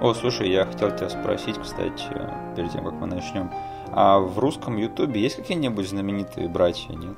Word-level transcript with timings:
О, 0.00 0.14
слушай, 0.14 0.50
я 0.50 0.64
хотел 0.64 0.96
тебя 0.96 1.10
спросить, 1.10 1.58
кстати, 1.58 2.08
перед 2.56 2.72
тем, 2.72 2.84
как 2.84 2.94
мы 2.94 3.06
начнем. 3.06 3.50
А 3.88 4.18
в 4.18 4.38
русском 4.38 4.78
ютубе 4.78 5.20
есть 5.20 5.36
какие-нибудь 5.36 5.86
знаменитые 5.86 6.48
братья, 6.48 6.94
нет? 6.94 7.16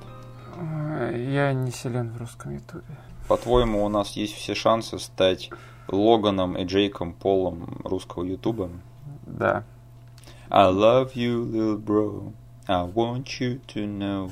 Я 1.14 1.52
не 1.52 1.70
силен 1.70 2.10
в 2.10 2.18
русском 2.18 2.54
ютубе. 2.54 2.82
По-твоему, 3.28 3.84
у 3.84 3.88
нас 3.88 4.16
есть 4.16 4.34
все 4.34 4.56
шансы 4.56 4.98
стать 4.98 5.50
Логаном 5.86 6.56
и 6.56 6.64
Джейком 6.64 7.12
Полом 7.12 7.80
русского 7.84 8.24
ютуба? 8.24 8.68
Да. 9.26 9.62
I 10.50 10.72
love 10.72 11.14
you, 11.14 11.44
little 11.44 11.78
bro. 11.78 12.32
I 12.66 12.84
want 12.84 13.40
you 13.40 13.60
to 13.74 13.86
know 13.86 14.30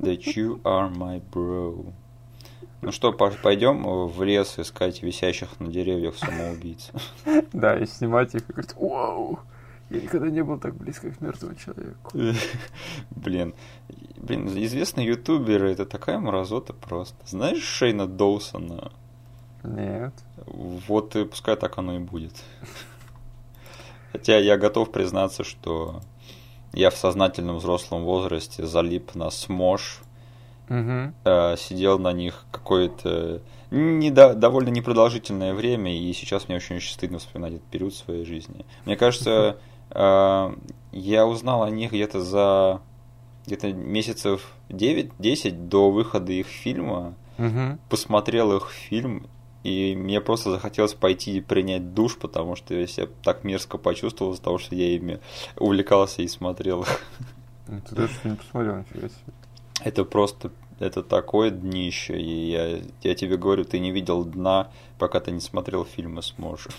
that 0.00 0.36
you 0.36 0.58
are 0.64 0.88
my 0.88 1.20
bro. 1.30 1.92
Ну 2.80 2.92
что, 2.92 3.12
пойдем 3.12 4.06
в 4.06 4.22
лес 4.22 4.58
искать 4.58 5.02
висящих 5.02 5.58
на 5.60 5.68
деревьях 5.68 6.16
самоубийц. 6.16 6.90
Да, 7.52 7.76
и 7.76 7.86
снимать 7.86 8.34
их 8.34 8.48
и 8.48 8.52
говорить, 8.52 8.74
вау, 8.76 9.40
я 9.90 10.00
никогда 10.00 10.28
не 10.28 10.44
был 10.44 10.58
так 10.58 10.74
близко 10.76 11.10
к 11.10 11.20
мертвому 11.20 11.54
человеку. 11.54 12.10
Блин, 13.10 13.54
блин, 14.16 14.46
известные 14.64 15.06
ютуберы, 15.06 15.72
это 15.72 15.86
такая 15.86 16.18
мразота 16.18 16.72
просто. 16.72 17.16
Знаешь 17.26 17.62
Шейна 17.62 18.06
Доусона? 18.06 18.92
Нет. 19.64 20.14
Вот 20.46 21.16
и 21.16 21.24
пускай 21.24 21.56
так 21.56 21.78
оно 21.78 21.96
и 21.96 21.98
будет. 21.98 22.34
Хотя 24.12 24.38
я 24.38 24.56
готов 24.56 24.92
признаться, 24.92 25.42
что 25.42 26.00
я 26.72 26.90
в 26.90 26.96
сознательном 26.96 27.56
взрослом 27.56 28.04
возрасте 28.04 28.66
залип 28.66 29.14
на 29.14 29.30
смош, 29.30 30.00
Угу. 30.68 31.12
э, 31.24 31.56
сидел 31.56 31.98
на 31.98 32.12
них 32.12 32.44
какое-то 32.50 33.40
не 33.70 34.10
до- 34.10 34.34
довольно 34.34 34.68
непродолжительное 34.70 35.54
время, 35.54 35.96
и 35.96 36.12
сейчас 36.12 36.48
мне 36.48 36.56
очень-очень 36.56 36.92
стыдно 36.92 37.18
вспоминать 37.18 37.54
этот 37.54 37.66
период 37.66 37.94
своей 37.94 38.24
жизни. 38.24 38.64
Мне 38.86 38.96
кажется, 38.96 39.58
э, 39.90 40.54
я 40.92 41.26
узнал 41.26 41.62
о 41.62 41.70
них 41.70 41.92
где-то 41.92 42.20
за 42.20 42.80
где-то 43.46 43.72
месяцев 43.72 44.52
9-10 44.68 45.68
до 45.68 45.90
выхода 45.90 46.32
их 46.32 46.46
фильма, 46.46 47.14
Угу. 47.38 47.78
посмотрел 47.88 48.54
их 48.56 48.68
фильм, 48.70 49.26
и 49.64 49.94
мне 49.96 50.20
просто 50.20 50.50
захотелось 50.50 50.92
пойти 50.94 51.36
и 51.38 51.40
принять 51.40 51.94
душ, 51.94 52.16
потому 52.18 52.56
что 52.56 52.74
я 52.74 52.86
себя 52.86 53.06
так 53.22 53.44
мерзко 53.44 53.78
почувствовал 53.78 54.32
из-за 54.32 54.42
того, 54.42 54.58
что 54.58 54.74
я 54.74 54.94
ими 54.96 55.20
увлекался 55.56 56.22
и 56.22 56.28
смотрел 56.28 56.82
их. 56.82 57.00
Ну, 57.68 57.80
Ты 57.88 57.94
даже 57.94 58.12
не 58.24 58.34
посмотрел, 58.36 58.76
нифига 58.78 59.08
себе. 59.08 59.32
Это 59.84 60.04
просто, 60.04 60.50
это 60.78 61.02
такое 61.02 61.50
днище, 61.50 62.18
и 62.18 62.50
я, 62.50 62.80
я 63.02 63.14
тебе 63.14 63.36
говорю, 63.36 63.64
ты 63.64 63.78
не 63.78 63.90
видел 63.90 64.24
дна, 64.24 64.70
пока 64.98 65.20
ты 65.20 65.30
не 65.30 65.40
смотрел 65.40 65.84
фильмы 65.84 66.22
сможешь. 66.22 66.76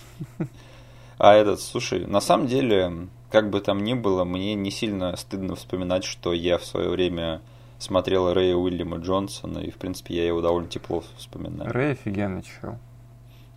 А 1.17 1.33
этот, 1.33 1.59
слушай, 1.59 2.05
на 2.05 2.21
самом 2.21 2.47
деле, 2.47 3.09
как 3.29 3.49
бы 3.49 3.59
там 3.59 3.83
ни 3.83 3.93
было, 3.93 4.23
мне 4.23 4.55
не 4.55 4.71
сильно 4.71 5.15
стыдно 5.17 5.55
вспоминать, 5.55 6.05
что 6.05 6.31
я 6.31 6.57
в 6.57 6.65
свое 6.65 6.89
время 6.89 7.41
смотрел 7.77 8.33
Рэя 8.33 8.55
Уильяма 8.55 8.97
Джонсона, 8.97 9.59
и, 9.59 9.71
в 9.71 9.77
принципе, 9.77 10.15
я 10.15 10.27
его 10.27 10.41
довольно 10.41 10.69
тепло 10.69 11.03
вспоминаю. 11.17 11.71
Рэй 11.71 11.91
офигенный 11.93 12.43
чел. 12.43 12.77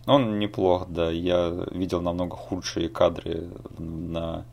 Он 0.05 0.39
неплох, 0.39 0.87
да. 0.89 1.09
Я 1.09 1.65
видел 1.71 2.01
намного 2.01 2.35
худшие 2.35 2.89
кадры 2.89 3.49
на, 3.77 4.45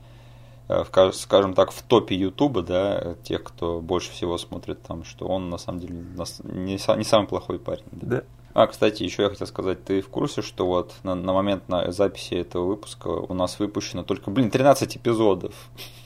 в 0.85 0.91
ка- 0.91 1.13
скажем 1.13 1.55
так, 1.55 1.71
в 1.73 1.83
топе 1.83 2.15
Ютуба, 2.15 2.63
да, 2.63 3.15
тех, 3.23 3.43
кто 3.43 3.81
больше 3.81 4.13
всего 4.13 4.39
смотрит 4.39 4.83
там, 4.83 5.05
что 5.05 5.27
он 5.27 5.51
на 5.51 5.59
самом 5.59 5.81
деле 5.81 6.05
не, 6.45 6.73
не 6.97 7.05
самый 7.05 7.27
плохой 7.27 7.59
парень. 7.59 7.85
да. 7.93 8.07
Да. 8.07 8.23
А, 8.53 8.67
кстати, 8.67 9.05
еще 9.05 9.23
я 9.23 9.29
хотел 9.29 9.47
сказать, 9.47 9.85
ты 9.85 10.01
в 10.01 10.09
курсе, 10.09 10.43
что 10.43 10.67
вот 10.67 10.93
на, 11.05 11.15
на 11.15 11.33
момент 11.33 11.69
на 11.69 11.93
записи 11.93 12.35
этого 12.35 12.67
выпуска 12.67 13.07
у 13.07 13.33
нас 13.33 13.59
выпущено 13.61 14.03
только, 14.03 14.31
блин, 14.31 14.51
13 14.51 14.97
эпизодов. 14.97 15.55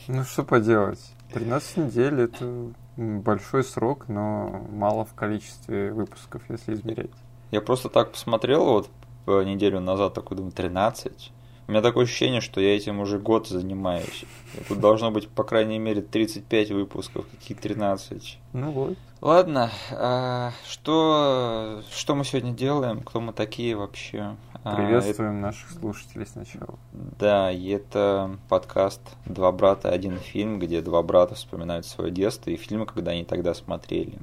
Ну, 0.09 0.25
что 0.25 0.43
поделать. 0.43 1.01
13 1.33 1.77
недель– 1.79 2.21
это 2.23 2.73
большой 2.97 3.65
срок, 3.65 4.09
но 4.09 4.67
мало 4.71 5.07
в 5.07 5.15
количестве 5.15 5.91
выпусков, 5.91 6.43
если 6.51 6.75
измерять. 6.75 7.11
Я 7.51 7.63
просто 7.63 7.89
так 7.89 8.13
посмотрел 8.13 8.65
вот 8.67 8.91
э, 9.27 9.45
неделю 9.45 9.81
назад, 9.81 10.13
такой 10.13 10.37
думаю, 10.37 10.53
13. 10.53 11.33
У 11.67 11.73
меня 11.73 11.81
такое 11.81 12.05
ощущение, 12.05 12.41
что 12.41 12.61
я 12.61 12.77
этим 12.77 13.01
уже 13.01 13.19
год 13.19 13.49
занимаюсь. 13.49 14.25
И 14.55 14.65
Тут 14.65 14.81
должно 14.81 15.11
быть, 15.11 15.29
по 15.29 15.45
крайней 15.45 15.79
мере, 15.79 16.03
35 16.03 16.71
выпусков, 16.73 17.27
какие 17.31 17.57
13. 17.57 18.39
Ну 18.53 18.71
вот. 18.71 18.99
Ладно, 19.23 19.71
а 19.91 20.53
что, 20.69 21.83
что 21.91 22.15
мы 22.15 22.25
сегодня 22.25 22.53
делаем? 22.53 23.01
Кто 23.01 23.21
мы 23.21 23.33
такие 23.33 23.75
вообще? 23.77 24.37
А, 24.63 24.77
Приветствуем 24.77 25.41
наших 25.41 25.71
слушателей 25.71 26.27
сначала. 26.27 26.79
Да, 26.93 27.51
и 27.51 27.69
это 27.69 28.39
подкаст 28.51 29.01
«Два 29.25 29.51
брата, 29.51 29.91
один 29.91 30.19
фильм», 30.19 30.59
где 30.59 30.83
два 30.83 31.03
брата 31.03 31.35
вспоминают 31.35 31.87
свое 31.87 32.11
детство 32.11 32.51
и 32.51 32.57
фильмы, 32.57 32.85
когда 32.85 33.13
они 33.13 33.25
тогда 33.25 33.55
смотрели. 33.55 34.19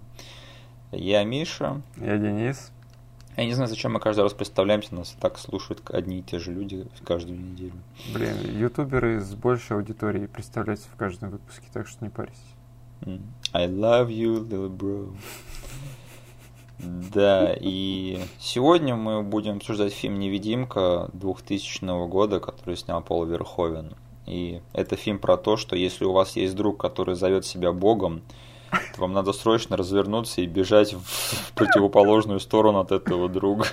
Я 0.92 1.24
Миша. 1.24 1.82
Я 1.98 2.18
Денис. 2.18 2.72
Я 3.38 3.46
не 3.46 3.54
знаю, 3.54 3.70
зачем 3.70 3.94
мы 3.94 4.00
каждый 4.00 4.22
раз 4.22 4.34
представляемся, 4.34 4.94
нас 4.94 5.16
так 5.20 5.38
слушают 5.40 5.82
одни 5.90 6.20
и 6.20 6.22
те 6.22 6.38
же 6.38 6.52
люди 6.52 6.86
каждую 7.06 7.40
неделю. 7.40 7.74
Блин, 8.14 8.36
ютуберы 8.58 9.22
с 9.22 9.34
большей 9.36 9.78
аудиторией 9.78 10.28
представляются 10.28 10.90
в 10.90 10.96
каждом 10.98 11.30
выпуске, 11.32 11.68
так 11.72 11.88
что 11.88 12.04
не 12.04 12.10
парься. 12.10 12.36
I 13.54 13.68
love 13.68 14.10
you, 14.10 14.48
little 14.48 14.70
bro. 14.70 15.14
Да, 16.78 17.56
и 17.60 18.20
сегодня 18.40 18.96
мы 18.96 19.22
будем 19.22 19.58
обсуждать 19.58 19.94
фильм 19.94 20.20
«Невидимка» 20.20 21.10
2000 21.14 22.08
года, 22.08 22.40
который 22.40 22.76
снял 22.76 23.02
Пол 23.02 23.26
Верховен. 23.26 23.94
И 24.26 24.62
это 24.74 24.96
фильм 24.96 25.20
про 25.20 25.38
то, 25.38 25.58
что 25.58 25.76
если 25.76 26.06
у 26.06 26.12
вас 26.12 26.36
есть 26.36 26.56
друг, 26.56 26.80
который 26.80 27.16
зовет 27.16 27.46
себя 27.46 27.72
Богом, 27.72 28.24
вам 28.98 29.14
надо 29.14 29.34
срочно 29.34 29.78
развернуться 29.78 30.42
и 30.42 30.46
бежать 30.46 30.94
в 30.94 31.54
противоположную 31.54 32.40
сторону 32.40 32.80
от 32.80 32.92
этого 32.92 33.30
друга. 33.30 33.66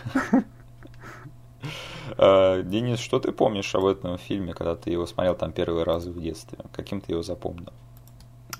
А, 2.20 2.62
Денис, 2.62 2.98
что 2.98 3.20
ты 3.20 3.30
помнишь 3.30 3.72
об 3.76 3.84
этом 3.84 4.18
фильме, 4.18 4.52
когда 4.52 4.74
ты 4.74 4.90
его 4.90 5.06
смотрел 5.06 5.36
там 5.36 5.52
первый 5.52 5.84
раз 5.84 6.04
в 6.04 6.20
детстве? 6.20 6.58
Каким 6.72 7.00
ты 7.00 7.12
его 7.12 7.22
запомнил? 7.22 7.72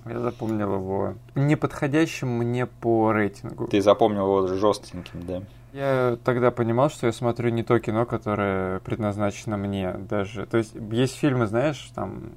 Я 0.06 0.20
запомнил 0.20 0.74
его 0.74 1.14
неподходящим 1.34 2.28
мне 2.28 2.66
по 2.66 3.12
рейтингу. 3.12 3.66
Ты 3.66 3.82
запомнил 3.82 4.22
его 4.22 4.46
жестким, 4.46 5.02
да? 5.12 5.42
Я 5.72 6.18
тогда 6.24 6.50
понимал, 6.50 6.88
что 6.88 7.06
я 7.06 7.12
смотрю 7.12 7.50
не 7.50 7.62
то 7.62 7.78
кино, 7.78 8.06
которое 8.06 8.78
предназначено 8.80 9.56
мне 9.56 9.92
даже. 9.92 10.46
То 10.46 10.56
есть 10.56 10.74
есть 10.92 11.16
фильмы, 11.16 11.46
знаешь, 11.46 11.90
там, 11.94 12.32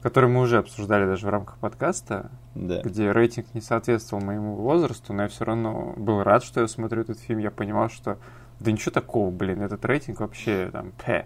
которые 0.00 0.30
мы 0.30 0.40
уже 0.40 0.58
обсуждали 0.58 1.06
даже 1.06 1.26
в 1.26 1.30
рамках 1.30 1.58
подкаста, 1.58 2.30
Да. 2.54 2.82
где 2.82 3.12
рейтинг 3.12 3.46
не 3.54 3.60
соответствовал 3.60 4.22
моему 4.22 4.56
возрасту, 4.56 5.12
но 5.14 5.22
я 5.22 5.28
все 5.28 5.44
равно 5.44 5.94
был 5.96 6.22
рад, 6.22 6.44
что 6.44 6.60
я 6.60 6.68
смотрю 6.68 7.00
этот 7.00 7.18
фильм. 7.18 7.38
Я 7.38 7.50
понимал, 7.50 7.88
что 7.88 8.18
да 8.60 8.70
ничего 8.70 8.90
такого, 8.92 9.30
блин, 9.30 9.62
этот 9.62 9.84
рейтинг 9.84 10.20
вообще 10.20 10.68
там 10.70 10.92
пэ. 11.04 11.24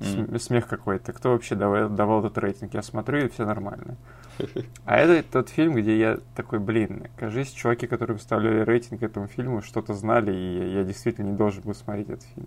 См- 0.00 0.38
Смех 0.40 0.66
какой-то. 0.66 1.12
Кто 1.12 1.30
вообще 1.32 1.54
давал, 1.54 1.88
давал 1.88 2.20
этот 2.20 2.36
рейтинг? 2.38 2.74
Я 2.74 2.82
смотрю, 2.82 3.26
и 3.26 3.28
все 3.28 3.44
нормально. 3.44 3.96
А 4.84 4.96
это 4.96 5.22
тот 5.22 5.48
фильм, 5.50 5.74
где 5.74 5.96
я 5.98 6.18
такой, 6.34 6.58
блин, 6.58 7.06
кажись, 7.16 7.50
чуваки, 7.52 7.86
которые 7.86 8.16
выставляли 8.16 8.60
рейтинг 8.64 9.02
этому 9.02 9.28
фильму, 9.28 9.62
что-то 9.62 9.94
знали, 9.94 10.34
и 10.34 10.74
я 10.74 10.82
действительно 10.82 11.30
не 11.30 11.36
должен 11.36 11.62
был 11.62 11.74
смотреть 11.74 12.08
этот 12.08 12.24
фильм. 12.34 12.46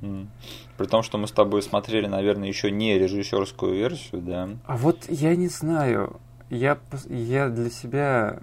М. 0.00 0.30
При 0.78 0.86
том, 0.86 1.02
что 1.02 1.18
мы 1.18 1.26
с 1.26 1.32
тобой 1.32 1.60
смотрели, 1.62 2.06
наверное, 2.06 2.48
еще 2.48 2.70
не 2.70 2.98
режиссерскую 2.98 3.74
версию, 3.74 4.22
да? 4.22 4.48
А 4.66 4.76
вот 4.76 5.04
я 5.08 5.36
не 5.36 5.48
знаю, 5.48 6.18
я, 6.50 6.78
я 7.08 7.48
для 7.48 7.70
себя, 7.70 8.38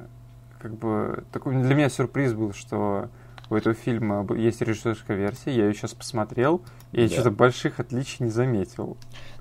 как 0.60 0.76
бы, 0.76 1.24
такой, 1.32 1.56
для 1.62 1.76
меня 1.76 1.90
сюрприз 1.90 2.34
был, 2.34 2.54
что 2.54 3.10
у 3.50 3.56
этого 3.56 3.76
фильма 3.76 4.26
есть 4.36 4.62
режиссерская 4.62 5.16
версия, 5.18 5.52
я 5.56 5.66
ее 5.68 5.74
сейчас 5.74 5.94
посмотрел, 5.94 6.62
и 6.92 7.04
Да. 7.08 7.10
что-то 7.14 7.32
больших 7.32 7.80
отличий 7.80 8.18
не 8.26 8.32
заметил. 8.32 8.98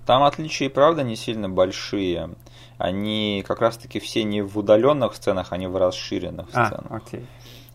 Там 0.07 0.23
отличия 0.23 0.69
и 0.69 0.71
правда 0.71 1.03
не 1.03 1.17
сильно 1.17 1.49
большие. 1.49 2.31
Они 2.77 3.43
как 3.47 3.61
раз-таки 3.61 4.01
все 4.01 4.25
не 4.25 4.43
в 4.43 4.59
удаленных 4.59 5.15
сценах, 5.15 5.53
они 5.53 5.67
в 5.67 5.77
расширенных 5.77 6.49
А, 6.53 6.67
сценах. 6.67 6.91
окей. 6.91 7.27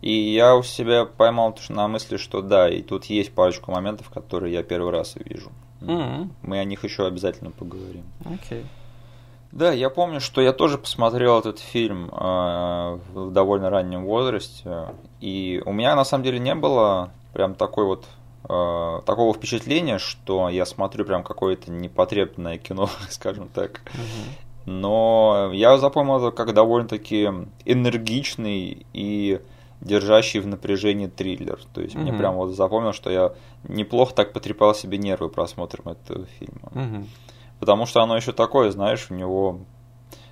И 0.02 0.14
я 0.34 0.56
у 0.56 0.64
себя 0.64 1.06
поймал 1.06 1.58
на 1.70 1.88
мысли, 1.88 2.18
что 2.18 2.42
да, 2.42 2.70
и 2.70 2.82
тут 2.82 3.06
есть 3.06 3.34
парочку 3.34 3.72
моментов, 3.72 4.10
которые 4.10 4.54
я 4.54 4.64
первый 4.64 4.92
раз 4.92 5.16
вижу. 5.16 5.52
М, 5.82 6.32
Мы 6.42 6.60
о 6.60 6.64
них 6.66 6.84
еще 6.84 7.08
обязательно 7.08 7.52
поговорим. 7.52 8.04
Окей. 8.26 8.66
Да, 9.52 9.72
я 9.72 9.90
помню, 9.90 10.20
что 10.20 10.42
я 10.42 10.54
тоже 10.54 10.78
посмотрел 10.78 11.40
этот 11.40 11.60
фильм 11.60 12.10
э, 12.12 13.00
в 13.14 13.32
довольно 13.32 13.70
раннем 13.70 14.06
возрасте, 14.06 14.90
и 15.22 15.62
у 15.66 15.74
меня 15.74 15.96
на 15.96 16.06
самом 16.06 16.24
деле 16.24 16.40
не 16.40 16.54
было 16.54 17.12
прям 17.34 17.56
такой 17.56 17.86
вот 17.86 18.06
э, 18.48 19.02
такого 19.06 19.34
впечатления, 19.34 19.98
что 19.98 20.50
я 20.50 20.66
смотрю 20.66 21.04
прям 21.04 21.24
какое-то 21.24 21.72
непотребное 21.72 22.58
кино, 22.58 22.90
скажем 23.10 23.48
так. 23.48 23.82
Но 24.66 25.50
я 25.52 25.80
запомнил 25.80 26.18
это 26.18 26.36
как 26.36 26.54
довольно-таки 26.54 27.30
энергичный 27.66 28.86
и 28.94 29.42
держащий 29.82 30.42
в 30.42 30.48
напряжении 30.48 31.08
триллер. 31.08 31.60
То 31.74 31.82
есть 31.82 31.96
мне 31.96 32.14
прям 32.14 32.36
вот 32.36 32.50
запомнил, 32.50 32.94
что 32.94 33.10
я 33.10 33.34
неплохо 33.68 34.14
так 34.14 34.34
потрепал 34.34 34.76
себе 34.76 35.00
нервы 35.00 35.30
просмотром 35.30 35.90
этого 35.94 36.26
фильма. 36.38 37.06
Потому 37.60 37.86
что 37.86 38.02
оно 38.02 38.16
еще 38.16 38.32
такое, 38.32 38.72
знаешь, 38.72 39.08
у 39.10 39.14
него 39.14 39.60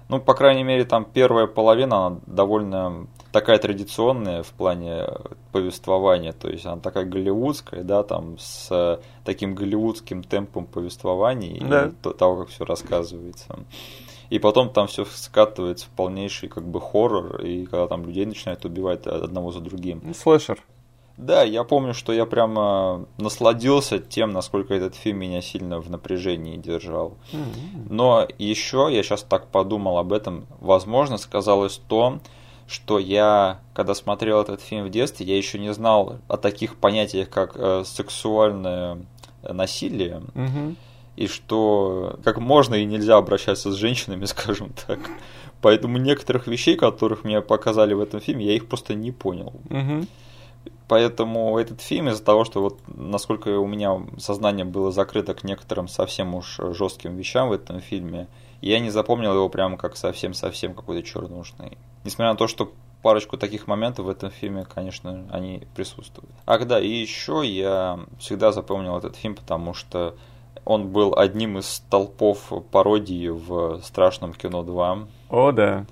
ну, 0.09 0.21
по 0.21 0.33
крайней 0.33 0.63
мере, 0.63 0.85
там 0.85 1.05
первая 1.05 1.47
половина, 1.47 2.07
она 2.07 2.19
довольно 2.27 3.07
такая 3.33 3.57
традиционная 3.57 4.41
в 4.41 4.51
плане 4.53 5.05
повествования, 5.51 6.31
то 6.31 6.49
есть 6.49 6.65
она 6.65 6.77
такая 6.77 7.03
голливудская, 7.03 7.83
да, 7.83 8.03
там 8.03 8.37
с 8.39 9.01
таким 9.25 9.53
голливудским 9.53 10.23
темпом 10.23 10.65
повествования 10.65 11.61
да. 11.61 11.87
и 11.87 12.13
того, 12.13 12.37
как 12.37 12.49
все 12.49 12.63
рассказывается. 12.63 13.59
И 14.29 14.39
потом 14.39 14.69
там 14.69 14.87
все 14.87 15.05
скатывается 15.05 15.85
в 15.87 15.89
полнейший 15.89 16.49
как 16.49 16.65
бы 16.65 16.79
хоррор, 16.79 17.41
и 17.41 17.65
когда 17.65 17.87
там 17.87 18.05
людей 18.05 18.25
начинают 18.25 18.63
убивать 18.65 19.05
одного 19.07 19.51
за 19.51 19.59
другим. 19.59 20.13
Слэшер. 20.13 20.61
Да, 21.17 21.41
я 21.41 21.63
помню, 21.63 21.95
что 21.95 22.13
я 22.13 22.27
прямо 22.27 23.07
насладился 23.17 23.97
тем, 23.97 24.31
насколько 24.31 24.75
этот 24.75 24.95
фильм 24.95 25.17
меня 25.19 25.41
сильно 25.41 25.79
в 25.79 25.89
напряжении 25.89 26.57
держал. 26.57 27.17
Но 27.89 28.27
еще 28.37 28.87
я 28.91 29.01
сейчас 29.01 29.23
так 29.23 29.47
подумал 29.47 29.97
об 29.97 30.13
этом, 30.13 30.45
возможно, 30.59 31.17
сказалось 31.17 31.81
то, 31.87 32.19
что 32.67 32.99
я, 32.99 33.61
когда 33.73 33.95
смотрел 33.95 34.41
этот 34.41 34.61
фильм 34.61 34.85
в 34.85 34.89
детстве, 34.89 35.25
я 35.25 35.37
еще 35.37 35.57
не 35.57 35.73
знал 35.73 36.17
о 36.27 36.37
таких 36.37 36.75
понятиях, 36.75 37.29
как 37.29 37.53
э, 37.55 37.83
сексуальное 37.85 38.99
насилие. 39.41 40.21
Угу. 40.35 40.75
И 41.15 41.27
что 41.27 42.19
как 42.23 42.39
можно 42.39 42.75
и 42.75 42.85
нельзя 42.85 43.15
обращаться 43.15 43.71
с 43.71 43.75
женщинами, 43.75 44.25
скажем 44.25 44.73
так. 44.85 44.99
Поэтому 45.61 45.97
некоторых 45.97 46.47
вещей, 46.47 46.75
которых 46.75 47.23
мне 47.23 47.41
показали 47.41 47.93
в 47.93 48.01
этом 48.01 48.19
фильме, 48.19 48.45
я 48.45 48.53
их 48.53 48.67
просто 48.67 48.93
не 48.93 49.11
понял. 49.11 49.53
Угу. 49.69 50.05
Поэтому 50.87 51.57
этот 51.57 51.81
фильм 51.81 52.09
из-за 52.09 52.23
того, 52.23 52.45
что 52.45 52.61
вот 52.61 52.79
насколько 52.87 53.59
у 53.59 53.67
меня 53.67 54.01
сознание 54.17 54.65
было 54.65 54.91
закрыто 54.91 55.33
к 55.33 55.43
некоторым 55.43 55.87
совсем 55.87 56.35
уж 56.35 56.59
жестким 56.71 57.15
вещам 57.15 57.49
в 57.49 57.51
этом 57.51 57.79
фильме, 57.79 58.27
я 58.61 58.79
не 58.79 58.89
запомнил 58.89 59.33
его 59.33 59.49
прямо 59.49 59.77
как 59.77 59.97
совсем-совсем 59.97 60.73
какой-то 60.73 61.07
чернушный. 61.07 61.77
Несмотря 62.03 62.31
на 62.31 62.37
то, 62.37 62.47
что 62.47 62.71
парочку 63.01 63.37
таких 63.37 63.67
моментов 63.67 64.05
в 64.05 64.09
этом 64.09 64.31
фильме, 64.31 64.65
конечно, 64.65 65.27
они 65.31 65.67
присутствуют. 65.75 66.31
Ах 66.45 66.65
да, 66.65 66.79
и 66.79 66.89
еще 66.89 67.41
я 67.45 67.99
всегда 68.19 68.51
запомнил 68.51 68.97
этот 68.97 69.15
фильм, 69.15 69.35
потому 69.35 69.73
что 69.73 70.15
он 70.65 70.89
был 70.89 71.17
одним 71.17 71.57
из 71.59 71.67
столпов 71.67 72.51
пародии 72.71 73.29
в 73.29 73.81
«Страшном 73.83 74.33
кино 74.33 74.63
2». 74.63 75.07
О, 75.29 75.51
да. 75.51 75.85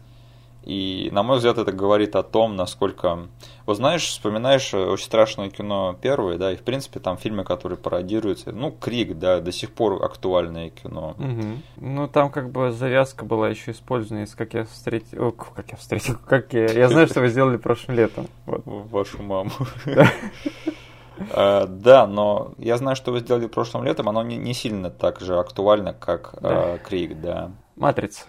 И, 0.65 1.09
на 1.11 1.21
мой 1.21 1.37
взгляд, 1.37 1.59
это 1.59 1.71
говорит 1.71 2.15
о 2.15 2.23
том, 2.23 2.55
насколько... 2.55 3.27
Вот 3.67 3.77
знаешь, 3.77 4.07
вспоминаешь 4.07 4.73
э, 4.73 4.77
очень 4.77 5.05
страшное 5.05 5.51
кино 5.51 5.95
первое, 6.01 6.37
да, 6.37 6.51
и, 6.51 6.55
в 6.55 6.63
принципе, 6.63 6.99
там 6.99 7.17
фильмы, 7.17 7.43
которые 7.43 7.77
пародируются, 7.77 8.51
ну, 8.51 8.71
Крик, 8.71 9.17
да, 9.19 9.41
до 9.41 9.51
сих 9.51 9.71
пор 9.71 10.03
актуальное 10.03 10.71
кино. 10.71 11.15
Угу. 11.19 11.85
Ну, 11.85 12.07
там 12.07 12.31
как 12.31 12.51
бы 12.51 12.71
завязка 12.71 13.25
была 13.25 13.49
еще 13.49 13.71
использована 13.71 14.23
из 14.23 14.33
«Как 14.33 14.55
я 14.55 14.65
встретил...» 14.65 15.27
О, 15.27 15.31
как 15.31 15.69
я 15.69 15.77
встретил... 15.77 16.17
Как 16.25 16.53
я... 16.53 16.65
Я 16.65 16.89
знаю, 16.89 17.07
что 17.07 17.21
вы 17.21 17.29
сделали 17.29 17.57
прошлым 17.57 17.97
летом. 17.97 18.27
Вот. 18.47 18.63
Вашу 18.65 19.21
маму. 19.21 19.51
Uh, 21.17 21.67
да, 21.69 22.07
но 22.07 22.53
я 22.57 22.77
знаю, 22.77 22.95
что 22.95 23.11
вы 23.11 23.19
сделали 23.19 23.45
прошлым 23.45 23.83
летом, 23.83 24.09
оно 24.09 24.23
не, 24.23 24.37
не 24.37 24.55
сильно 24.55 24.89
так 24.89 25.19
же 25.21 25.37
актуально, 25.37 25.93
как 25.93 26.33
uh, 26.41 26.79
Крик, 26.79 27.21
да. 27.21 27.51
Матрица. 27.75 28.23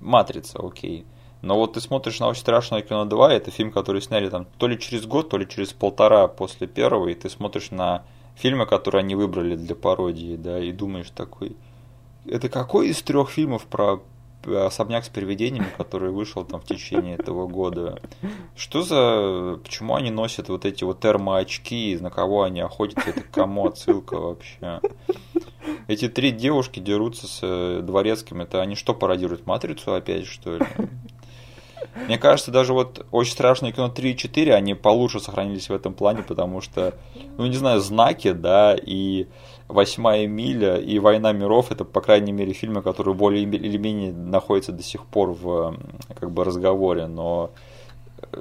Матрица, 0.00 0.58
окей. 0.58 1.06
Но 1.42 1.56
вот 1.56 1.74
ты 1.74 1.80
смотришь 1.80 2.18
на 2.20 2.28
«Очень 2.28 2.40
страшное 2.40 2.82
кино 2.82 3.04
2», 3.04 3.28
это 3.28 3.50
фильм, 3.50 3.70
который 3.70 4.00
сняли 4.00 4.28
там 4.28 4.46
то 4.58 4.66
ли 4.66 4.78
через 4.78 5.06
год, 5.06 5.28
то 5.28 5.36
ли 5.36 5.46
через 5.48 5.72
полтора 5.72 6.28
после 6.28 6.66
первого, 6.66 7.08
и 7.08 7.14
ты 7.14 7.28
смотришь 7.28 7.70
на 7.70 8.04
фильмы, 8.34 8.66
которые 8.66 9.00
они 9.00 9.14
выбрали 9.14 9.56
для 9.56 9.74
пародии, 9.74 10.36
да, 10.36 10.58
и 10.58 10.72
думаешь 10.72 11.10
такой, 11.10 11.56
это 12.26 12.48
какой 12.48 12.88
из 12.88 13.02
трех 13.02 13.30
фильмов 13.30 13.66
про 13.66 14.02
особняк 14.46 15.04
с 15.04 15.08
привидениями, 15.08 15.68
который 15.76 16.10
вышел 16.10 16.44
там 16.44 16.60
в 16.60 16.64
течение 16.64 17.16
этого 17.16 17.46
года. 17.46 18.00
Что 18.54 18.82
за... 18.82 19.58
Почему 19.62 19.96
они 19.96 20.10
носят 20.10 20.48
вот 20.48 20.64
эти 20.64 20.84
вот 20.84 21.00
термоочки, 21.00 21.98
на 22.00 22.10
кого 22.10 22.44
они 22.44 22.60
охотятся, 22.60 23.10
это 23.10 23.22
кому 23.22 23.66
отсылка 23.66 24.16
вообще? 24.16 24.80
Эти 25.88 26.08
три 26.08 26.30
девушки 26.30 26.80
дерутся 26.80 27.26
с 27.26 27.40
э, 27.42 27.80
дворецким, 27.82 28.40
это 28.40 28.60
они 28.60 28.74
что 28.74 28.94
пародируют, 28.94 29.46
Матрицу 29.46 29.94
опять, 29.94 30.26
что 30.26 30.56
ли? 30.56 30.66
Мне 32.06 32.18
кажется, 32.18 32.50
даже 32.50 32.72
вот 32.72 33.06
очень 33.10 33.32
страшное 33.32 33.72
кино 33.72 33.88
3 33.88 34.12
и 34.12 34.16
4, 34.16 34.54
они 34.54 34.74
получше 34.74 35.18
сохранились 35.20 35.68
в 35.68 35.72
этом 35.72 35.94
плане, 35.94 36.22
потому 36.22 36.60
что, 36.60 36.94
ну, 37.38 37.46
не 37.46 37.56
знаю, 37.56 37.80
знаки, 37.80 38.32
да, 38.32 38.76
и 38.80 39.26
«Восьмая 39.68 40.26
миля» 40.26 40.76
и 40.76 40.98
«Война 40.98 41.32
миров»— 41.32 41.66
это, 41.72 41.84
по 41.84 42.00
крайней 42.00 42.32
мере, 42.32 42.52
фильмы, 42.52 42.82
которые 42.82 43.14
более 43.14 43.42
или 43.42 43.76
менее 43.78 44.12
находятся 44.12 44.72
до 44.72 44.82
сих 44.82 45.06
пор 45.06 45.30
в 45.30 45.76
как 46.18 46.30
бы 46.30 46.44
разговоре, 46.44 47.06
но 47.06 47.50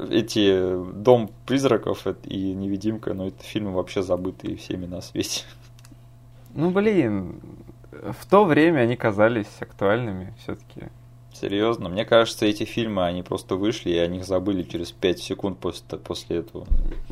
эти 0.10 0.76
«Дом 0.94 1.30
призраков» 1.46 2.06
и 2.24 2.54
«Невидимка», 2.54 3.14
ну, 3.14 3.28
это 3.28 3.44
фильмы 3.44 3.74
вообще 3.74 4.04
забытые 4.04 4.58
всеми 4.58 4.86
на 4.86 5.02
свете. 5.02 5.44
Ну, 6.54 6.70
блин, 6.70 7.42
в 7.92 8.26
то 8.30 8.46
время 8.46 8.82
они 8.82 8.96
казались 8.96 9.48
актуальными 9.60 10.34
все-таки. 10.40 10.90
Серьезно? 11.46 11.90
Мне 11.90 12.06
кажется, 12.06 12.46
эти 12.46 12.64
фильмы, 12.64 13.06
они 13.06 13.22
просто 13.22 13.56
вышли, 13.56 13.92
и 13.92 13.98
о 13.98 14.08
них 14.08 14.26
забыли 14.26 14.64
через 14.64 14.92
5 14.92 15.20
секунд 15.20 15.60
после, 15.60 16.00
после 16.00 16.38
этого. 16.38 16.66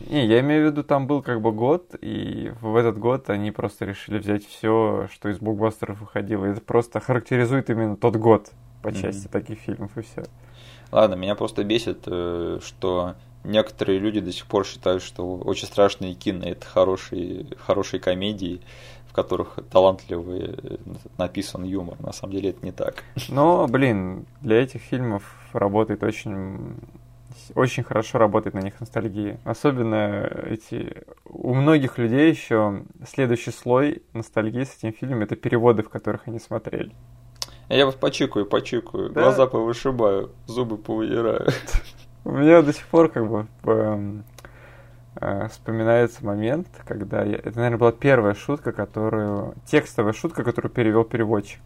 Не, 0.09 0.25
я 0.25 0.39
имею 0.39 0.67
в 0.67 0.71
виду, 0.71 0.83
там 0.83 1.05
был 1.05 1.21
как 1.21 1.39
бы 1.39 1.51
год, 1.51 1.93
и 2.01 2.51
в 2.61 2.75
этот 2.75 2.97
год 2.97 3.29
они 3.29 3.51
просто 3.51 3.85
решили 3.85 4.17
взять 4.17 4.43
все, 4.45 5.07
что 5.13 5.29
из 5.29 5.37
блокбастеров 5.37 6.01
выходило. 6.01 6.45
Это 6.45 6.61
просто 6.61 6.99
характеризует 6.99 7.69
именно 7.69 7.95
тот 7.95 8.15
год 8.15 8.49
по 8.81 8.91
части 8.91 9.27
mm-hmm. 9.27 9.31
таких 9.31 9.59
фильмов, 9.59 9.95
и 9.97 10.01
все. 10.01 10.23
Ладно, 10.91 11.13
меня 11.13 11.35
просто 11.35 11.63
бесит, 11.63 11.99
э, 12.07 12.59
что 12.63 13.15
некоторые 13.43 13.99
люди 13.99 14.19
до 14.19 14.31
сих 14.31 14.47
пор 14.47 14.65
считают, 14.65 15.03
что 15.03 15.37
очень 15.37 15.67
страшные 15.67 16.15
кино 16.15 16.45
это 16.45 16.65
хорошие, 16.65 17.45
хорошие 17.59 17.99
комедии 17.99 18.61
в 19.13 19.15
которых 19.15 19.59
талантливый 19.71 20.79
написан 21.19 21.63
юмор. 21.63 22.01
На 22.01 22.11
самом 22.11 22.33
деле 22.33 22.49
это 22.49 22.65
не 22.65 22.71
так. 22.71 23.03
Но, 23.29 23.67
блин, 23.67 24.25
для 24.41 24.63
этих 24.63 24.81
фильмов 24.81 25.37
работает 25.53 26.01
очень 26.03 26.75
очень 27.53 27.83
хорошо 27.83 28.17
работает 28.17 28.55
на 28.55 28.59
них 28.59 28.79
ностальгия. 28.79 29.39
Особенно 29.43 30.27
эти... 30.45 31.03
У 31.25 31.53
многих 31.53 31.99
людей 31.99 32.31
еще 32.31 32.85
следующий 33.07 33.51
слой 33.51 34.01
ностальгии 34.13 34.63
с 34.63 34.77
этим 34.77 34.93
фильмом— 34.93 35.21
это 35.23 35.35
переводы, 35.35 35.83
в 35.83 35.89
которых 35.89 36.27
они 36.27 36.39
смотрели. 36.39 36.91
Я 37.69 37.85
вот 37.85 37.97
почикаю, 37.97 38.47
почикаю, 38.47 39.09
да? 39.09 39.21
глаза 39.21 39.45
повышибаю, 39.45 40.31
зубы 40.47 40.77
повыдираю. 40.77 41.49
У 42.25 42.31
меня 42.31 42.63
до 42.63 42.73
сих 42.73 42.87
пор 42.87 43.09
как 43.09 43.29
бы 43.29 43.47
эм, 43.65 44.23
э, 45.23 45.47
вспоминается 45.49 46.25
момент, 46.25 46.67
когда 46.85 47.23
я... 47.23 47.37
это, 47.37 47.55
наверное, 47.55 47.77
была 47.77 47.91
первая 47.91 48.33
шутка, 48.33 48.71
которую 48.71 49.55
текстовая 49.65 50.13
шутка, 50.13 50.43
которую 50.43 50.71
перевел 50.71 51.03
переводчик, 51.03 51.61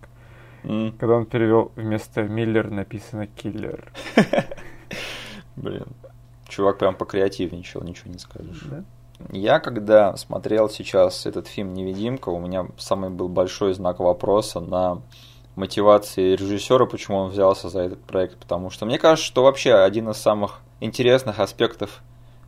mm. 0.64 0.98
когда 0.98 1.16
он 1.16 1.26
перевел 1.26 1.72
вместо 1.76 2.24
Миллер 2.24 2.70
написано 2.70 3.28
Киллер. 3.28 3.92
Блин, 5.56 5.88
чувак 6.48 6.78
прям 6.78 6.96
покреативничал, 6.96 7.82
ничего 7.84 8.12
не 8.12 8.20
скажешь. 8.20 8.62
Да? 8.70 8.84
Я 9.32 9.60
когда 9.60 10.16
смотрел 10.16 10.70
сейчас 10.70 11.26
этот 11.26 11.48
фильм 11.48 11.74
«Невидимка», 11.74 12.30
у 12.30 12.40
меня 12.40 12.68
самый 12.78 13.10
был 13.10 13.28
большой 13.28 13.74
знак 13.74 14.00
вопроса 14.00 14.60
на 14.60 15.02
мотивации 15.56 16.36
режиссера, 16.36 16.86
почему 16.86 17.18
он 17.18 17.32
взялся 17.32 17.70
за 17.70 17.82
этот 17.82 18.00
проект, 18.04 18.38
потому 18.38 18.70
что 18.70 18.86
мне 18.86 19.00
кажется, 19.00 19.26
что 19.26 19.44
вообще 19.44 19.74
один 19.74 20.10
из 20.10 20.18
самых 20.18 20.62
интересных 20.80 21.40
аспектов 21.40 22.02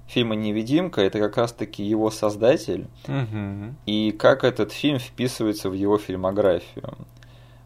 фильма 0.10 0.36
«Невидимка» 0.36 1.02
это 1.02 1.20
как 1.20 1.38
раз-таки 1.38 1.84
его 1.84 2.10
создатель 2.10 2.88
угу. 3.08 3.76
и 3.86 4.12
как 4.12 4.44
этот 4.44 4.72
фильм 4.72 5.00
вписывается 5.00 5.70
в 5.70 5.74
его 5.74 5.98
фильмографию. 5.98 6.98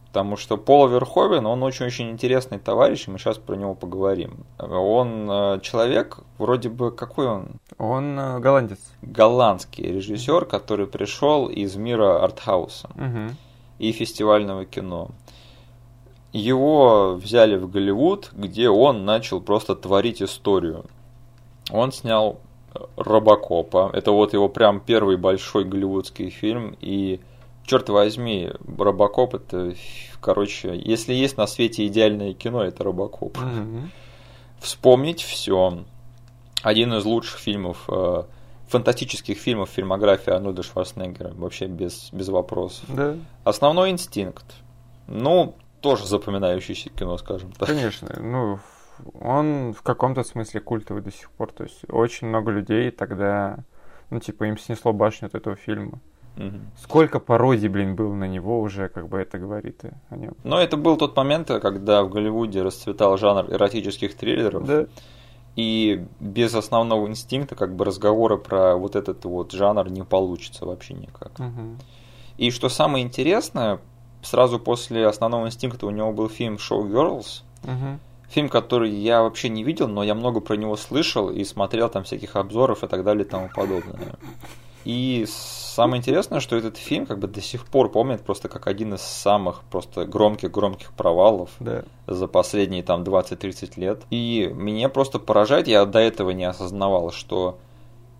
Потому 0.08 0.38
что 0.38 0.58
Пол 0.58 0.88
Верховен, 0.90 1.48
он 1.48 1.64
очень-очень 1.64 2.12
интересный 2.12 2.60
товарищ, 2.60 3.08
и 3.08 3.12
мы 3.12 3.18
сейчас 3.18 3.40
про 3.40 3.56
него 3.56 3.74
поговорим. 3.74 4.46
Он 4.60 5.28
э, 5.28 5.60
человек, 5.62 6.20
вроде 6.38 6.70
бы, 6.70 6.92
какой 6.92 7.28
он? 7.28 7.48
Он 7.80 8.20
э, 8.20 8.40
голландец. 8.40 8.78
Голландский 9.02 9.92
режиссер, 9.92 10.46
который 10.46 10.86
пришел 10.86 11.48
из 11.48 11.76
мира 11.78 12.24
артхауса 12.24 12.90
угу. 12.90 13.36
и 13.80 13.92
фестивального 13.92 14.66
кино. 14.66 15.10
Его 16.32 17.16
взяли 17.16 17.58
в 17.58 17.72
Голливуд, 17.72 18.30
где 18.34 18.70
он 18.70 19.06
начал 19.06 19.42
просто 19.42 19.76
творить 19.76 20.22
историю. 20.22 20.86
Он 21.72 21.92
снял 21.92 22.40
Робокопа. 22.98 23.90
Это 23.94 24.12
вот 24.12 24.34
его 24.34 24.50
прям 24.50 24.80
первый 24.80 25.18
большой 25.18 25.64
голливудский 25.64 26.30
фильм. 26.30 26.76
И, 26.82 27.20
черт 27.66 27.90
возьми, 27.90 28.52
Робокоп 28.78 29.36
это, 29.36 29.74
короче, 30.22 30.76
если 30.76 31.14
есть 31.14 31.38
на 31.38 31.48
свете 31.48 31.86
идеальное 31.88 32.34
кино, 32.34 32.64
это 32.64 32.84
Робокоп. 32.84 33.38
Mm-hmm. 33.38 33.90
Вспомнить 34.60 35.22
все. 35.22 35.84
один 36.64 36.94
из 36.94 37.06
лучших 37.06 37.38
фильмов, 37.40 37.84
э, 37.90 38.24
фантастических 38.68 39.38
фильмов 39.38 39.70
фильмографии 39.70 40.32
Арнольда 40.32 40.64
Шварценеггера, 40.64 41.34
вообще 41.36 41.68
без, 41.68 42.10
без 42.12 42.30
вопросов. 42.30 42.86
Да. 42.88 43.16
Основной 43.44 43.92
инстинкт. 43.92 44.46
Ну, 45.08 45.56
тоже 45.82 46.08
запоминающееся 46.08 46.90
кино, 46.90 47.18
скажем 47.18 47.52
так. 47.52 47.68
Конечно, 47.68 48.10
ну, 48.20 48.60
он 49.20 49.74
в 49.74 49.82
каком-то 49.82 50.24
смысле 50.24 50.60
культовый 50.60 51.02
до 51.02 51.12
сих 51.12 51.30
пор. 51.32 51.52
То 51.52 51.64
есть 51.64 51.82
очень 51.90 52.28
много 52.28 52.52
людей 52.52 52.92
тогда, 52.92 53.60
ну, 54.10 54.20
типа, 54.20 54.46
им 54.46 54.58
снесло 54.58 54.94
башню 54.94 55.28
от 55.28 55.36
этого 55.36 55.56
фильма. 55.56 56.00
Угу. 56.38 56.58
Сколько 56.82 57.20
пародий, 57.20 57.68
блин, 57.68 57.96
было 57.96 58.14
на 58.14 58.28
него 58.28 58.60
уже, 58.60 58.90
как 58.90 59.08
бы 59.08 59.20
это 59.20 59.38
говорит 59.38 59.82
о 60.10 60.16
нем. 60.16 60.36
Но 60.44 60.60
это 60.60 60.78
был 60.78 60.98
тот 60.98 61.16
момент, 61.16 61.48
когда 61.48 62.04
в 62.04 62.10
Голливуде 62.10 62.64
расцветал 62.64 63.18
жанр 63.18 63.54
эротических 63.54 64.16
триллеров. 64.16 64.66
Да. 64.66 64.86
И 65.56 66.08
без 66.20 66.56
основного 66.56 67.08
инстинкта, 67.08 67.56
как 67.56 67.76
бы 67.76 67.86
разговора 67.86 68.38
про 68.38 68.76
вот 68.76 68.96
этот 68.96 69.24
вот 69.26 69.52
жанр 69.52 69.90
не 69.90 70.04
получится 70.04 70.66
вообще 70.66 70.96
никак. 70.96 71.38
Мгм. 71.38 71.78
И 72.38 72.50
что 72.50 72.70
самое 72.70 73.06
интересное, 73.06 73.80
сразу 74.24 74.58
после 74.60 75.06
основного 75.06 75.46
инстинкта 75.46 75.86
у 75.86 75.92
него 75.92 76.12
был 76.12 76.30
фильм 76.30 76.56
Show 76.56 76.82
Girls. 76.90 77.44
Мгм. 77.62 78.00
Фильм, 78.34 78.50
который 78.50 78.90
я 78.90 79.22
вообще 79.22 79.48
не 79.48 79.64
видел, 79.64 79.88
но 79.88 80.04
я 80.04 80.16
много 80.16 80.40
про 80.40 80.56
него 80.56 80.76
слышал 80.76 81.30
и 81.30 81.44
смотрел 81.44 81.88
там 81.88 82.04
всяких 82.04 82.36
обзоров 82.36 82.84
и 82.84 82.88
так 82.88 83.04
далее 83.04 83.26
и 83.26 83.30
тому 83.30 83.48
подобное. 83.54 84.16
И 84.86 85.26
самое 85.28 86.00
интересное, 86.00 86.40
что 86.40 86.56
этот 86.56 86.78
фильм 86.78 87.06
как 87.06 87.20
бы 87.20 87.28
до 87.28 87.42
сих 87.42 87.68
пор 87.68 87.92
помнит 87.92 88.24
просто 88.24 88.50
как 88.50 88.66
один 88.66 88.96
из 88.96 89.02
самых 89.02 89.62
просто 89.70 90.06
громких-громких 90.06 90.94
провалов 90.94 91.52
Да. 91.60 91.84
за 92.08 92.28
последние 92.28 92.82
там 92.82 93.04
20-30 93.04 93.80
лет. 93.80 94.02
И 94.10 94.52
меня 94.52 94.90
просто 94.90 95.20
поражает, 95.20 95.68
я 95.68 95.86
до 95.86 96.00
этого 96.00 96.32
не 96.32 96.46
осознавал, 96.46 97.12
что 97.12 97.60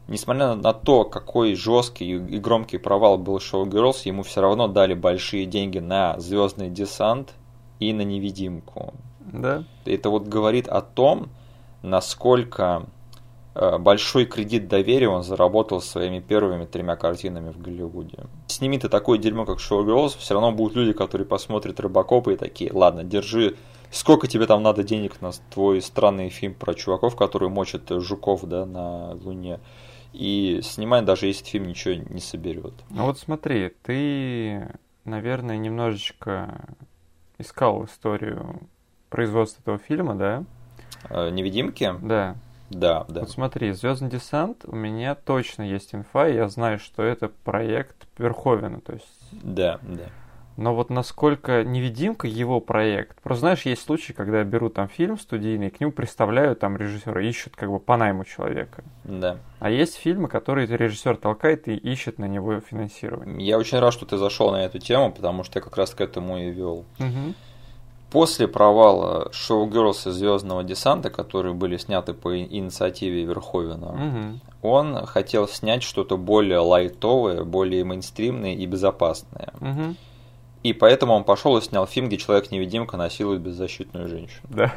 несмотря 0.08 0.54
на 0.54 0.74
то, 0.74 1.06
какой 1.06 1.56
жесткий 1.56 2.12
и 2.12 2.38
громкий 2.38 2.78
провал 2.78 3.18
был 3.18 3.38
Show 3.38 3.64
Girls, 3.66 4.02
ему 4.06 4.22
все 4.22 4.42
равно 4.42 4.68
дали 4.68 4.94
большие 4.94 5.48
деньги 5.48 5.80
на 5.80 6.20
Звездный 6.20 6.70
десант 6.70 7.34
и 7.80 7.92
на 7.94 8.04
невидимку. 8.04 8.94
Да. 9.32 9.64
Это 9.86 10.10
вот 10.10 10.28
говорит 10.28 10.68
о 10.68 10.82
том, 10.82 11.30
насколько 11.82 12.86
э, 13.56 13.78
большой 13.78 14.26
кредит 14.26 14.68
доверия 14.68 15.10
он 15.10 15.24
заработал 15.24 15.82
своими 15.82 16.20
первыми 16.20 16.66
тремя 16.66 16.96
картинами 16.96 17.52
в 17.52 17.62
Голливуде. 17.62 18.26
Сними 18.48 18.80
ты 18.80 18.90
такое 18.90 19.18
дерьмо, 19.18 19.46
как 19.46 19.60
Show 19.60 19.86
Girls, 19.86 20.18
все 20.18 20.34
равно 20.34 20.52
будут 20.52 20.76
люди, 20.76 20.94
которые 20.94 21.28
посмотрят 21.28 21.80
Рыбакопа 21.80 22.32
и 22.32 22.36
такие, 22.36 22.72
ладно, 22.74 23.04
держи, 23.04 23.56
сколько 23.92 24.28
тебе 24.28 24.46
там 24.46 24.64
надо 24.64 24.84
денег 24.84 25.22
на 25.22 25.32
твой 25.52 25.82
странный 25.82 26.30
фильм 26.30 26.56
про 26.56 26.74
чуваков, 26.74 27.16
которые 27.16 27.50
мочат 27.50 27.90
жуков, 27.90 28.44
да, 28.44 28.66
на 28.66 29.12
Луне. 29.14 29.60
И 30.14 30.60
снимай, 30.62 31.02
даже 31.02 31.26
если 31.26 31.44
фильм 31.44 31.68
ничего 31.68 31.96
не 31.96 32.22
соберет. 32.22 32.74
Ну 32.92 33.06
вот 33.08 33.18
смотри, 33.18 33.74
ты, 33.82 34.78
наверное, 35.06 35.58
немножечко 35.58 36.76
искал 37.40 37.86
историю 37.86 38.60
производства 39.14 39.62
этого 39.62 39.78
фильма, 39.78 40.16
да? 40.16 40.44
Э, 41.10 41.30
Невидимки? 41.30 41.94
Да. 42.02 42.36
Да, 42.72 43.06
да. 43.08 43.22
Вот 43.22 43.30
смотри, 43.30 43.72
Звездный 43.72 44.10
десант 44.10 44.66
у 44.66 44.76
меня 44.76 45.14
точно 45.14 45.62
есть 45.62 45.94
инфа, 45.94 46.28
и 46.28 46.34
я 46.34 46.50
знаю, 46.50 46.80
что 46.80 47.04
это 47.04 47.30
проект 47.30 48.08
Верховена, 48.18 48.80
то 48.80 48.94
есть. 48.94 49.30
Да, 49.32 49.80
да. 49.84 50.06
Но 50.58 50.76
вот 50.76 50.90
насколько 50.90 51.64
невидимка 51.64 52.28
его 52.28 52.60
проект. 52.60 53.22
Просто 53.22 53.42
знаешь, 53.42 53.62
есть 53.64 53.84
случаи, 53.84 54.14
когда 54.14 54.44
берут 54.44 54.76
там 54.76 54.88
фильм 54.88 55.18
студийный, 55.18 55.70
к 55.70 55.80
нему 55.80 55.92
представляют 55.92 56.60
там 56.60 56.78
режиссера, 56.78 57.22
ищут 57.22 57.56
как 57.56 57.70
бы 57.70 57.80
по 57.80 57.98
найму 57.98 58.24
человека. 58.24 58.84
Да. 59.04 59.38
А 59.60 59.70
есть 59.70 59.96
фильмы, 59.96 60.28
которые 60.28 60.68
режиссер 60.68 61.18
толкает 61.18 61.68
и 61.68 61.76
ищет 61.76 62.20
на 62.20 62.26
него 62.26 62.60
финансирование. 62.60 63.46
Я 63.48 63.58
очень 63.58 63.80
рад, 63.80 63.94
что 63.94 64.06
ты 64.06 64.18
зашел 64.18 64.52
на 64.52 64.64
эту 64.64 64.80
тему, 64.80 65.12
потому 65.12 65.44
что 65.44 65.60
я 65.60 65.64
как 65.64 65.76
раз 65.78 65.94
к 65.94 66.02
этому 66.02 66.38
и 66.38 66.50
вел. 66.52 66.86
Мгм. 67.00 67.34
После 68.14 68.48
провала 68.48 69.30
Шоу 69.32 69.68
Girls 69.68 70.08
и 70.08 70.12
Звездного 70.12 70.64
десанта, 70.64 71.10
которые 71.10 71.56
были 71.56 71.78
сняты 71.78 72.14
по 72.14 72.38
инициативе 72.40 73.24
Верховена, 73.26 73.92
Мгм. 73.92 74.42
он 74.62 75.06
хотел 75.08 75.48
снять 75.48 75.82
что-то 75.82 76.16
более 76.16 76.60
лайтовое, 76.60 77.44
более 77.44 77.84
мейнстримное 77.84 78.54
и 78.54 78.66
безопасное. 78.68 79.52
Мгм. 79.60 79.98
И 80.62 80.74
поэтому 80.74 81.14
он 81.14 81.24
пошел 81.24 81.58
и 81.58 81.62
снял 81.62 81.88
фильм, 81.88 82.06
где 82.08 82.18
человек-невидимка 82.18 82.98
насилует 82.98 83.42
беззащитную 83.42 84.08
женщину. 84.08 84.44
Да. 84.50 84.74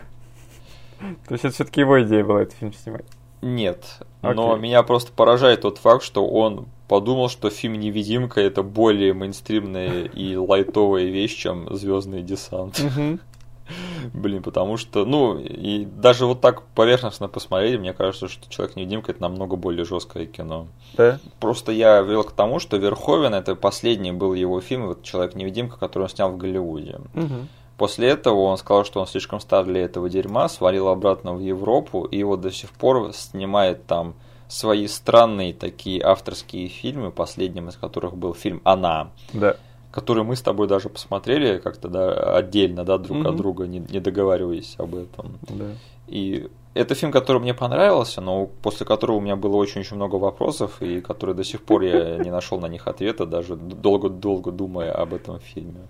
То 0.99 1.33
есть 1.35 1.45
это 1.45 1.55
все-таки 1.55 1.81
его 1.81 2.03
идея 2.03 2.25
была 2.25 2.41
этот 2.43 2.55
фильм 2.55 2.73
снимать. 2.73 3.05
Нет, 3.43 3.85
но 4.23 4.53
Окей. 4.53 4.63
меня 4.63 4.83
просто 4.83 5.13
поражает 5.13 5.61
тот 5.61 5.77
факт, 5.77 6.03
что 6.03 6.27
он 6.27 6.67
подумал, 6.89 7.29
что 7.29 7.51
фильм 7.51 7.75
«Невидимка» 7.75 8.41
это 8.41 8.63
более 8.63 9.13
мейнстримная 9.15 10.05
и 10.05 10.37
лайтовая 10.37 11.05
вещь, 11.05 11.37
чем 11.37 11.75
«Звездный 11.75 12.23
десант». 12.23 12.81
Блин, 14.15 14.43
потому 14.43 14.77
что, 14.77 15.05
ну, 15.05 15.39
и 15.39 15.85
даже 15.85 16.27
вот 16.27 16.41
так 16.41 16.63
поверхностно 16.75 17.29
посмотреть, 17.29 17.81
мне 17.81 17.93
кажется, 17.93 18.29
что 18.29 18.49
Человек-невидимка 18.49 19.13
это 19.13 19.23
намного 19.23 19.57
более 19.57 19.85
жесткое 19.85 20.27
кино. 20.27 20.69
Да. 20.97 21.19
Просто 21.41 21.73
я 21.73 22.01
вел 22.01 22.23
к 22.23 22.33
тому, 22.33 22.61
что 22.61 22.77
Верховен 22.77 23.35
это 23.35 23.57
последний 23.57 24.13
был 24.13 24.35
его 24.35 24.61
фильм, 24.61 24.87
вот 24.87 25.03
Человек-невидимка, 25.03 25.79
который 25.79 26.05
он 26.05 26.09
снял 26.09 26.31
в 26.31 26.37
Голливуде. 26.37 27.01
Мгм. 27.15 27.49
После 27.77 28.09
этого 28.09 28.43
он 28.43 28.57
сказал, 28.57 28.85
что 28.85 29.01
он 29.01 29.07
слишком 29.07 29.41
стар 29.41 29.65
для 29.65 29.83
этого 29.83 30.09
дерьма, 30.09 30.49
свалил 30.49 30.89
обратно 30.89 31.35
в 31.35 31.41
Европу 31.41 32.05
и 32.05 32.23
вот 32.23 32.41
до 32.41 32.51
сих 32.51 32.71
пор 32.71 33.13
снимает 33.13 33.87
там 33.87 34.15
свои 34.49 34.87
странные 34.87 35.53
такие 35.53 36.03
авторские 36.03 36.69
фильмы, 36.69 37.11
последним 37.11 37.69
из 37.69 37.77
которых 37.77 38.17
был 38.17 38.35
фильм 38.35 38.61
«Она», 38.65 39.11
Да. 39.33 39.57
который 39.91 40.23
мы 40.25 40.37
с 40.37 40.43
тобой 40.43 40.69
даже 40.69 40.89
посмотрели 40.89 41.59
как-то 41.59 41.89
да, 41.89 42.37
отдельно, 42.37 42.85
да, 42.85 42.99
друг 42.99 43.19
от 43.21 43.27
Мгм. 43.29 43.37
друга, 43.37 43.67
не, 43.67 43.79
не 43.81 44.01
договариваясь 44.01 44.75
об 44.79 44.95
этом. 44.95 45.39
Да. 45.49 45.67
И 46.07 46.49
это 46.75 46.95
фильм, 46.95 47.11
который 47.13 47.41
мне 47.41 47.55
понравился, 47.55 48.21
но 48.21 48.47
после 48.63 48.85
которого 48.87 49.17
у 49.17 49.21
меня 49.21 49.35
было 49.37 49.57
очень-очень 49.57 49.97
много 49.97 50.17
вопросов, 50.17 50.83
и 50.83 51.01
который 51.01 51.35
до 51.35 51.43
сих 51.45 51.63
пор 51.63 51.83
я 51.83 52.19
не 52.19 52.31
нашел 52.31 52.61
на 52.61 52.67
них 52.69 52.87
ответа, 52.87 53.25
даже 53.27 53.57
долго-долго 53.57 54.53
думая 54.53 54.93
об 54.93 55.15
этом 55.15 55.41
фильме. 55.41 55.81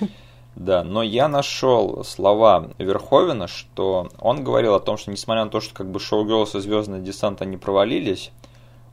Да, 0.56 0.82
но 0.84 1.02
я 1.02 1.28
нашел 1.28 2.04
слова 2.04 2.70
Верховена, 2.78 3.46
что 3.48 4.08
он 4.18 4.44
говорил 4.44 4.74
о 4.74 4.80
том, 4.80 4.96
что 4.98 5.10
несмотря 5.10 5.44
на 5.44 5.50
то, 5.50 5.60
что 5.60 5.74
как 5.74 5.90
бы 5.90 6.00
Шоу 6.00 6.26
Girls 6.26 6.56
и 6.56 6.60
Звездный 6.60 7.00
десант 7.00 7.40
они 7.40 7.56
провалились, 7.56 8.32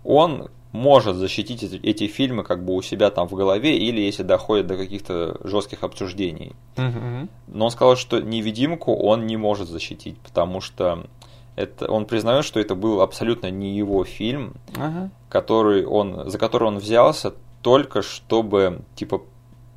он 0.03 0.49
может 0.71 1.15
защитить 1.15 1.63
эти, 1.63 1.75
эти 1.77 2.07
фильмы 2.07 2.43
как 2.43 2.63
бы 2.63 2.75
у 2.75 2.81
себя 2.81 3.09
там 3.09 3.27
в 3.27 3.33
голове 3.33 3.77
или 3.77 4.01
если 4.01 4.23
доходит 4.23 4.67
до 4.67 4.77
каких-то 4.77 5.37
жестких 5.43 5.83
обсуждений. 5.83 6.53
Мгм. 6.75 7.29
Но 7.47 7.65
он 7.65 7.71
сказал, 7.71 7.95
что 7.95 8.21
невидимку 8.21 8.93
он 8.93 9.25
не 9.25 9.37
может 9.37 9.67
защитить, 9.67 10.17
потому 10.19 10.61
что 10.61 11.05
это, 11.55 11.89
он 11.91 12.05
признает, 12.05 12.45
что 12.45 12.59
это 12.59 12.75
был 12.75 13.01
абсолютно 13.01 13.49
не 13.49 13.75
его 13.75 14.03
фильм, 14.03 14.53
Ага. 14.75 15.09
который 15.29 15.85
он, 15.85 16.29
за 16.29 16.37
который 16.37 16.67
он 16.67 16.77
взялся 16.77 17.33
только 17.61 18.01
чтобы 18.01 18.81
типа 18.95 19.23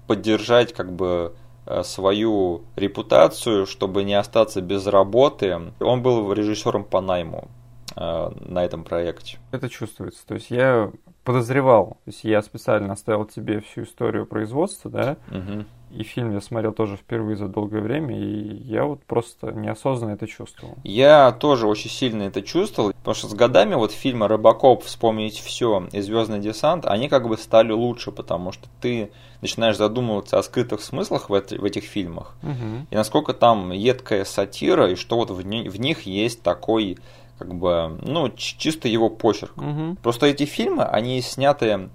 поддержать 0.06 0.72
как 0.74 0.92
бы 0.92 1.34
свою 1.82 2.62
репутацию, 2.76 3.66
чтобы 3.66 4.04
не 4.04 4.14
остаться 4.14 4.60
без 4.60 4.86
работы. 4.86 5.72
Он 5.80 6.02
был 6.02 6.32
режиссером 6.32 6.84
по 6.84 7.00
найму 7.00 7.48
э, 7.96 8.30
на 8.40 8.64
этом 8.64 8.84
проекте. 8.84 9.38
Это 9.52 9.68
чувствуется. 9.68 10.26
То 10.26 10.34
есть 10.34 10.50
я 10.50 10.90
подозревал, 11.24 11.98
то 12.04 12.10
есть 12.10 12.24
я 12.24 12.42
специально 12.42 12.92
оставил 12.92 13.24
тебе 13.24 13.60
всю 13.60 13.82
историю 13.82 14.26
производства, 14.26 14.90
да, 14.90 15.16
Мгм. 15.28 15.66
И 15.90 16.02
фильм 16.02 16.32
я 16.32 16.40
смотрел 16.40 16.72
тоже 16.72 16.96
впервые 16.96 17.36
за 17.36 17.48
долгое 17.48 17.80
время, 17.80 18.16
и 18.18 18.54
я 18.64 18.84
вот 18.84 19.02
просто 19.04 19.52
неосознанно 19.52 20.12
это 20.12 20.26
чувствовал. 20.26 20.76
Я 20.84 21.32
тоже 21.32 21.66
очень 21.66 21.90
сильно 21.90 22.22
это 22.24 22.42
чувствовал, 22.42 22.90
потому 22.92 23.14
что 23.14 23.28
с 23.28 23.34
годами 23.34 23.74
вот 23.74 23.92
фильмы 23.92 24.28
Робокоп, 24.28 24.84
вспомнить 24.84 25.38
все 25.38 25.88
и 25.92 26.00
Звездный 26.00 26.38
десант, 26.38 26.86
они 26.86 27.08
как 27.08 27.28
бы 27.28 27.36
стали 27.36 27.72
лучше, 27.72 28.12
потому 28.12 28.52
что 28.52 28.68
ты 28.80 29.10
начинаешь 29.40 29.76
задумываться 29.76 30.38
о 30.38 30.42
скрытых 30.42 30.82
смыслах 30.82 31.30
в, 31.30 31.34
эти- 31.34 31.54
в 31.56 31.64
этих 31.64 31.84
фильмах, 31.84 32.34
Мгм. 32.42 32.86
и 32.90 32.94
насколько 32.94 33.32
там 33.32 33.70
едкая 33.72 34.24
сатира, 34.24 34.90
и 34.90 34.94
что 34.96 35.16
вот 35.16 35.30
в, 35.30 35.44
ни- 35.46 35.68
в 35.68 35.80
них 35.80 36.02
есть 36.02 36.42
такой, 36.42 36.98
как 37.38 37.54
бы, 37.54 37.98
ну, 38.02 38.28
чисто 38.36 38.86
его 38.86 39.08
почерк. 39.08 39.56
Мгм. 39.56 39.96
Просто 40.02 40.26
эти 40.26 40.44
фильмы, 40.44 40.84
они 40.84 41.22
сняты 41.22 41.88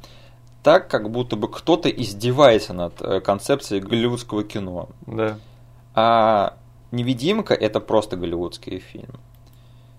так, 0.65 0.87
как 0.87 1.11
будто 1.11 1.35
бы 1.35 1.47
кто-то 1.47 1.89
издевается 1.89 2.73
над 2.73 2.99
э, 2.99 3.21
концепцией 3.21 3.81
голливудского 3.81 4.43
кино. 4.43 4.89
Да. 5.05 5.37
А 5.93 6.57
«Невидимка»— 6.91 7.53
это 7.53 7.79
просто 7.79 8.15
голливудский 8.15 8.79
фильм. 8.79 9.19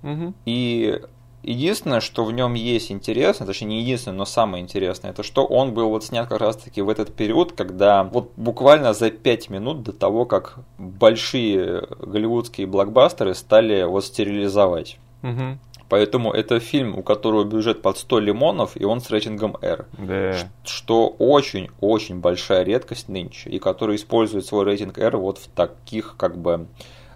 Мгм. 0.03 0.35
И 0.45 1.01
единственное, 1.45 2.01
что 2.01 2.25
в 2.25 2.33
нем 2.33 2.55
есть 2.55 2.91
интересно, 2.91 3.47
точнее 3.47 3.69
не 3.69 3.83
единственное, 3.83 4.17
но 4.19 4.25
самое 4.25 4.61
интересное, 4.61 5.13
это 5.13 5.23
что 5.23 5.47
он 5.47 5.73
был 5.73 5.89
вот 5.89 6.03
снят 6.03 6.29
как 6.29 6.41
раз 6.41 6.57
таки 6.57 6.83
в 6.83 6.89
этот 6.89 7.15
период, 7.15 7.53
когда 7.53 8.03
вот 8.03 8.33
буквально 8.37 8.93
за 8.93 9.13
пять 9.13 9.49
минут 9.49 9.85
до 9.85 9.93
того, 9.93 10.25
как 10.25 10.59
большие 10.79 11.87
голливудские 12.01 12.67
блокбастеры 12.67 13.37
стали 13.37 13.85
вот 13.85 14.05
стерилизовать. 14.05 14.99
Мгм. 15.23 15.61
Поэтому 15.89 16.33
это 16.33 16.59
фильм, 16.59 16.99
у 16.99 17.03
которого 17.03 17.45
бюджет 17.45 17.81
под 17.81 17.97
100 17.97 18.19
лимонов, 18.21 18.77
и 18.77 18.85
он 18.85 19.01
с 19.01 19.11
рейтингом 19.11 19.57
R. 19.63 19.87
Да. 19.99 20.37
Что 20.65 21.09
очень-очень 21.09 22.21
большая 22.21 22.65
редкость 22.65 23.09
нынче, 23.09 23.51
и 23.51 23.59
который 23.59 23.97
использует 23.97 24.45
свой 24.45 24.65
рейтинг 24.65 24.99
R 24.99 25.17
вот 25.17 25.39
в 25.39 25.49
таких, 25.49 26.17
как 26.17 26.37
бы, 26.39 26.67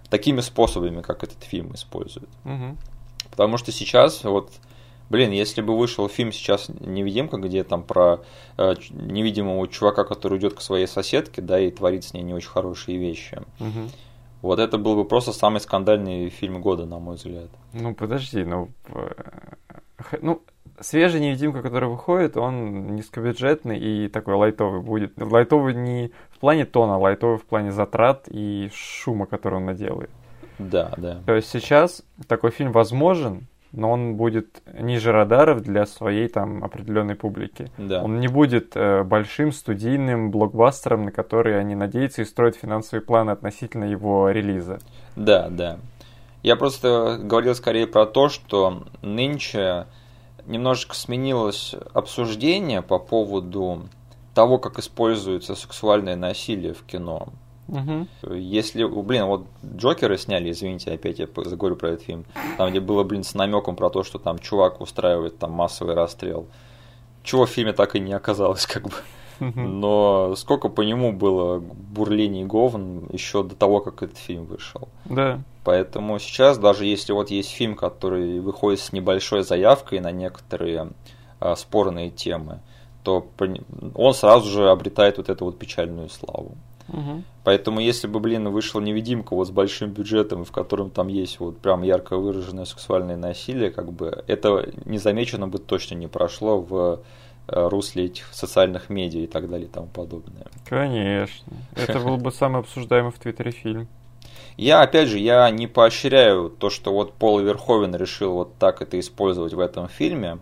такими 0.09 0.41
способами, 0.41 1.01
как 1.01 1.23
этот 1.23 1.43
фильм 1.43 1.73
использует. 1.73 2.29
Мгм. 2.45 2.77
Потому 3.29 3.57
что 3.57 3.71
сейчас, 3.71 4.23
вот, 4.23 4.51
блин, 5.09 5.31
если 5.31 5.61
бы 5.61 5.77
вышел 5.77 6.07
фильм 6.07 6.31
сейчас 6.31 6.69
«Невидимка», 6.69 7.37
где 7.37 7.63
там 7.63 7.83
про 7.83 8.21
э, 8.57 8.75
невидимого 8.89 9.67
чувака, 9.67 10.03
который 10.05 10.39
идет 10.39 10.53
к 10.53 10.61
своей 10.61 10.87
соседке, 10.87 11.41
да, 11.41 11.59
и 11.59 11.71
творит 11.71 12.05
с 12.05 12.13
ней 12.13 12.23
не 12.23 12.33
очень 12.33 12.49
хорошие 12.49 12.97
вещи, 12.97 13.41
Мгм. 13.59 13.89
Вот 14.41 14.59
это 14.59 14.77
был 14.77 14.95
бы 14.95 15.05
просто 15.05 15.31
самый 15.33 15.59
скандальный 15.59 16.29
фильм 16.29 16.61
года, 16.61 16.85
на 16.85 16.99
мой 16.99 17.15
взгляд. 17.15 17.49
Ну, 17.73 17.93
подожди, 17.93 18.43
ну... 18.43 18.69
э, 18.89 19.09
Ну, 20.21 20.41
свежий 20.79 21.19
невидимка, 21.21 21.61
который 21.61 21.89
выходит, 21.89 22.37
он 22.37 22.95
низкобюджетный 22.95 23.77
и 23.79 24.07
такой 24.07 24.35
лайтовый 24.35 24.81
будет. 24.81 25.13
Лайтовый 25.17 25.75
не 25.75 26.11
в 26.31 26.39
плане 26.39 26.65
тона, 26.65 26.95
а 26.95 26.97
лайтовый 26.97 27.37
в 27.37 27.45
плане 27.45 27.71
затрат 27.71 28.27
и 28.27 28.69
шума, 28.73 29.25
который 29.25 29.55
он 29.55 29.65
наделает. 29.65 30.09
Да, 30.59 30.91
да. 30.97 31.21
То 31.25 31.33
есть 31.35 31.49
сейчас 31.49 32.03
такой 32.27 32.51
фильм 32.51 32.71
возможен, 32.71 33.47
но 33.73 33.91
он 33.91 34.15
будет 34.15 34.61
ниже 34.79 35.11
радаров 35.11 35.61
для 35.61 35.85
своей 35.85 36.27
там 36.27 36.63
определенной 36.63 37.15
публики. 37.15 37.71
Да. 37.77 38.03
Он 38.03 38.19
не 38.19 38.27
будет 38.27 38.75
э, 38.75 39.03
большим 39.03 39.51
студийным 39.51 40.31
блокбастером, 40.31 41.05
на 41.05 41.11
который 41.11 41.59
они 41.59 41.75
надеются 41.75 42.21
и 42.21 42.25
строят 42.25 42.55
финансовые 42.55 43.03
планы 43.03 43.31
относительно 43.31 43.85
его 43.85 44.29
релиза. 44.29 44.79
Да, 45.15 45.49
да. 45.49 45.77
Я 46.43 46.55
просто 46.55 47.19
говорил 47.21 47.55
скорее 47.55 47.87
про 47.87 48.05
то, 48.05 48.29
что 48.29 48.83
нынче 49.01 49.85
немножечко 50.47 50.95
сменилось 50.95 51.75
обсуждение 51.93 52.81
по 52.81 52.99
поводу 52.99 53.83
того, 54.33 54.57
как 54.57 54.79
используется 54.79 55.55
сексуальное 55.55 56.15
насилие 56.15 56.73
в 56.73 56.83
кино. 56.83 57.29
Мгм. 57.71 58.07
Если, 58.29 58.83
блин, 58.83 59.25
вот 59.25 59.45
Джокеры 59.65 60.17
сняли, 60.17 60.51
извините, 60.51 60.91
опять 60.91 61.19
я 61.19 61.27
заговорю 61.45 61.77
про 61.77 61.91
этот 61.91 62.05
фильм, 62.05 62.25
там, 62.57 62.69
где 62.69 62.81
было, 62.81 63.03
блин, 63.03 63.23
с 63.23 63.33
намеком 63.33 63.77
про 63.77 63.89
то, 63.89 64.03
что 64.03 64.19
там 64.19 64.39
чувак 64.39 64.81
устраивает 64.81 65.39
там 65.39 65.51
массовый 65.51 65.95
расстрел. 65.95 66.47
Чего 67.23 67.45
в 67.45 67.49
фильме 67.49 67.71
так 67.71 67.95
и 67.95 67.99
не 67.99 68.11
оказалось, 68.11 68.65
как 68.67 68.83
бы. 68.83 68.95
Но 69.39 70.35
сколько 70.35 70.69
по 70.69 70.81
нему 70.81 71.13
было 71.13 71.59
бурлений 71.59 72.43
говн 72.43 73.07
еще 73.11 73.41
до 73.41 73.55
того, 73.55 73.79
как 73.79 74.03
этот 74.03 74.17
фильм 74.17 74.45
вышел. 74.45 74.87
Да. 75.05 75.41
Поэтому 75.63 76.19
сейчас, 76.19 76.59
даже 76.59 76.85
если 76.85 77.13
вот 77.13 77.31
есть 77.31 77.49
фильм, 77.49 77.75
который 77.75 78.39
выходит 78.39 78.81
с 78.81 78.91
небольшой 78.91 79.43
заявкой 79.43 79.99
на 79.99 80.11
некоторые 80.11 80.89
а, 81.39 81.55
спорные 81.55 82.11
темы, 82.11 82.59
то 83.03 83.27
он 83.95 84.13
сразу 84.13 84.47
же 84.47 84.69
обретает 84.69 85.17
вот 85.17 85.29
эту 85.29 85.45
вот 85.45 85.57
печальную 85.57 86.09
славу. 86.09 86.55
Мгм. 86.91 87.23
Поэтому 87.43 87.79
если 87.79 88.07
бы, 88.07 88.19
блин, 88.19 88.49
вышла 88.49 88.81
невидимка 88.81 89.35
вот 89.35 89.47
с 89.47 89.51
большим 89.51 89.91
бюджетом, 89.91 90.43
в 90.43 90.51
котором 90.51 90.89
там 90.89 91.07
есть 91.07 91.39
вот 91.39 91.57
прям 91.57 91.83
ярко 91.83 92.17
выраженное 92.17 92.65
сексуальное 92.65 93.15
насилие, 93.17 93.71
как 93.71 93.91
бы 93.91 94.23
это 94.27 94.69
незамеченно 94.85 95.47
бы 95.47 95.57
точно 95.57 95.95
не 95.95 96.07
прошло 96.07 96.61
в 96.61 97.01
э, 97.47 97.67
русле 97.69 98.05
этих 98.05 98.27
социальных 98.33 98.89
медиа 98.89 99.21
и 99.21 99.27
так 99.27 99.49
далее 99.49 99.67
и 99.67 99.71
тому 99.71 99.87
подобное. 99.87 100.47
Конечно. 100.67 101.53
Это 101.75 101.99
был 101.99 102.17
бы 102.17 102.31
самый 102.31 102.59
обсуждаемый 102.59 103.11
в 103.11 103.19
Твиттере 103.19 103.51
фильм. 103.51 103.87
Я, 104.57 104.81
опять 104.81 105.07
же, 105.07 105.17
я 105.17 105.49
не 105.49 105.67
поощряю 105.67 106.49
то, 106.49 106.69
что 106.69 106.91
вот 106.93 107.13
Пол 107.13 107.39
Верховен 107.39 107.95
решил 107.95 108.33
вот 108.33 108.57
так 108.59 108.81
это 108.81 108.99
использовать 108.99 109.53
в 109.53 109.59
этом 109.59 109.87
фильме, 109.87 110.39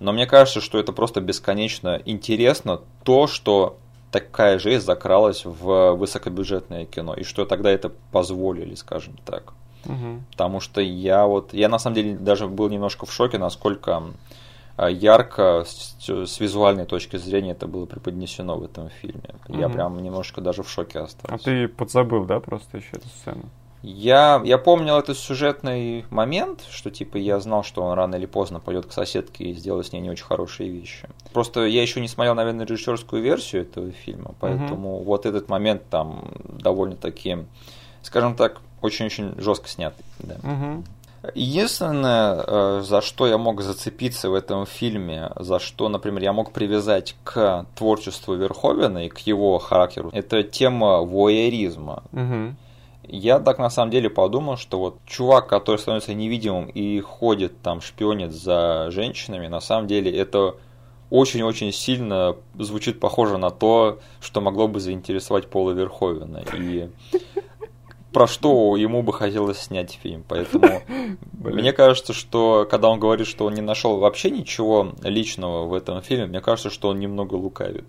но 0.00 0.12
мне 0.12 0.26
кажется, 0.26 0.60
что 0.60 0.78
это 0.78 0.92
просто 0.92 1.20
бесконечно 1.20 2.02
интересно 2.04 2.80
то, 3.04 3.26
что 3.26 3.78
такая 4.10 4.58
жизнь 4.58 4.84
закралась 4.84 5.44
в 5.44 5.92
высокобюджетное 5.94 6.84
кино, 6.86 7.14
и 7.14 7.22
что 7.22 7.44
тогда 7.44 7.70
это 7.70 7.90
позволили, 8.12 8.74
скажем 8.74 9.16
так. 9.24 9.52
Мгм. 9.84 10.24
Потому 10.30 10.60
что 10.60 10.80
я 10.80 11.26
вот, 11.26 11.52
я 11.54 11.68
на 11.68 11.78
самом 11.78 11.94
деле 11.94 12.16
даже 12.16 12.46
был 12.48 12.68
немножко 12.68 13.06
в 13.06 13.12
шоке, 13.12 13.38
насколько 13.38 14.02
а, 14.76 14.88
ярко 14.90 15.64
с, 15.66 15.96
с 16.00 16.40
визуальной 16.40 16.86
точки 16.86 17.16
зрения 17.16 17.52
это 17.52 17.66
было 17.66 17.86
преподнесено 17.86 18.56
в 18.56 18.64
этом 18.64 18.90
фильме. 18.90 19.34
Я 19.48 19.66
Мгм. 19.68 19.72
прям 19.72 20.02
немножко 20.02 20.40
даже 20.40 20.62
в 20.62 20.70
шоке 20.70 20.98
А 21.00 21.04
остался. 21.04 21.44
ты 21.44 21.68
подзабыл, 21.68 22.24
да, 22.24 22.40
просто 22.40 22.78
еще 22.78 22.96
эту 22.96 23.08
сцену? 23.08 23.44
Я, 23.88 24.42
я 24.44 24.58
помнил 24.58 24.98
этот 24.98 25.16
сюжетный 25.16 26.04
момент, 26.10 26.64
что 26.68 26.90
типа 26.90 27.18
я 27.18 27.38
знал, 27.38 27.62
что 27.62 27.82
он 27.82 27.94
рано 27.94 28.16
или 28.16 28.26
поздно 28.26 28.58
пойдет 28.58 28.86
к 28.86 28.92
соседке 28.92 29.44
и 29.44 29.54
сделает 29.54 29.86
с 29.86 29.92
ней 29.92 30.00
не 30.00 30.10
очень 30.10 30.24
хорошие 30.24 30.68
вещи. 30.68 31.08
Просто 31.32 31.64
я 31.66 31.82
еще 31.82 32.00
не 32.00 32.08
смотрел, 32.08 32.34
наверное, 32.34 32.66
режиссерскую 32.66 33.22
версию 33.22 33.62
этого 33.62 33.92
фильма, 33.92 34.34
поэтому 34.40 35.04
вот 35.04 35.24
этот 35.24 35.48
момент 35.48 35.82
там 35.88 36.32
довольно-таки, 36.48 37.46
скажем 38.02 38.34
так, 38.34 38.60
очень-очень 38.82 39.40
жестко 39.40 39.68
снятый. 39.68 40.04
Да. 40.18 40.34
Мгм. 40.42 40.84
Единственное, 41.34 42.44
э, 42.44 42.82
за 42.84 43.00
что 43.00 43.28
я 43.28 43.38
мог 43.38 43.62
зацепиться 43.62 44.30
в 44.30 44.34
этом 44.34 44.66
фильме, 44.66 45.30
за 45.36 45.60
что, 45.60 45.88
например, 45.88 46.24
я 46.24 46.32
мог 46.32 46.50
привязать 46.50 47.14
к 47.22 47.66
творчеству 47.76 48.34
Верховена 48.34 49.04
и 49.04 49.08
к 49.08 49.18
его 49.20 49.58
характеру, 49.58 50.10
это 50.12 50.42
тема 50.42 51.02
воеризма. 51.02 52.02
Мгм. 52.10 52.56
Я 53.08 53.38
так 53.38 53.58
на 53.58 53.70
самом 53.70 53.90
деле 53.90 54.10
подумал, 54.10 54.56
что 54.56 54.78
вот 54.78 54.98
чувак, 55.06 55.48
который 55.48 55.76
становится 55.76 56.14
невидимым 56.14 56.66
и 56.66 57.00
ходит 57.00 57.60
там, 57.62 57.80
шпионит 57.80 58.32
за 58.32 58.90
женщинами, 58.90 59.46
на 59.46 59.60
самом 59.60 59.86
деле 59.86 60.16
это 60.16 60.56
очень-очень 61.10 61.72
сильно 61.72 62.36
звучит 62.58 62.98
похоже 62.98 63.38
на 63.38 63.50
то, 63.50 64.00
что 64.20 64.40
могло 64.40 64.66
бы 64.66 64.80
заинтересовать 64.80 65.48
Пола 65.48 65.70
Верховена. 65.70 66.42
И 66.54 66.90
про 68.12 68.26
что 68.26 68.76
ему 68.76 69.02
бы 69.02 69.12
хотелось 69.12 69.58
снять 69.58 69.98
фильм. 70.02 70.24
Поэтому 70.26 70.82
мне 71.32 71.72
кажется, 71.72 72.12
что 72.12 72.66
когда 72.68 72.88
он 72.88 72.98
говорит, 72.98 73.26
что 73.26 73.44
он 73.44 73.54
не 73.54 73.60
нашел 73.60 73.98
вообще 73.98 74.30
ничего 74.30 74.94
личного 75.02 75.66
в 75.66 75.74
этом 75.74 76.02
фильме, 76.02 76.26
мне 76.26 76.40
кажется, 76.40 76.70
что 76.70 76.88
он 76.88 76.98
немного 76.98 77.34
лукавит. 77.34 77.84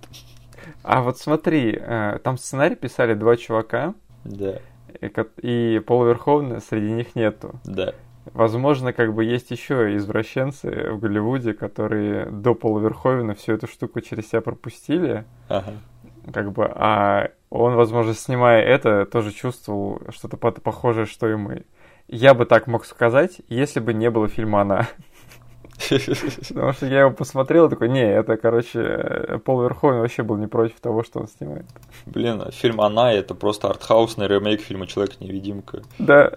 А 0.83 1.01
вот 1.01 1.17
смотри, 1.17 1.77
э, 1.79 2.19
там 2.23 2.37
сценарий 2.37 2.75
писали 2.75 3.13
два 3.13 3.37
чувака, 3.37 3.95
Да, 4.25 4.59
и 5.41 5.79
Пола 5.85 6.07
Верховна 6.09 6.59
среди 6.59 6.91
них 6.91 7.15
нету. 7.15 7.59
да. 7.65 7.93
Возможно, 8.33 8.91
как 8.91 9.13
бы 9.13 9.23
есть 9.23 9.51
еще 9.51 9.95
извращенцы 9.95 10.89
в 10.91 10.99
Голливуде, 10.99 11.53
которые 11.53 12.25
до 12.25 12.55
Пола 12.55 12.81
Верховена 12.81 13.33
всю 13.35 13.53
эту 13.53 13.67
штуку 13.67 14.01
через 14.01 14.27
себя 14.27 14.41
пропустили, 14.41 15.23
Ага. 15.47 15.71
как 16.33 16.51
бы, 16.51 16.65
а 16.75 17.29
он, 17.49 17.75
возможно, 17.75 18.13
снимая 18.13 18.61
это, 18.63 19.05
тоже 19.05 19.31
чувствовал 19.31 20.01
что-то 20.09 20.35
по- 20.35 20.51
похожее, 20.51 21.05
что 21.05 21.29
и 21.29 21.35
мы. 21.35 21.63
Я 22.09 22.33
бы 22.33 22.45
так 22.45 22.67
мог 22.67 22.83
сказать, 22.85 23.39
если 23.47 23.79
бы 23.79 23.93
не 23.93 24.09
было 24.09 24.27
фильма 24.27 24.61
«Она». 24.61 24.87
Потому 26.49 26.73
что 26.73 26.85
я 26.87 27.01
его 27.01 27.11
посмотрел 27.11 27.67
и 27.67 27.69
такой, 27.69 27.89
не, 27.89 28.01
это, 28.01 28.35
короче, 28.37 29.39
Пол 29.45 29.61
Верховен 29.61 29.99
вообще 29.99 30.23
был 30.23 30.37
не 30.37 30.47
против 30.47 30.79
того, 30.79 31.03
что 31.03 31.19
он 31.19 31.27
снимает. 31.27 31.65
Блин, 32.05 32.43
фильм 32.51 32.81
«Она»— 32.81 33.13
это 33.13 33.35
просто 33.35 33.69
артхаусный 33.69 34.27
ремейк 34.27 34.61
фильма 34.61 34.87
«Человек-невидимка». 34.87 35.83
Да. 35.99 36.31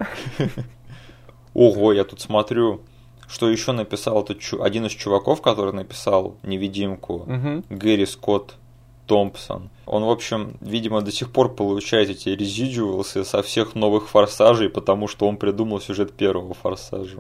Ого, 1.55 1.93
я 1.93 2.05
тут 2.05 2.21
смотрю, 2.21 2.83
что 3.29 3.49
еще 3.49 3.73
написал 3.73 4.23
этот 4.23 4.39
чу- 4.41 4.63
один 4.63 4.87
из 4.87 4.93
чуваков, 4.93 5.41
который 5.43 5.73
написал 5.73 6.37
«Невидимку». 6.43 7.27
Гэри 7.71 8.07
Скотт 8.07 8.57
Томпсон. 9.07 9.71
Он, 9.87 10.05
в 10.05 10.11
общем, 10.11 10.53
видимо, 10.61 11.01
до 11.01 11.11
сих 11.11 11.33
пор 11.33 11.53
получает 11.53 12.11
эти 12.11 12.29
резидуалсы 12.29 13.25
со 13.25 13.43
всех 13.43 13.75
новых 13.75 14.09
форсажей, 14.09 14.69
потому 14.69 15.09
что 15.09 15.27
он 15.27 15.37
придумал 15.37 15.81
сюжет 15.81 16.13
первого 16.13 16.55
форсажа. 16.55 17.19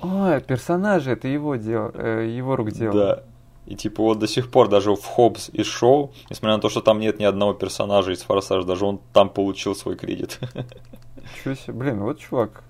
Ой, 0.00 0.40
персонажи, 0.40 1.10
это 1.12 1.28
его 1.28 1.56
дело, 1.56 1.90
э, 1.94 2.26
его 2.28 2.56
рук 2.56 2.70
дело. 2.70 2.92
Да. 2.92 3.22
И 3.66 3.74
типа 3.74 4.02
вот 4.02 4.18
до 4.18 4.26
сих 4.26 4.50
пор 4.50 4.68
даже 4.68 4.94
в 4.94 5.04
Хоббс 5.04 5.50
и 5.52 5.62
Шоу, 5.62 6.12
несмотря 6.30 6.56
на 6.56 6.62
то, 6.62 6.70
что 6.70 6.80
там 6.80 7.00
нет 7.00 7.18
ни 7.18 7.24
одного 7.24 7.52
персонажа 7.52 8.12
из 8.12 8.22
Форсажа, 8.22 8.66
даже 8.66 8.86
он 8.86 9.00
там 9.12 9.28
получил 9.28 9.74
свой 9.74 9.96
кредит. 9.96 10.38
Ничего 11.16 11.54
себе. 11.54 11.72
Блин, 11.74 12.00
вот 12.00 12.18
чувак. 12.18 12.62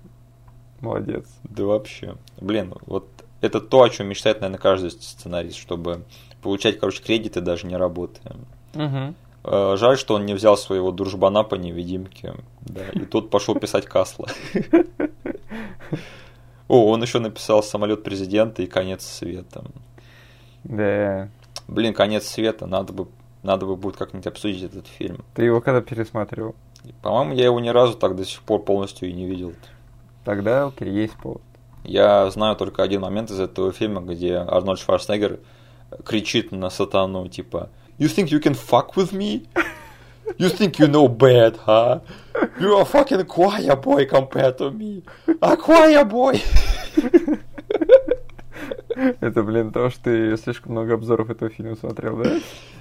Молодец. 0.81 1.25
Да 1.43 1.63
вообще. 1.63 2.15
Блин, 2.41 2.73
вот 2.85 3.07
это 3.41 3.61
то, 3.61 3.83
о 3.83 3.89
чем 3.89 4.07
мечтает, 4.07 4.41
наверное, 4.41 4.61
каждый 4.61 4.91
сценарист, 4.91 5.57
чтобы 5.57 6.03
получать, 6.41 6.79
короче, 6.79 7.01
кредиты 7.01 7.41
даже 7.41 7.67
не 7.67 7.77
работая. 7.77 8.35
Угу. 8.75 9.77
Жаль, 9.77 9.97
что 9.97 10.15
он 10.15 10.25
не 10.25 10.33
взял 10.33 10.57
своего 10.57 10.91
дружбана 10.91 11.43
по 11.43 11.55
невидимке. 11.55 12.33
Да, 12.61 12.81
и 12.89 13.05
тот 13.05 13.29
пошел 13.29 13.55
писать 13.55 13.85
Касла. 13.85 14.27
О, 16.69 16.91
он 16.91 17.01
еще 17.01 17.19
написал 17.19 17.63
самолет 17.63 18.03
президента 18.03 18.61
и 18.61 18.67
конец 18.67 19.03
света. 19.03 19.63
Да. 20.63 21.29
Блин, 21.67 21.93
конец 21.93 22.27
света, 22.27 22.67
надо 22.67 22.93
бы, 22.93 23.07
надо 23.43 23.65
бы 23.65 23.75
будет 23.75 23.97
как-нибудь 23.97 24.27
обсудить 24.27 24.63
этот 24.63 24.87
фильм. 24.87 25.25
Ты 25.33 25.43
его 25.43 25.61
когда 25.61 25.81
пересматривал? 25.81 26.55
По-моему, 27.01 27.33
я 27.33 27.45
его 27.45 27.59
ни 27.59 27.69
разу 27.69 27.95
так 27.95 28.15
до 28.15 28.23
сих 28.23 28.41
пор 28.43 28.63
полностью 28.63 29.09
и 29.09 29.13
не 29.13 29.25
видел. 29.25 29.53
Тогда, 30.23 30.67
окей, 30.67 30.89
есть 30.89 31.15
повод. 31.15 31.41
Я 31.83 32.29
знаю 32.29 32.55
только 32.55 32.83
один 32.83 33.01
момент 33.01 33.31
из 33.31 33.39
этого 33.39 33.71
фильма, 33.71 34.01
где 34.01 34.35
Арнольд 34.35 34.79
Шварценеггер 34.79 35.39
кричит 36.05 36.51
на 36.51 36.69
сатану, 36.69 37.27
типа 37.27 37.69
You 37.97 38.07
think 38.07 38.27
you 38.27 38.39
can 38.39 38.53
fuck 38.53 38.95
with 38.95 39.11
me? 39.11 39.47
You 40.37 40.49
think 40.49 40.77
you 40.77 40.87
know 40.87 41.07
bad, 41.07 41.57
huh? 41.65 42.01
You're 42.59 42.81
a 42.81 42.85
fucking 42.85 43.25
choir 43.25 43.75
boy 43.75 44.05
compared 44.05 44.57
to 44.57 44.71
me. 44.71 45.03
A 45.41 45.55
choir 45.55 46.03
boy. 46.03 46.41
Это, 49.21 49.43
блин, 49.43 49.71
то, 49.71 49.89
что 49.89 50.03
ты 50.03 50.37
слишком 50.37 50.73
много 50.73 50.95
обзоров 50.95 51.29
этого 51.29 51.49
фильма 51.49 51.75
смотрел, 51.77 52.17
да? 52.17 52.39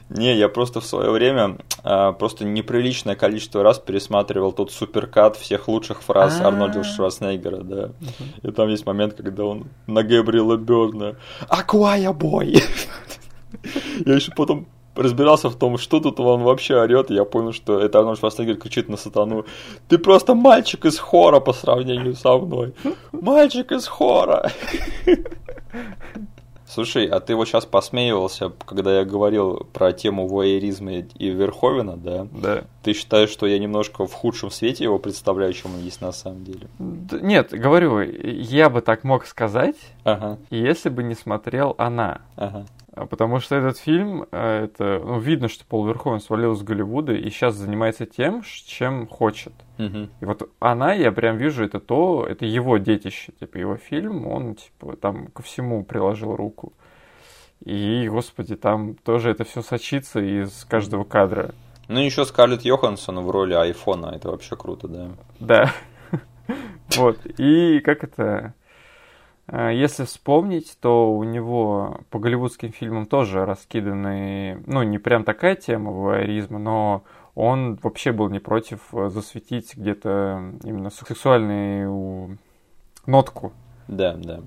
Не, 0.08 0.36
я 0.36 0.48
просто 0.48 0.80
в 0.80 0.86
свое 0.86 1.10
время 1.10 1.58
а, 1.84 2.12
просто 2.12 2.44
неприличное 2.44 3.14
количество 3.14 3.62
раз 3.62 3.78
пересматривал 3.78 4.52
тот 4.52 4.72
суперкат 4.72 5.36
всех 5.36 5.68
лучших 5.68 6.02
фраз 6.02 6.40
А-а-а. 6.40 6.48
Арнольда 6.48 6.82
Шварценеггера, 6.82 7.58
да. 7.58 7.90
И 8.42 8.50
там 8.50 8.68
есть 8.68 8.86
момент, 8.86 9.14
когда 9.14 9.44
он 9.44 9.68
на 9.86 10.02
Гэбриэла 10.02 10.56
Бёрна 10.56 11.16
«Аквая 11.48 12.12
бой!» 12.12 12.62
Я 14.06 14.14
еще 14.14 14.32
потом 14.34 14.66
разбирался 14.98 15.48
в 15.48 15.56
том, 15.56 15.78
что 15.78 16.00
тут 16.00 16.20
он 16.20 16.42
вообще 16.42 16.74
орет, 16.80 17.10
и 17.10 17.14
я 17.14 17.24
понял, 17.24 17.52
что 17.52 17.78
это 17.80 17.98
Арнольд 17.98 18.18
Шварценеггер 18.18 18.56
кричит 18.56 18.88
на 18.88 18.96
сатану 18.96 19.44
«Ты 19.88 19.98
просто 19.98 20.34
мальчик 20.34 20.84
из 20.84 20.98
хора 20.98 21.40
по 21.40 21.52
сравнению 21.52 22.14
со 22.14 22.36
мной! 22.38 22.74
Мальчик 23.12 23.72
из 23.72 23.86
хора!» 23.86 24.50
Слушай, 26.70 27.06
а 27.06 27.18
ты 27.20 27.34
вот 27.34 27.48
сейчас 27.48 27.64
посмеивался, 27.64 28.52
когда 28.66 28.98
я 28.98 29.04
говорил 29.06 29.66
про 29.72 29.92
тему 29.92 30.28
воеризма 30.28 30.92
и 30.92 31.30
Верховена, 31.30 31.96
да? 31.96 32.26
Да. 32.30 32.64
Ты 32.82 32.92
считаешь, 32.92 33.30
что 33.30 33.46
я 33.46 33.58
немножко 33.58 34.06
в 34.06 34.12
худшем 34.12 34.50
свете 34.50 34.84
его 34.84 34.98
представляю, 34.98 35.54
чем 35.54 35.74
он 35.74 35.80
есть 35.80 36.02
на 36.02 36.12
самом 36.12 36.44
деле? 36.44 36.68
Д- 36.78 37.20
Нет, 37.22 37.52
говорю, 37.52 38.00
я 38.02 38.68
бы 38.68 38.82
так 38.82 39.02
мог 39.02 39.24
сказать, 39.24 39.76
Ага, 40.04 40.36
если 40.50 40.90
бы 40.90 41.02
не 41.02 41.14
смотрел 41.14 41.74
она. 41.78 42.20
ага. 42.36 42.66
А 42.98 43.06
Потому 43.06 43.38
что 43.38 43.54
этот 43.54 43.78
фильм, 43.78 44.26
э, 44.32 44.64
это, 44.64 45.00
ну, 45.04 45.20
видно, 45.20 45.48
что 45.48 45.64
Пол 45.64 45.86
Верховен 45.86 46.20
свалил 46.20 46.54
с 46.54 46.62
Голливуда 46.62 47.12
и 47.12 47.30
сейчас 47.30 47.54
занимается 47.54 48.06
тем, 48.06 48.42
чем 48.66 49.06
хочет. 49.06 49.52
Мгм. 49.78 50.10
И 50.20 50.24
вот 50.24 50.50
она, 50.58 50.94
я 50.94 51.12
прям 51.12 51.36
вижу, 51.36 51.64
это 51.64 51.78
то, 51.78 52.26
это 52.28 52.44
его 52.44 52.78
детище, 52.78 53.32
типа 53.38 53.58
его 53.58 53.76
фильм, 53.76 54.26
он 54.26 54.56
типа 54.56 54.96
там 54.96 55.28
ко 55.28 55.42
всему 55.42 55.84
приложил 55.84 56.34
руку. 56.34 56.72
И, 57.64 58.08
господи, 58.08 58.56
там 58.56 58.94
тоже 58.94 59.30
это 59.30 59.44
все 59.44 59.62
сочится 59.62 60.20
из 60.20 60.64
каждого 60.64 61.04
кадра. 61.04 61.54
Ну, 61.86 62.00
еще 62.00 62.24
Скарлетт 62.24 62.62
Йоханссон 62.62 63.20
в 63.20 63.30
роли 63.30 63.54
айфона, 63.54 64.12
это 64.14 64.30
вообще 64.30 64.56
круто, 64.56 64.88
да. 64.88 65.10
Да. 65.40 65.72
Вот. 66.96 67.18
И 67.38 67.80
как 67.80 68.02
это... 68.02 68.54
э, 69.48 69.70
Если 69.74 70.04
вспомнить, 70.04 70.76
то 70.80 71.12
у 71.12 71.24
него 71.24 72.00
по 72.10 72.18
голливудским 72.18 72.72
фильмам 72.72 73.06
тоже 73.06 73.44
раскиданы, 73.44 74.62
ну, 74.66 74.82
не 74.82 74.98
прям 74.98 75.24
такая 75.24 75.56
тема 75.56 75.90
воеризма, 75.90 76.58
но 76.58 77.02
он 77.34 77.78
вообще 77.82 78.12
был 78.12 78.28
не 78.30 78.38
против 78.38 78.80
э, 78.92 79.08
засветить 79.10 79.76
где-то 79.76 80.52
именно 80.64 80.90
сексуальную 80.90 82.38
нотку. 83.06 83.52
Да, 83.86 84.14
да. 84.16 84.40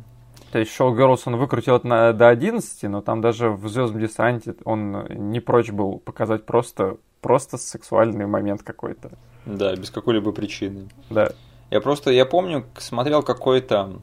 То 0.51 0.59
есть 0.59 0.71
Шоу 0.73 0.93
Girls 0.95 1.21
он 1.25 1.37
выкрутил 1.37 1.79
на- 1.83 2.11
до 2.13 2.27
11, 2.27 2.83
но 2.83 3.01
там 3.01 3.21
даже 3.21 3.49
в 3.49 3.67
Звездном 3.69 4.01
десанте 4.01 4.55
он 4.65 5.05
не 5.09 5.39
прочь 5.39 5.71
был 5.71 5.99
показать 5.99 6.45
просто, 6.45 6.97
просто 7.21 7.57
сексуальный 7.57 8.27
момент 8.27 8.61
какой-то. 8.61 9.11
Да, 9.45 9.73
без 9.75 9.89
какой-либо 9.89 10.33
причины. 10.33 10.89
Да. 11.09 11.31
Я 11.69 11.79
просто, 11.79 12.11
я 12.11 12.25
помню, 12.25 12.65
смотрел 12.77 13.23
какой-то 13.23 14.01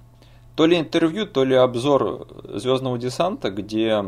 то 0.58 0.66
ли 0.66 0.76
интервью, 0.76 1.24
то 1.24 1.44
ли 1.44 1.54
обзор 1.54 2.26
Звездного 2.52 2.98
десанта, 2.98 3.52
где 3.52 4.04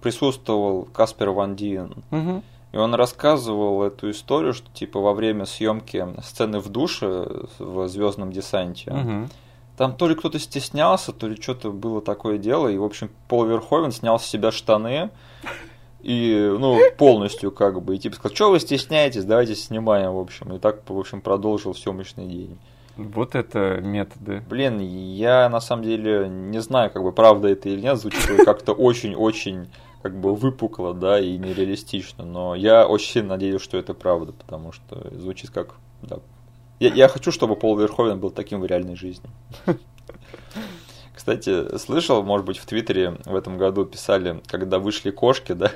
присутствовал 0.00 0.86
Каспер 0.92 1.30
Ван 1.30 1.56
Диен. 1.56 2.04
Мгм. 2.12 2.44
И 2.70 2.76
он 2.76 2.94
рассказывал 2.94 3.82
эту 3.82 4.08
историю, 4.12 4.54
что 4.54 4.70
типа 4.72 5.00
во 5.00 5.12
время 5.12 5.44
съемки 5.44 6.06
сцены 6.22 6.60
в 6.60 6.68
душе 6.68 7.26
в 7.58 7.88
Звездном 7.88 8.30
десанте, 8.30 8.92
Мгм. 8.92 9.28
там 9.76 9.92
то 9.96 10.06
ли 10.06 10.14
кто-то 10.14 10.38
стеснялся, 10.38 11.10
то 11.10 11.26
ли 11.26 11.34
что-то 11.34 11.72
было 11.72 12.00
такое 12.00 12.38
дело, 12.38 12.68
и 12.68 12.78
в 12.78 12.84
общем 12.84 13.10
Пол 13.26 13.46
Верховен 13.46 13.90
снял 13.90 14.20
с 14.20 14.24
себя 14.24 14.52
штаны 14.52 15.10
и 16.00 16.56
ну 16.60 16.78
полностью 16.96 17.50
как 17.50 17.82
бы 17.82 17.96
и 17.96 17.98
типа 17.98 18.14
сказал, 18.14 18.36
что 18.36 18.50
вы 18.50 18.60
стесняетесь, 18.60 19.24
давайте 19.24 19.56
снимаем 19.56 20.12
в 20.12 20.18
общем, 20.20 20.54
и 20.54 20.60
так 20.60 20.88
в 20.88 20.96
общем 20.96 21.20
продолжил 21.22 21.74
съемочный 21.74 22.26
день. 22.26 22.56
Вот 22.98 23.36
это 23.36 23.80
методы. 23.80 24.42
Блин, 24.48 24.80
я 24.80 25.48
на 25.48 25.60
самом 25.60 25.84
деле 25.84 26.28
не 26.28 26.60
знаю, 26.60 26.90
как 26.90 27.04
бы 27.04 27.12
правда 27.12 27.46
это 27.46 27.68
или 27.68 27.80
нет, 27.80 27.96
звучит 27.96 28.44
как-то 28.44 28.72
очень-очень 28.72 29.68
как 30.02 30.18
бы 30.18 30.34
выпукло, 30.34 30.94
да, 30.94 31.20
и 31.20 31.38
нереалистично, 31.38 32.24
но 32.24 32.56
я 32.56 32.86
очень 32.86 33.12
сильно 33.12 33.30
надеюсь, 33.30 33.62
что 33.62 33.78
это 33.78 33.94
правда, 33.94 34.32
потому 34.32 34.72
что 34.72 35.08
звучит 35.16 35.50
как, 35.50 35.76
да. 36.02 36.18
Я, 36.80 36.92
я 36.92 37.08
хочу, 37.08 37.30
чтобы 37.30 37.54
Пол 37.54 37.76
Верховен 37.78 38.18
был 38.18 38.30
таким 38.30 38.60
в 38.60 38.66
реальной 38.66 38.96
жизни. 38.96 39.28
Кстати, 41.14 41.76
слышал, 41.78 42.22
может 42.24 42.46
быть, 42.46 42.58
в 42.58 42.66
Твиттере 42.66 43.16
в 43.24 43.34
этом 43.34 43.58
году 43.58 43.84
писали, 43.84 44.40
когда 44.46 44.80
вышли 44.80 45.10
кошки, 45.10 45.52
да, 45.52 45.70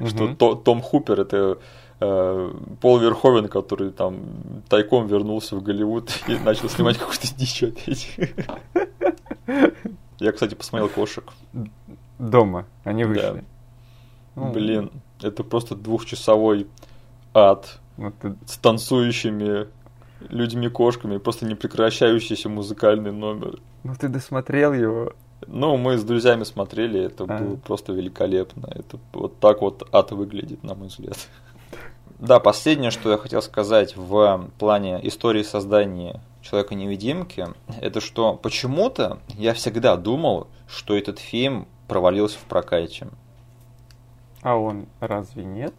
что 0.06 0.54
Том 0.54 0.80
Хупер 0.80 1.20
это 1.20 1.58
Пол 2.80 2.98
Верховен, 2.98 3.48
который 3.48 3.90
там 3.90 4.20
тайком 4.68 5.06
вернулся 5.06 5.56
в 5.56 5.62
Голливуд 5.62 6.10
и 6.28 6.36
начал 6.36 6.68
снимать 6.68 6.98
какую-то 6.98 7.34
дичь 7.36 7.62
опять. 7.62 8.16
Я, 10.18 10.32
кстати, 10.32 10.54
посмотрел 10.54 10.88
кошек. 10.88 11.24
Дома 12.18 12.66
они 12.84 13.02
Да. 13.04 13.08
вышли. 13.08 13.44
Ну, 14.34 14.52
Блин, 14.52 14.90
это 15.20 15.42
просто 15.44 15.74
двухчасовой 15.74 16.66
ад 17.34 17.78
вот 17.96 18.14
ты- 18.20 18.36
с 18.46 18.56
танцующими 18.56 19.66
людьми-кошками, 20.30 21.18
просто 21.18 21.44
непрекращающийся 21.46 22.48
музыкальный 22.48 23.12
номер. 23.12 23.58
ну 23.84 23.94
ты 23.98 24.08
досмотрел 24.08 24.72
его. 24.72 25.12
Ну, 25.48 25.76
мы 25.76 25.98
с 25.98 26.04
друзьями 26.04 26.44
смотрели, 26.44 27.00
это 27.00 27.24
А. 27.24 27.38
было 27.38 27.56
просто 27.56 27.92
великолепно. 27.92 28.68
Это 28.70 28.98
вот 29.12 29.40
так 29.40 29.60
вот 29.60 29.86
ад 29.92 30.12
выглядит, 30.12 30.62
на 30.62 30.74
мой 30.76 30.86
взгляд. 30.86 31.16
Да, 32.22 32.38
последнее, 32.38 32.92
что 32.92 33.10
я 33.10 33.18
хотел 33.18 33.42
сказать 33.42 33.96
в 33.96 34.48
плане 34.56 35.04
истории 35.06 35.42
создания 35.42 36.20
Человека-невидимки, 36.40 37.48
это 37.80 38.00
что 38.00 38.34
почему-то 38.34 39.18
я 39.36 39.54
всегда 39.54 39.96
думал, 39.96 40.46
что 40.68 40.96
этот 40.96 41.18
фильм 41.18 41.66
провалился 41.88 42.38
в 42.38 42.42
прокате. 42.42 43.08
А 44.40 44.54
он 44.54 44.86
разве 45.00 45.44
нет? 45.44 45.74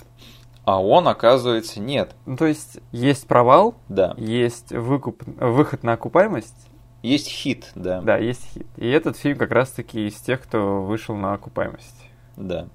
А 0.66 0.84
он, 0.84 1.08
оказывается, 1.08 1.80
нет. 1.80 2.14
Ну, 2.26 2.36
то 2.36 2.46
есть 2.46 2.80
есть 2.92 3.26
провал, 3.26 3.76
Да. 3.88 4.14
есть 4.18 4.74
выкуп, 4.74 5.24
выход 5.26 5.84
на 5.84 5.94
окупаемость, 5.94 6.68
Есть 7.02 7.30
хит, 7.30 7.72
да. 7.74 8.02
да, 8.02 8.18
есть 8.18 8.44
хит. 8.54 8.68
И 8.76 8.90
этот 8.90 9.16
фильм 9.16 9.38
как 9.38 9.52
раз-таки 9.52 10.08
из 10.08 10.16
тех, 10.16 10.42
кто 10.42 10.82
вышел 10.82 11.16
на 11.16 11.34
окупаемость. 11.36 12.10
Да. 12.36 12.68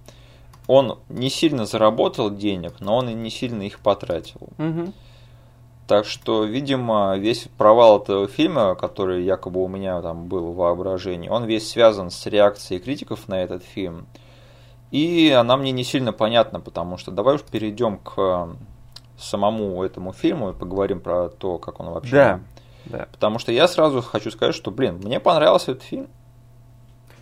Он 0.69 0.99
не 1.09 1.31
сильно 1.31 1.67
заработал 1.67 2.31
денег, 2.31 2.75
но 2.79 2.97
он 2.97 3.09
и 3.09 3.15
не 3.15 3.31
сильно 3.31 3.63
их 3.63 3.81
потратил. 3.81 4.49
Мгм. 4.59 4.93
Так 5.89 6.05
что, 6.05 6.45
видимо, 6.45 7.17
весь 7.17 7.49
провал 7.57 8.03
этого 8.03 8.29
фильма, 8.29 8.75
который 8.75 9.25
якобы 9.25 9.65
у 9.65 9.69
меня 9.69 10.03
там 10.03 10.27
был 10.27 10.53
в 10.53 10.57
воображении, 10.57 11.31
он 11.31 11.47
весь 11.47 11.71
связан 11.71 12.11
с 12.11 12.27
реакцией 12.27 12.79
критиков 12.79 13.27
на 13.27 13.43
этот 13.43 13.65
фильм. 13.65 14.07
И 14.91 15.31
она 15.31 15.57
мне 15.57 15.73
не 15.73 15.85
сильно 15.85 16.13
понятна, 16.13 16.61
потому 16.61 16.99
что 16.99 17.11
давай 17.11 17.37
уж 17.37 17.43
перейдем 17.43 17.97
к 17.99 18.51
самому 19.19 19.83
этому 19.83 20.13
фильму 20.13 20.51
и 20.51 20.53
поговорим 20.53 21.01
про 21.01 21.31
то, 21.31 21.57
как 21.57 21.81
он 21.81 21.91
вообще. 21.91 22.13
Да, 22.13 22.41
да. 22.85 23.09
Потому 23.11 23.39
что 23.39 23.53
я 23.53 23.67
сразу 23.67 24.03
хочу 24.03 24.31
сказать, 24.31 24.55
что, 24.55 24.71
блин, 24.71 25.01
мне 25.03 25.21
понравился 25.21 25.73
этот 25.73 25.85
фильм. 25.85 26.09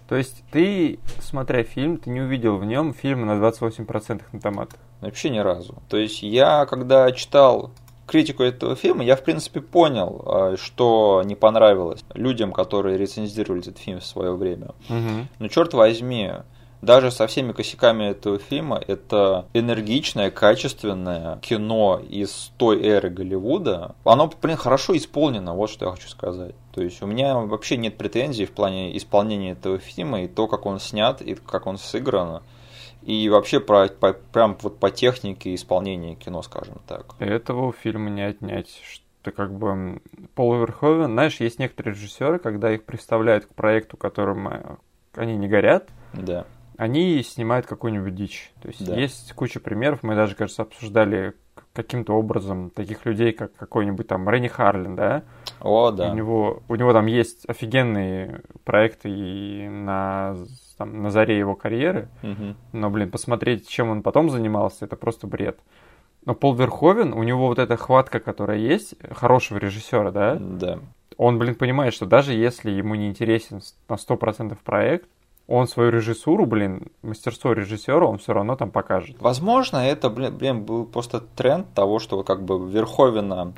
То 0.08 0.16
есть 0.16 0.44
ты, 0.52 0.98
смотря 1.20 1.62
фильм, 1.64 1.98
ты 1.98 2.10
не 2.10 2.20
увидел 2.20 2.56
в 2.56 2.64
нем 2.64 2.94
фильма 2.94 3.34
на 3.34 3.42
28% 3.42 4.22
на 4.32 4.40
томатах. 4.40 4.78
Вообще 5.00 5.30
ни 5.30 5.38
разу. 5.38 5.82
То 5.88 5.96
есть 5.96 6.22
я, 6.22 6.64
когда 6.66 7.10
читал 7.12 7.70
критику 8.06 8.42
этого 8.42 8.76
фильма, 8.76 9.04
я, 9.04 9.16
в 9.16 9.22
принципе, 9.22 9.60
понял, 9.60 10.22
а, 10.24 10.56
что 10.56 11.22
не 11.24 11.34
понравилось 11.34 12.04
людям, 12.14 12.52
которые 12.52 12.96
рецензировали 12.96 13.62
этот 13.62 13.78
фильм 13.78 14.00
в 14.00 14.06
свое 14.06 14.32
время. 14.32 14.68
Мгм. 14.88 15.28
Но 15.38 15.48
черт 15.48 15.74
возьми, 15.74 16.30
даже 16.86 17.10
со 17.10 17.26
всеми 17.26 17.52
косяками 17.52 18.04
этого 18.04 18.38
фильма, 18.38 18.80
это 18.86 19.46
энергичное, 19.52 20.30
качественное 20.30 21.38
кино 21.38 22.00
из 22.08 22.52
той 22.56 22.82
эры 22.82 23.10
Голливуда. 23.10 23.96
Оно, 24.04 24.30
блин, 24.40 24.56
хорошо 24.56 24.96
исполнено, 24.96 25.54
вот 25.54 25.68
что 25.68 25.86
я 25.86 25.90
хочу 25.90 26.08
сказать. 26.08 26.54
То 26.72 26.80
есть 26.80 27.02
у 27.02 27.06
меня 27.06 27.36
вообще 27.36 27.76
нет 27.76 27.98
претензий 27.98 28.46
в 28.46 28.52
плане 28.52 28.96
исполнения 28.96 29.52
этого 29.52 29.78
фильма 29.78 30.22
и 30.22 30.28
то, 30.28 30.46
как 30.46 30.64
он 30.64 30.78
снят, 30.78 31.20
и 31.20 31.34
как 31.34 31.66
он 31.66 31.76
сыгран. 31.76 32.42
И 33.02 33.28
вообще 33.28 33.60
про, 33.60 33.88
по- 33.88 34.14
прям 34.14 34.56
вот 34.62 34.78
по 34.78 34.90
технике 34.90 35.54
исполнения 35.54 36.14
кино, 36.14 36.42
скажем 36.42 36.80
так. 36.86 37.14
Этого 37.18 37.66
у 37.66 37.72
фильма 37.72 38.10
не 38.10 38.22
отнять, 38.22 38.68
что 38.84 39.32
как 39.32 39.52
бы 39.52 40.00
Пол 40.34 40.54
Верховен, 40.60 41.12
знаешь, 41.12 41.40
есть 41.40 41.58
некоторые 41.58 41.94
режиссеры, 41.94 42.38
когда 42.38 42.72
их 42.72 42.84
представляют 42.84 43.46
к 43.46 43.54
проекту, 43.54 43.96
которым 43.96 44.48
э, 44.48 44.76
они 45.14 45.36
не 45.36 45.48
горят, 45.48 45.88
Да. 46.12 46.46
Они 46.78 47.22
снимают 47.22 47.66
какую-нибудь 47.66 48.14
дичь. 48.14 48.52
То 48.62 48.68
есть 48.68 48.84
Да. 48.86 48.94
есть 48.94 49.32
куча 49.34 49.60
примеров, 49.60 50.02
мы 50.02 50.14
даже, 50.14 50.34
кажется, 50.34 50.62
обсуждали 50.62 51.34
каким-то 51.72 52.14
образом 52.14 52.70
таких 52.70 53.04
людей, 53.06 53.32
как 53.32 53.54
какой-нибудь 53.54 54.06
там 54.06 54.28
Ренни 54.28 54.48
Харлин, 54.48 54.96
да? 54.96 55.22
О, 55.60 55.90
У 55.90 55.92
да. 55.92 56.10
него, 56.10 56.62
у 56.68 56.74
него 56.74 56.92
там 56.92 57.06
есть 57.06 57.46
офигенные 57.48 58.42
проекты 58.64 59.10
и 59.10 59.68
на, 59.68 60.36
там, 60.78 61.02
на 61.02 61.10
заре 61.10 61.38
его 61.38 61.54
карьеры, 61.54 62.08
Мгм. 62.22 62.56
но, 62.72 62.90
блин, 62.90 63.10
посмотреть, 63.10 63.68
чем 63.68 63.90
он 63.90 64.02
потом 64.02 64.30
занимался, 64.30 64.84
это 64.86 64.96
просто 64.96 65.26
бред. 65.26 65.58
Но 66.24 66.34
Пол 66.34 66.54
Верховен, 66.54 67.12
у 67.12 67.22
него 67.22 67.46
вот 67.46 67.58
эта 67.58 67.76
хватка, 67.76 68.20
которая 68.20 68.58
есть, 68.58 68.94
хорошего 69.12 69.58
режиссера, 69.58 70.10
да, 70.10 70.36
Да. 70.40 70.78
он, 71.16 71.38
блин, 71.38 71.54
понимает, 71.54 71.94
что 71.94 72.04
даже 72.06 72.32
если 72.32 72.70
ему 72.70 72.94
не 72.94 73.08
интересен 73.08 73.60
на 73.88 73.96
100% 73.96 74.58
проект, 74.64 75.08
он 75.48 75.68
свою 75.68 75.90
режиссуру, 75.90 76.46
блин, 76.46 76.88
мастерство 77.02 77.52
режиссера, 77.52 78.06
он 78.06 78.18
все 78.18 78.32
равно 78.32 78.56
там 78.56 78.70
покажет. 78.70 79.16
Возможно, 79.20 79.78
это, 79.78 80.10
блин, 80.10 80.64
был 80.64 80.84
просто 80.86 81.20
тренд 81.20 81.72
того, 81.74 81.98
что 81.98 82.22
как 82.24 82.44
бы 82.44 82.68
Верховина 82.68 83.54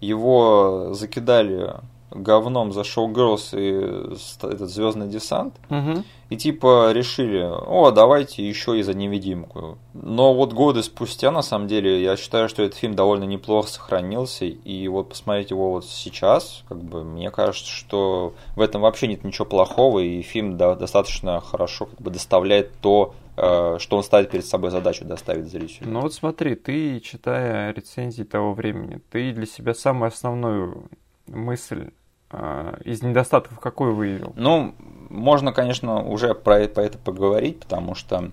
его 0.00 0.94
закидали 0.94 1.74
говном 2.10 2.72
за 2.72 2.82
Showgirls 2.82 3.50
и 3.52 4.46
этот 4.46 4.70
Звездный 4.70 5.08
десант. 5.08 5.54
Угу. 5.70 6.04
И 6.30 6.36
типа 6.36 6.92
решили, 6.92 7.40
о, 7.42 7.90
давайте 7.90 8.46
еще 8.46 8.78
и 8.78 8.82
за 8.82 8.92
невидимку. 8.92 9.78
Но 9.94 10.34
вот 10.34 10.52
годы 10.52 10.82
спустя, 10.82 11.30
на 11.30 11.40
самом 11.40 11.68
деле, 11.68 12.02
я 12.02 12.16
считаю, 12.16 12.50
что 12.50 12.62
этот 12.62 12.78
фильм 12.78 12.94
довольно 12.94 13.24
неплохо 13.24 13.68
сохранился. 13.68 14.44
И 14.44 14.88
вот 14.88 15.08
посмотреть 15.08 15.50
его 15.50 15.70
вот 15.70 15.86
сейчас, 15.86 16.64
как 16.68 16.82
бы, 16.82 17.02
мне 17.02 17.30
кажется, 17.30 17.70
что 17.70 18.34
в 18.56 18.60
этом 18.60 18.82
вообще 18.82 19.06
нет 19.06 19.24
ничего 19.24 19.46
плохого. 19.46 20.00
И 20.00 20.20
фильм 20.20 20.58
да, 20.58 20.74
достаточно 20.74 21.40
хорошо 21.40 21.86
как 21.86 22.00
бы, 22.00 22.10
доставляет 22.10 22.72
то, 22.82 23.14
э, 23.36 23.76
что 23.78 23.96
он 23.96 24.02
ставит 24.02 24.30
перед 24.30 24.44
собой 24.44 24.70
задачу 24.70 25.06
доставить 25.06 25.46
зрителю. 25.46 25.88
Ну 25.88 26.02
вот 26.02 26.12
смотри, 26.12 26.56
ты, 26.56 27.00
читая 27.00 27.72
рецензии 27.72 28.24
того 28.24 28.52
времени, 28.52 29.00
ты 29.10 29.32
для 29.32 29.46
себя 29.46 29.72
самую 29.72 30.08
основную 30.08 30.90
мысль 31.26 31.90
из 32.84 33.02
недостатков 33.02 33.58
какой 33.60 33.92
выявил? 33.92 34.32
Ну, 34.36 34.74
можно, 35.08 35.52
конечно, 35.52 36.02
уже 36.02 36.34
про 36.34 36.60
это, 36.60 36.74
про 36.74 36.84
это 36.84 36.98
поговорить, 36.98 37.60
потому 37.60 37.94
что 37.94 38.30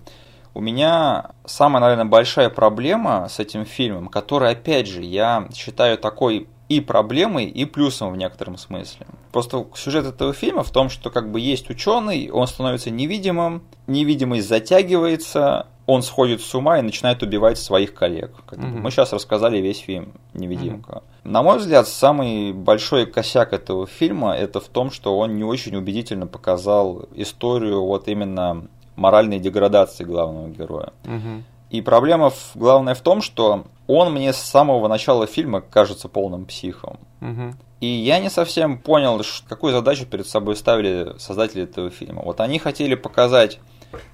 у 0.54 0.60
меня 0.60 1.32
самая, 1.44 1.80
наверное, 1.82 2.06
большая 2.06 2.48
проблема 2.48 3.28
с 3.28 3.38
этим 3.38 3.64
фильмом, 3.64 4.08
которая, 4.08 4.52
опять 4.52 4.86
же, 4.86 5.02
я 5.02 5.48
считаю 5.54 5.98
такой 5.98 6.48
и 6.68 6.80
проблемой, 6.80 7.44
и 7.44 7.64
плюсом 7.64 8.12
в 8.12 8.16
некотором 8.16 8.56
смысле. 8.56 9.06
Просто 9.32 9.66
сюжет 9.74 10.06
этого 10.06 10.32
фильма 10.32 10.62
в 10.62 10.70
том, 10.70 10.88
что 10.88 11.10
как 11.10 11.30
бы 11.30 11.40
есть 11.40 11.70
ученый, 11.70 12.30
он 12.30 12.46
становится 12.46 12.90
невидимым, 12.90 13.62
невидимость 13.86 14.48
затягивается, 14.48 15.66
он 15.86 16.02
сходит 16.02 16.40
с 16.40 16.54
ума 16.54 16.78
и 16.78 16.82
начинает 16.82 17.22
убивать 17.22 17.58
своих 17.58 17.94
коллег. 17.94 18.32
Как 18.46 18.58
Мгм. 18.58 18.80
Мы 18.80 18.90
сейчас 18.90 19.12
рассказали 19.12 19.58
весь 19.58 19.78
фильм 19.78 20.14
«Невидимка». 20.34 21.02
На 21.26 21.42
мой 21.42 21.58
взгляд, 21.58 21.88
самый 21.88 22.52
большой 22.52 23.04
косяк 23.04 23.52
этого 23.52 23.88
фильма 23.88 24.32
это 24.34 24.60
в 24.60 24.68
том, 24.68 24.92
что 24.92 25.18
он 25.18 25.34
не 25.34 25.42
очень 25.42 25.74
убедительно 25.74 26.28
показал 26.28 27.08
историю 27.16 27.84
вот 27.84 28.06
именно 28.06 28.68
моральной 28.94 29.40
деградации 29.40 30.04
главного 30.04 30.48
героя. 30.48 30.92
Мгм. 31.04 31.44
И 31.70 31.82
проблема 31.82 32.30
в- 32.30 32.52
главная 32.54 32.94
в 32.94 33.00
том, 33.00 33.22
что 33.22 33.64
он 33.88 34.12
мне 34.12 34.32
с 34.32 34.36
самого 34.36 34.86
начала 34.86 35.26
фильма 35.26 35.60
кажется 35.60 36.08
полным 36.08 36.44
психом. 36.44 37.00
Мгм. 37.18 37.58
И 37.80 37.86
я 37.88 38.20
не 38.20 38.30
совсем 38.30 38.78
понял, 38.78 39.20
какую 39.48 39.72
задачу 39.72 40.06
перед 40.06 40.28
собой 40.28 40.54
ставили 40.54 41.18
создатели 41.18 41.64
этого 41.64 41.90
фильма. 41.90 42.22
Вот 42.24 42.40
они 42.40 42.60
хотели 42.60 42.94
показать 42.94 43.58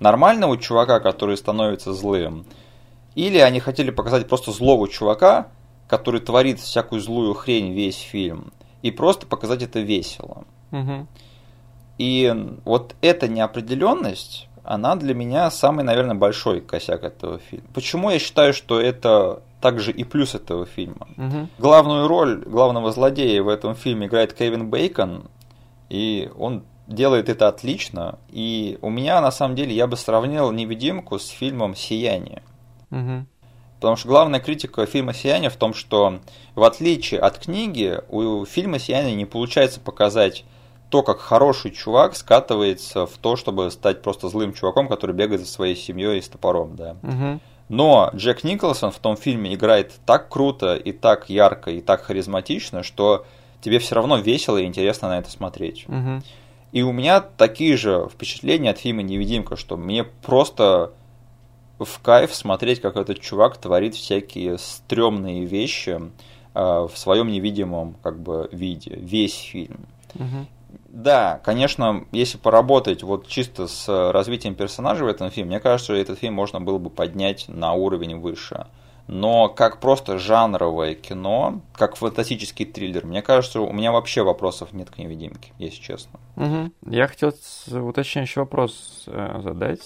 нормального 0.01 0.57
чувака, 0.57 0.99
который 0.99 1.37
становится 1.37 1.93
злым, 1.93 2.47
или 3.15 3.37
они 3.37 3.61
хотели 3.61 3.91
показать 3.91 4.29
просто 4.29 4.51
злого 4.51 4.89
чувака, 4.89 5.49
который 5.93 6.21
творит 6.21 6.59
всякую 6.59 7.03
злую 7.03 7.35
хрень 7.35 7.75
весь 7.75 7.99
фильм, 7.99 8.55
и 8.81 8.91
просто 8.91 9.27
показать 9.27 9.63
это 9.63 9.81
весело. 9.81 10.45
Мгм. 10.71 11.07
И 11.99 12.35
вот 12.65 12.95
эта 13.03 13.29
неопределенность, 13.29 14.49
она 14.65 14.97
для 14.97 15.13
меня 15.13 15.51
самый, 15.51 15.85
наверное, 15.85 16.15
большой 16.15 16.63
косяк 16.63 17.05
этого 17.05 17.41
фильма. 17.41 17.67
Почему 17.75 18.09
я 18.09 18.19
считаю, 18.19 18.55
что 18.55 18.81
это 18.81 19.43
также 19.61 19.93
и 19.93 20.03
плюс 20.05 20.35
этого 20.35 20.65
фильма? 20.65 21.09
Мгм. 21.17 21.51
Главную 21.59 22.09
роль 22.09 22.43
главного 22.47 22.91
злодея 22.91 23.43
в 23.43 23.49
этом 23.49 23.75
фильме 23.75 24.07
играет 24.07 24.33
Кевин 24.33 24.71
Бейкон, 24.71 25.25
и 25.91 26.31
он 26.39 26.63
делает 26.87 27.29
это 27.29 27.49
отлично. 27.49 28.19
И 28.31 28.79
у 28.81 28.89
меня, 28.89 29.21
на 29.21 29.31
самом 29.31 29.57
деле, 29.57 29.75
я 29.75 29.87
бы 29.87 29.99
сравнил 29.99 30.53
«Невидимку» 30.53 31.19
с 31.19 31.29
фильмом 31.29 31.75
«Сияние». 31.75 32.43
Мгм. 32.89 33.27
Потому 33.83 33.97
что 33.97 34.07
главная 34.07 34.39
критика 34.39 34.87
фильма 34.87 35.13
«Сияние» 35.13 35.51
в 35.51 35.57
том, 35.57 35.75
что 35.75 36.21
в 36.55 36.63
отличие 36.63 37.19
от 37.19 37.39
книги, 37.39 37.99
у 38.11 38.45
фильма 38.45 38.79
«Сияние» 38.79 39.17
не 39.17 39.25
получается 39.25 39.81
показать 39.81 40.45
то, 40.89 41.03
как 41.03 41.19
хороший 41.19 41.73
чувак 41.73 42.15
скатывается 42.15 43.07
в 43.07 43.19
то, 43.21 43.35
чтобы 43.35 43.73
стать 43.73 44.01
просто 44.01 44.29
злым 44.29 44.53
чуваком, 44.53 44.87
который 44.87 45.17
бегает 45.17 45.41
за 45.41 45.49
своей 45.49 45.75
семьей 45.75 46.23
с 46.23 46.29
топором, 46.29 46.77
да. 46.77 46.95
Мгм. 47.03 47.41
Но 47.69 48.11
Джек 48.15 48.45
Николсон 48.45 48.93
в 48.93 49.01
том 49.01 49.17
фильме 49.17 49.53
играет 49.53 49.91
так 50.07 50.29
круто 50.29 50.77
и 50.77 50.93
так 50.93 51.29
ярко 51.29 51.73
и 51.73 51.81
так 51.81 52.03
харизматично, 52.03 52.85
что 52.85 53.27
тебе 53.63 53.81
все 53.81 53.97
равно 53.97 54.17
весело 54.19 54.59
и 54.59 54.65
интересно 54.65 55.09
на 55.09 55.19
это 55.19 55.29
смотреть. 55.29 55.89
Мгм. 55.89 56.23
И 56.71 56.83
у 56.83 56.93
меня 56.93 57.21
такие 57.21 57.77
же 57.77 58.09
впечатления 58.15 58.71
от 58.71 58.79
фильма 58.79 59.03
«Невидимка», 59.03 59.57
что 59.57 59.77
мне 59.77 60.05
просто 60.05 60.93
в 61.85 61.99
кайф 62.01 62.35
смотреть, 62.35 62.81
как 62.81 62.97
этот 62.97 63.21
чувак 63.21 63.57
творит 63.57 63.95
всякие 63.95 64.59
стрёмные 64.59 65.45
вещи 65.45 66.01
э, 66.55 66.61
в 66.61 66.93
своем 66.95 67.29
невидимом 67.29 67.97
как 68.03 68.19
бы 68.19 68.49
виде, 68.53 68.95
весь 68.97 69.37
фильм. 69.37 69.87
Мгм. 70.15 70.47
Да, 70.89 71.41
конечно, 71.45 72.05
если 72.13 72.37
поработать 72.39 73.03
вот 73.03 73.27
чисто 73.27 73.67
с 73.67 74.13
развитием 74.13 74.55
персонажей 74.55 75.07
в 75.07 75.09
этом 75.09 75.31
фильме, 75.31 75.51
мне 75.53 75.61
кажется, 75.61 75.95
этот 75.95 76.19
фильм 76.19 76.35
можно 76.35 76.61
было 76.61 76.79
бы 76.79 76.91
поднять 76.91 77.47
на 77.49 77.73
уровень 77.73 78.19
выше. 78.21 78.67
Но 79.09 79.49
как 79.49 79.81
просто 79.81 80.19
жанровое 80.19 80.95
кино, 80.95 81.61
как 81.75 81.97
фантастический 81.97 82.65
триллер, 82.65 83.05
мне 83.05 83.21
кажется, 83.21 83.61
у 83.61 83.73
меня 83.73 83.91
вообще 83.91 84.23
вопросов 84.23 84.73
нет 84.73 84.91
к 84.91 84.99
невидимке, 84.99 85.53
если 85.59 85.83
честно. 85.83 86.21
Мгм. 86.37 86.73
Я 86.87 87.09
хотел 87.09 87.33
с- 87.33 87.69
уточняющий 87.73 88.41
вопрос 88.41 89.05
э, 89.07 89.41
задать. 89.43 89.81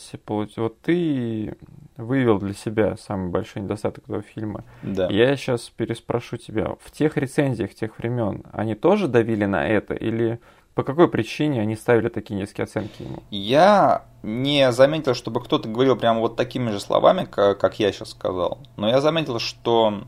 Вот 0.57 0.81
ты 0.83 1.57
выявил 1.97 2.39
для 2.39 2.55
себя 2.55 2.97
самый 2.97 3.31
большой 3.31 3.63
недостаток 3.63 4.05
этого 4.05 4.23
фильма. 4.23 4.65
Да. 4.83 5.09
Я 5.09 5.37
сейчас 5.37 5.71
переспрошу 5.71 6.37
тебя. 6.37 6.77
В 6.81 6.91
тех 6.91 7.17
рецензиях 7.17 7.75
тех 7.75 7.99
времен 7.99 8.43
они 8.53 8.75
тоже 8.75 9.09
давили 9.09 9.45
на 9.47 9.67
это? 9.67 9.95
Или 9.95 10.41
по 10.75 10.83
какой 10.83 11.09
причине 11.09 11.63
они 11.63 11.75
ставили 11.75 12.09
такие 12.09 12.39
низкие 12.39 12.65
оценки 12.65 13.03
ему? 13.03 13.23
Я 13.31 14.05
не 14.23 14.71
заметил, 14.73 15.15
чтобы 15.15 15.43
кто-то 15.43 15.69
говорил 15.69 15.97
прямо 15.97 16.21
вот 16.21 16.37
такими 16.37 16.71
же 16.71 16.81
словами, 16.81 17.25
ка- 17.25 17.55
как 17.55 17.79
я 17.79 17.91
сейчас 17.93 18.11
сказал. 18.11 18.59
Но 18.77 18.89
я 18.89 19.01
заметил, 19.01 19.39
что 19.39 20.03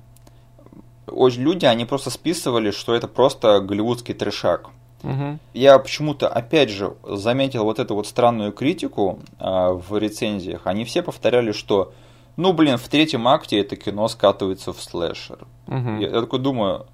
очень 1.06 1.42
люди, 1.42 1.64
они 1.64 1.86
просто 1.86 2.10
списывали, 2.10 2.70
что 2.70 2.94
это 2.94 3.08
просто 3.08 3.60
голливудский 3.60 4.12
трешак. 4.14 4.68
Мгм. 5.02 5.38
Я 5.54 5.78
почему-то, 5.78 6.28
опять 6.28 6.70
же, 6.70 6.96
заметил 7.04 7.64
вот 7.64 7.78
эту 7.78 7.94
вот 7.94 8.06
странную 8.06 8.52
критику 8.52 9.20
а, 9.38 9.72
в 9.72 9.96
рецензиях. 9.96 10.62
Они 10.66 10.84
все 10.84 11.02
повторяли, 11.02 11.52
что, 11.52 11.92
ну, 12.36 12.52
блин, 12.52 12.78
в 12.78 12.88
третьем 12.88 13.28
акте 13.28 13.60
это 13.60 13.76
кино 13.76 14.08
скатывается 14.08 14.72
в 14.72 14.80
слэшер. 14.82 15.46
Мгм. 15.66 16.00
Я, 16.00 16.08
я 16.08 16.20
такой 16.20 16.40
думаю, 16.40 16.86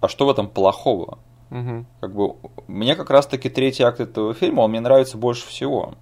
а 0.00 0.08
что 0.08 0.26
в 0.26 0.30
этом 0.30 0.48
плохого? 0.48 1.18
Мгм. 1.50 1.86
Как 2.00 2.14
бы, 2.14 2.36
мне 2.68 2.94
как 2.94 3.10
раз-таки 3.10 3.50
третий 3.50 3.82
акт 3.82 4.00
этого 4.00 4.34
фильма, 4.34 4.62
он 4.62 4.70
мне 4.70 4.80
нравится 4.80 5.18
больше 5.18 5.46
всего. 5.46 5.94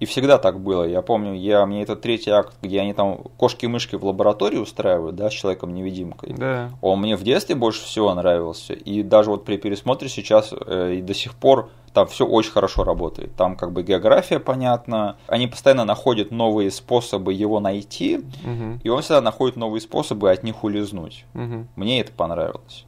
И 0.00 0.06
всегда 0.06 0.38
так 0.38 0.60
было. 0.60 0.84
Я 0.84 1.02
помню, 1.02 1.34
я, 1.34 1.64
мне 1.66 1.82
этот 1.82 2.00
третий 2.00 2.30
акт, 2.30 2.56
где 2.62 2.80
они 2.80 2.94
там 2.94 3.18
кошки-мышки 3.36 3.96
в 3.96 4.04
лаборатории 4.04 4.56
устраивают, 4.56 5.14
да, 5.14 5.28
с 5.28 5.34
человеком-невидимкой. 5.34 6.32
Да. 6.32 6.70
Он 6.80 7.00
мне 7.00 7.16
в 7.16 7.22
детстве 7.22 7.54
больше 7.54 7.84
всего 7.84 8.14
нравился. 8.14 8.72
И 8.72 9.02
даже 9.02 9.30
вот 9.30 9.44
при 9.44 9.58
пересмотре 9.58 10.08
сейчас 10.08 10.52
э, 10.52 10.94
и 10.94 11.02
до 11.02 11.12
сих 11.12 11.34
пор 11.34 11.68
там 11.92 12.06
все 12.06 12.24
очень 12.24 12.52
хорошо 12.52 12.82
работает. 12.82 13.34
Там 13.36 13.56
как 13.56 13.72
бы 13.72 13.82
география 13.82 14.40
понятна. 14.40 15.16
Они 15.26 15.46
постоянно 15.46 15.84
находят 15.84 16.30
новые 16.30 16.70
способы 16.70 17.34
его 17.34 17.60
найти. 17.60 18.24
Мгм. 18.42 18.80
И 18.82 18.88
он 18.88 19.02
всегда 19.02 19.20
находит 19.20 19.56
новые 19.56 19.82
способы 19.82 20.30
от 20.30 20.42
них 20.44 20.64
улизнуть. 20.64 21.26
Мгм. 21.34 21.68
Мне 21.76 22.00
это 22.00 22.12
понравилось. 22.12 22.86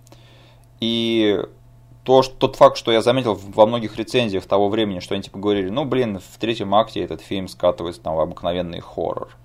И 0.81 1.45
то, 2.05 2.23
что, 2.23 2.35
тот 2.35 2.57
факт, 2.57 2.77
что 2.77 2.91
я 2.93 3.01
заметил 3.01 3.35
в- 3.35 3.55
во 3.55 3.67
многих 3.67 3.97
рецензиях 3.97 4.45
того 4.47 4.69
времени, 4.69 4.99
что 4.99 5.15
они 5.15 5.23
типа 5.23 5.39
говорили, 5.39 5.69
ну 5.69 5.85
блин, 5.85 6.19
в 6.19 6.39
третьем 6.39 6.75
акте 6.75 7.01
этот 7.01 7.21
фильм 7.21 7.49
скатывается 7.49 8.03
на 8.05 8.21
обыкновенный 8.21 8.81
хоррор. 8.81 9.37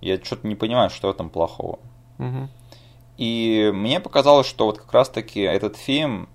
Я 0.00 0.18
что-то 0.22 0.46
не 0.46 0.54
понимаю, 0.54 0.90
что 0.90 1.08
в 1.08 1.10
этом 1.10 1.30
плохого. 1.30 1.78
Мгм. 2.18 2.48
И 3.16 3.70
мне 3.72 4.00
показалось, 4.00 4.46
что 4.46 4.66
вот 4.66 4.78
как 4.78 4.92
раз-таки 4.92 5.40
этот 5.40 5.76
фильм 5.76 6.28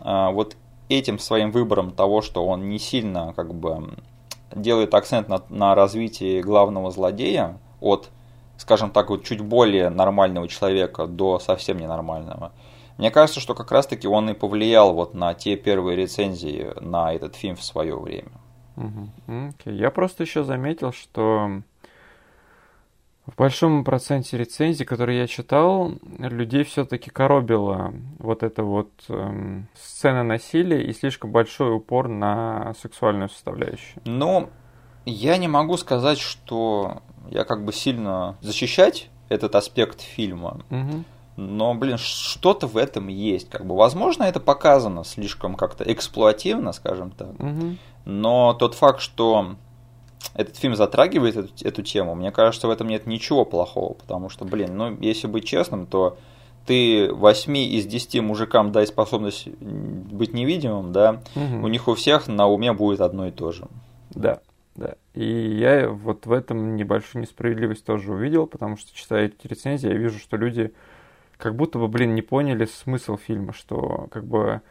а, 0.00 0.30
вот 0.30 0.56
этим 0.88 1.18
своим 1.18 1.50
выбором 1.50 1.90
того, 1.90 2.22
что 2.22 2.46
он 2.46 2.68
не 2.68 2.78
сильно 2.78 3.32
как 3.34 3.54
бы 3.54 3.94
делает 4.54 4.94
акцент 4.94 5.28
на, 5.28 5.42
на 5.48 5.74
развитии 5.74 6.40
главного 6.40 6.90
злодея 6.90 7.58
от, 7.80 8.10
скажем 8.56 8.90
так, 8.90 9.10
вот 9.10 9.24
чуть 9.24 9.40
более 9.40 9.90
нормального 9.90 10.46
человека 10.48 11.06
до 11.06 11.38
совсем 11.38 11.78
ненормального. 11.78 12.52
Мне 12.98 13.10
кажется, 13.10 13.40
что 13.40 13.54
как 13.54 13.72
раз-таки 13.72 14.06
он 14.06 14.30
и 14.30 14.34
повлиял 14.34 14.94
вот 14.94 15.14
на 15.14 15.34
те 15.34 15.56
первые 15.56 15.96
рецензии 15.96 16.72
на 16.80 17.12
этот 17.12 17.34
фильм 17.34 17.56
в 17.56 17.64
свое 17.64 17.96
время. 17.98 18.30
Угу. 18.76 19.08
Okay. 19.28 19.74
Я 19.74 19.90
просто 19.90 20.22
еще 20.22 20.44
заметил, 20.44 20.92
что 20.92 21.62
в 23.26 23.36
большом 23.36 23.84
проценте 23.84 24.36
рецензий, 24.36 24.84
которые 24.84 25.20
я 25.20 25.26
читал, 25.26 25.92
людей 26.18 26.62
все-таки 26.64 27.10
коробило 27.10 27.94
вот 28.18 28.42
эта 28.42 28.62
вот 28.62 28.90
эм, 29.08 29.68
сцена 29.74 30.22
насилия 30.22 30.82
и 30.84 30.92
слишком 30.92 31.32
большой 31.32 31.74
упор 31.74 32.08
на 32.08 32.74
сексуальную 32.80 33.30
составляющую. 33.30 34.02
Ну, 34.04 34.50
я 35.06 35.38
не 35.38 35.48
могу 35.48 35.76
сказать, 35.78 36.18
что 36.18 37.02
я 37.30 37.44
как 37.44 37.64
бы 37.64 37.72
сильно 37.72 38.36
защищать 38.42 39.08
этот 39.30 39.54
аспект 39.54 40.02
фильма. 40.02 40.60
Угу. 40.70 41.04
Но, 41.36 41.74
блин, 41.74 41.98
что-то 41.98 42.66
в 42.66 42.76
этом 42.76 43.08
есть. 43.08 43.48
Как 43.48 43.66
бы, 43.66 43.76
возможно, 43.76 44.22
это 44.22 44.40
показано 44.40 45.04
слишком 45.04 45.56
как-то 45.56 45.84
эксплуативно, 45.84 46.72
скажем 46.72 47.10
так. 47.10 47.34
Угу. 47.40 47.76
Но 48.04 48.54
тот 48.54 48.74
факт, 48.74 49.00
что 49.00 49.56
этот 50.34 50.56
фильм 50.56 50.76
затрагивает 50.76 51.36
эту, 51.36 51.50
эту 51.62 51.82
тему, 51.82 52.14
мне 52.14 52.30
кажется, 52.30 52.68
в 52.68 52.70
этом 52.70 52.88
нет 52.88 53.06
ничего 53.06 53.44
плохого, 53.44 53.94
потому 53.94 54.28
что, 54.28 54.44
блин, 54.44 54.76
ну, 54.76 54.96
если 55.00 55.26
быть 55.26 55.44
честным, 55.44 55.86
то 55.86 56.18
ты 56.66 57.12
8 57.12 57.56
из 57.56 57.86
10 57.86 58.22
мужикам 58.22 58.72
дай 58.72 58.86
способность 58.86 59.48
быть 59.48 60.32
невидимым, 60.32 60.92
да, 60.92 61.22
угу. 61.34 61.64
у 61.64 61.68
них 61.68 61.88
у 61.88 61.94
всех 61.94 62.26
на 62.26 62.46
уме 62.46 62.72
будет 62.72 63.00
одно 63.00 63.26
и 63.26 63.30
то 63.30 63.52
же. 63.52 63.66
Да, 64.10 64.40
да. 64.74 64.94
И 65.14 65.24
я 65.58 65.88
вот 65.88 66.26
в 66.26 66.32
этом 66.32 66.76
небольшую 66.76 67.22
несправедливость 67.22 67.84
тоже 67.84 68.12
увидел, 68.12 68.46
потому 68.46 68.76
что, 68.76 68.94
читая 68.94 69.26
эти 69.26 69.46
рецензии, 69.46 69.88
я 69.88 69.96
вижу, 69.96 70.18
что 70.18 70.36
люди 70.36 70.72
как 71.44 71.56
будто 71.56 71.78
бы, 71.78 71.88
блин, 71.88 72.14
не 72.14 72.22
поняли 72.22 72.64
смысл 72.64 73.18
фильма, 73.18 73.52
что 73.52 74.08
как 74.10 74.24
бы 74.24 74.62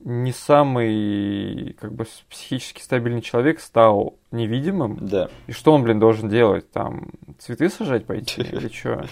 не 0.00 0.32
самый 0.32 1.76
как 1.78 1.92
бы 1.92 2.06
психически 2.30 2.80
стабильный 2.80 3.20
человек 3.20 3.60
стал 3.60 4.14
невидимым. 4.30 4.96
Да. 5.02 5.28
И 5.46 5.52
что 5.52 5.74
он, 5.74 5.82
блин, 5.82 6.00
должен 6.00 6.30
делать? 6.30 6.70
Там 6.72 7.10
цветы 7.38 7.68
сажать 7.68 8.06
пойти 8.06 8.40
или 8.52 8.68
что? 8.68 9.04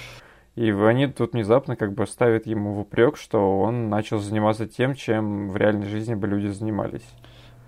И 0.55 0.71
они 0.71 1.07
тут 1.07 1.35
внезапно 1.35 1.77
как 1.77 1.93
бы 1.93 2.07
ставят 2.07 2.47
ему 2.47 2.73
в 2.73 2.81
упрек, 2.81 3.19
что 3.19 3.61
он 3.61 3.91
начал 3.91 4.19
заниматься 4.21 4.67
тем, 4.67 4.95
чем 4.95 5.51
в 5.51 5.59
реальной 5.59 5.87
жизни 5.87 6.15
бы 6.15 6.27
люди 6.29 6.47
занимались. 6.47 7.07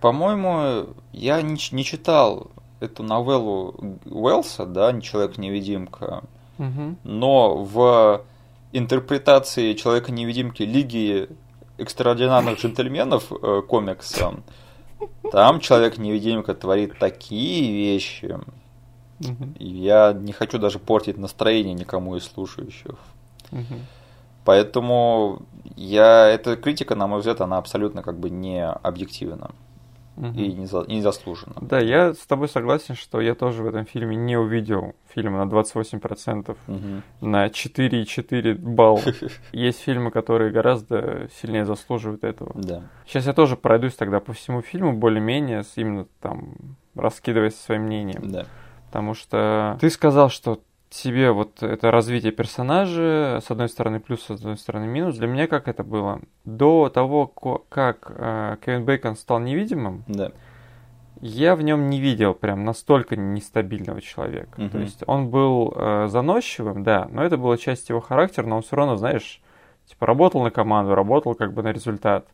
По-моему, 0.00 0.94
я 1.12 1.42
не, 1.42 1.58
не 1.70 1.84
читал 1.84 2.50
эту 2.80 3.02
новеллу 3.02 3.74
Уэлса, 4.06 4.64
да, 4.64 4.98
«Человек-невидимка», 4.98 6.22
угу. 6.56 6.96
но 7.04 7.62
в 7.62 8.24
интерпретации 8.72 9.74
Человека-невидимки 9.74 10.62
Лиги 10.62 11.28
экстраординарных 11.78 12.58
джентльменов 12.58 13.32
э, 13.32 13.62
комикса, 13.62 14.34
там 15.30 15.60
Человек-невидимка 15.60 16.54
творит 16.54 16.98
такие 16.98 17.72
вещи. 17.72 18.38
И 19.58 19.66
я 19.66 20.12
не 20.12 20.32
хочу 20.32 20.58
даже 20.58 20.78
портить 20.78 21.16
настроение 21.16 21.74
никому 21.74 22.16
из 22.16 22.24
слушающих. 22.24 22.96
Поэтому 24.44 25.42
я, 25.74 26.28
эта 26.28 26.56
критика, 26.56 26.94
на 26.94 27.08
мой 27.08 27.18
взгляд, 27.18 27.40
она 27.40 27.58
абсолютно 27.58 28.02
как 28.02 28.18
бы 28.18 28.30
не 28.30 28.64
объективна 28.64 29.50
угу. 30.16 30.38
и 30.38 30.52
не, 30.52 30.66
за, 30.66 30.84
не 30.86 31.00
заслуженно. 31.00 31.56
Да, 31.60 31.78
я 31.78 32.14
с 32.14 32.26
тобой 32.26 32.48
согласен, 32.48 32.94
что 32.94 33.20
я 33.20 33.34
тоже 33.34 33.62
в 33.62 33.66
этом 33.66 33.84
фильме 33.84 34.16
не 34.16 34.36
увидел 34.36 34.94
фильма 35.14 35.44
на 35.44 35.50
28%, 35.50 36.56
угу. 36.66 37.26
на 37.26 37.46
4,4 37.46 38.54
балл. 38.54 39.00
Есть 39.52 39.80
фильмы, 39.80 40.10
которые 40.10 40.50
гораздо 40.50 41.28
сильнее 41.40 41.64
заслуживают 41.64 42.24
этого. 42.24 42.52
Да. 42.54 42.82
Сейчас 43.06 43.26
я 43.26 43.32
тоже 43.32 43.56
пройдусь 43.56 43.94
тогда 43.94 44.20
по 44.20 44.32
всему 44.32 44.62
фильму, 44.62 44.92
более-менее, 44.92 45.62
именно 45.76 46.06
там 46.20 46.54
раскидываясь 46.94 47.56
своим 47.56 47.82
мнением. 47.82 48.30
Да. 48.30 48.46
Потому 48.86 49.14
что 49.14 49.76
ты 49.80 49.90
сказал, 49.90 50.30
что 50.30 50.60
себе 50.96 51.30
вот 51.30 51.62
это 51.62 51.90
развитие 51.90 52.32
персонажа, 52.32 53.40
с 53.44 53.50
одной 53.50 53.68
стороны 53.68 54.00
плюс, 54.00 54.22
с 54.24 54.30
одной 54.30 54.56
стороны 54.56 54.86
минус. 54.86 55.16
Для 55.16 55.26
меня 55.26 55.46
как 55.46 55.68
это 55.68 55.84
было? 55.84 56.20
До 56.44 56.88
того, 56.88 57.26
как 57.68 58.10
э, 58.14 58.56
Кевин 58.64 58.84
Бейкон 58.84 59.16
стал 59.16 59.40
невидимым, 59.40 60.04
да. 60.08 60.32
я 61.20 61.54
в 61.54 61.62
нем 61.62 61.88
не 61.88 62.00
видел 62.00 62.34
прям 62.34 62.64
настолько 62.64 63.16
нестабильного 63.16 64.00
человека. 64.00 64.60
Угу. 64.60 64.68
То 64.70 64.78
есть 64.78 65.02
он 65.06 65.28
был 65.28 65.72
э, 65.76 66.06
заносчивым, 66.08 66.82
да, 66.82 67.08
но 67.10 67.22
это 67.22 67.36
была 67.36 67.56
часть 67.56 67.88
его 67.88 68.00
характера, 68.00 68.46
но 68.46 68.56
он 68.56 68.62
все 68.62 68.76
равно, 68.76 68.96
знаешь, 68.96 69.40
типа 69.86 70.06
работал 70.06 70.42
на 70.42 70.50
команду, 70.50 70.94
работал 70.94 71.34
как 71.34 71.52
бы 71.52 71.62
на 71.62 71.72
результат 71.72 72.26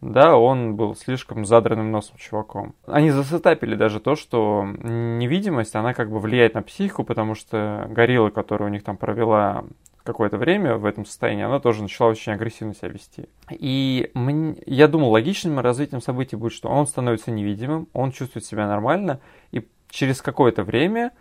да, 0.00 0.36
он 0.36 0.76
был 0.76 0.94
слишком 0.94 1.44
задранным 1.44 1.90
носом 1.90 2.16
чуваком. 2.18 2.74
Они 2.86 3.10
засетапили 3.10 3.74
даже 3.74 3.98
то, 4.00 4.14
что 4.14 4.64
невидимость, 4.64 5.74
она 5.74 5.94
как 5.94 6.10
бы 6.10 6.18
влияет 6.18 6.54
на 6.54 6.62
психику, 6.62 7.02
потому 7.02 7.34
что 7.34 7.86
горилла, 7.90 8.30
которая 8.30 8.68
у 8.68 8.72
них 8.72 8.84
там 8.84 8.96
провела 8.96 9.64
какое-то 10.04 10.38
время 10.38 10.76
в 10.76 10.84
этом 10.84 11.04
состоянии, 11.04 11.44
она 11.44 11.58
тоже 11.58 11.82
начала 11.82 12.08
очень 12.08 12.32
агрессивно 12.32 12.74
себя 12.74 12.88
вести. 12.88 13.26
И 13.50 14.10
мне, 14.14 14.56
я 14.64 14.86
думал, 14.86 15.10
логичным 15.10 15.58
развитием 15.58 16.00
событий 16.00 16.36
будет, 16.36 16.52
что 16.52 16.68
он 16.68 16.86
становится 16.86 17.30
невидимым, 17.30 17.88
он 17.92 18.12
чувствует 18.12 18.44
себя 18.44 18.68
нормально, 18.68 19.20
и 19.50 19.66
через 19.90 20.22
какое-то 20.22 20.62
время 20.62 21.12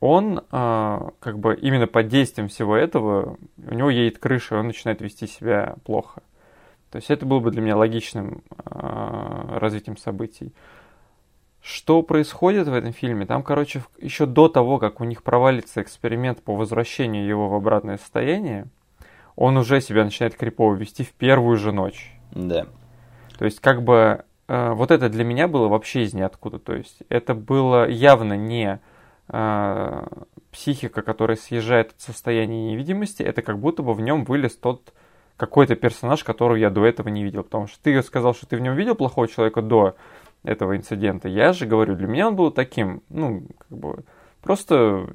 он 0.00 0.38
э, 0.38 1.10
как 1.20 1.38
бы 1.38 1.54
именно 1.54 1.86
под 1.86 2.08
действием 2.08 2.48
всего 2.48 2.76
этого, 2.76 3.38
у 3.56 3.74
него 3.74 3.88
едет 3.88 4.18
крыша, 4.18 4.58
он 4.58 4.66
начинает 4.66 5.00
вести 5.00 5.26
себя 5.26 5.76
плохо. 5.84 6.22
То 6.94 6.98
есть 6.98 7.10
это 7.10 7.26
было 7.26 7.40
бы 7.40 7.50
для 7.50 7.60
меня 7.60 7.76
логичным 7.76 8.44
э, 8.66 9.58
развитием 9.58 9.96
событий. 9.96 10.52
Что 11.60 12.02
происходит 12.04 12.68
в 12.68 12.72
этом 12.72 12.92
фильме? 12.92 13.26
Там, 13.26 13.42
короче, 13.42 13.82
еще 13.98 14.26
до 14.26 14.46
того, 14.46 14.78
как 14.78 15.00
у 15.00 15.04
них 15.04 15.24
провалится 15.24 15.82
эксперимент 15.82 16.40
по 16.40 16.54
возвращению 16.54 17.26
его 17.26 17.48
в 17.48 17.54
обратное 17.54 17.98
состояние, 17.98 18.66
он 19.34 19.56
уже 19.56 19.80
себя 19.80 20.04
начинает 20.04 20.36
крипово 20.36 20.76
вести 20.76 21.02
в 21.02 21.10
первую 21.14 21.56
же 21.56 21.72
ночь. 21.72 22.16
Да. 22.30 22.68
То 23.40 23.44
есть, 23.44 23.58
как 23.58 23.82
бы, 23.82 24.22
э, 24.46 24.70
вот 24.70 24.92
это 24.92 25.08
для 25.08 25.24
меня 25.24 25.48
было 25.48 25.66
вообще 25.66 26.04
из 26.04 26.14
ниоткуда. 26.14 26.60
То 26.60 26.76
есть, 26.76 26.98
это 27.08 27.34
было 27.34 27.88
явно 27.88 28.34
не 28.34 28.78
э, 29.30 30.06
психика, 30.52 31.02
которая 31.02 31.36
съезжает 31.36 31.90
от 31.90 32.00
состояния 32.00 32.70
невидимости, 32.70 33.24
это 33.24 33.42
как 33.42 33.58
будто 33.58 33.82
бы 33.82 33.94
в 33.94 34.00
нем 34.00 34.22
вылез 34.22 34.54
тот 34.54 34.92
какой-то 35.36 35.74
персонаж, 35.74 36.22
которого 36.24 36.56
я 36.56 36.70
до 36.70 36.84
этого 36.84 37.08
не 37.08 37.24
видел. 37.24 37.42
Потому 37.42 37.66
что 37.66 37.82
ты 37.82 38.02
сказал, 38.02 38.34
что 38.34 38.46
ты 38.46 38.56
в 38.56 38.60
нем 38.60 38.74
видел 38.74 38.94
плохого 38.94 39.28
человека 39.28 39.62
до 39.62 39.96
этого 40.42 40.76
инцидента. 40.76 41.28
Я 41.28 41.52
же 41.52 41.66
говорю, 41.66 41.96
для 41.96 42.06
меня 42.06 42.28
он 42.28 42.36
был 42.36 42.50
таким, 42.50 43.02
ну, 43.08 43.46
как 43.58 43.78
бы, 43.78 44.04
просто 44.42 45.08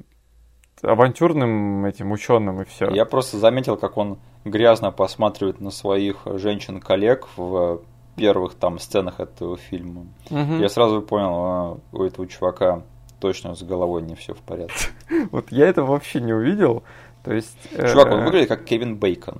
авантюрным 0.82 1.84
этим 1.84 2.10
ученым 2.12 2.62
и 2.62 2.64
все. 2.64 2.90
Я 2.90 3.04
просто 3.04 3.38
заметил, 3.38 3.76
как 3.76 3.96
он 3.96 4.18
грязно 4.44 4.90
посматривает 4.90 5.60
на 5.60 5.70
своих 5.70 6.26
женщин-коллег 6.26 7.28
в 7.36 7.82
первых 8.16 8.54
там 8.54 8.78
сценах 8.78 9.20
этого 9.20 9.56
фильма. 9.56 10.06
Угу. 10.30 10.54
Я 10.56 10.68
сразу 10.68 11.02
понял, 11.02 11.34
а, 11.34 11.78
у 11.92 12.02
этого 12.02 12.26
чувака 12.26 12.82
точно 13.20 13.54
с 13.54 13.62
головой 13.62 14.02
не 14.02 14.14
все 14.14 14.34
в 14.34 14.40
порядке. 14.40 14.88
Вот 15.30 15.52
я 15.52 15.66
этого 15.66 15.92
вообще 15.92 16.20
не 16.20 16.32
увидел. 16.32 16.82
То 17.22 17.34
есть... 17.34 17.56
Чувак, 17.76 18.12
он 18.12 18.20
э, 18.20 18.24
выглядит 18.24 18.48
как 18.48 18.64
Кевин 18.64 18.96
Бейкон. 18.96 19.38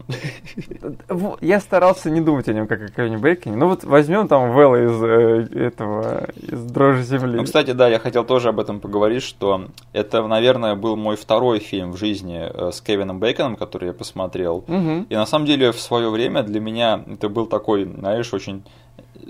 Я 1.41 1.61
старался 1.61 2.11
не 2.11 2.21
думать 2.21 2.49
о 2.49 2.53
нем 2.53 2.67
как 2.67 2.83
о 2.83 2.89
Кевине 2.89 3.17
Бейконе. 3.17 3.57
Ну 3.57 3.69
вот 3.69 3.85
возьмем 3.85 4.29
там 4.29 4.53
Вэлла 4.53 4.85
из 4.85 5.03
э, 5.03 5.67
этого, 5.67 6.29
из 6.37 6.63
Дрожи 6.65 7.03
Земли. 7.03 7.37
Ну, 7.39 7.45
кстати, 7.45 7.73
да, 7.73 7.89
я 7.89 7.99
хотел 7.99 8.25
тоже 8.25 8.51
об 8.51 8.61
этом 8.61 8.81
поговорить, 8.81 9.23
что 9.23 9.67
это, 9.93 10.27
наверное, 10.27 10.75
был 10.75 10.97
мой 10.97 11.17
второй 11.17 11.59
фильм 11.59 11.93
в 11.93 11.97
жизни 11.97 12.41
э, 12.43 12.71
с 12.71 12.83
Кевином 12.83 13.19
Бейконом, 13.19 13.57
который 13.57 13.89
я 13.89 13.95
посмотрел. 13.95 14.65
И 14.69 15.15
на 15.15 15.27
самом 15.27 15.47
деле 15.47 15.73
в 15.73 15.81
свое 15.81 16.11
время 16.11 16.43
для 16.43 16.61
меня 16.61 17.03
это 17.07 17.29
был 17.29 17.47
такой, 17.47 17.85
знаешь, 17.85 18.33
очень 18.35 18.63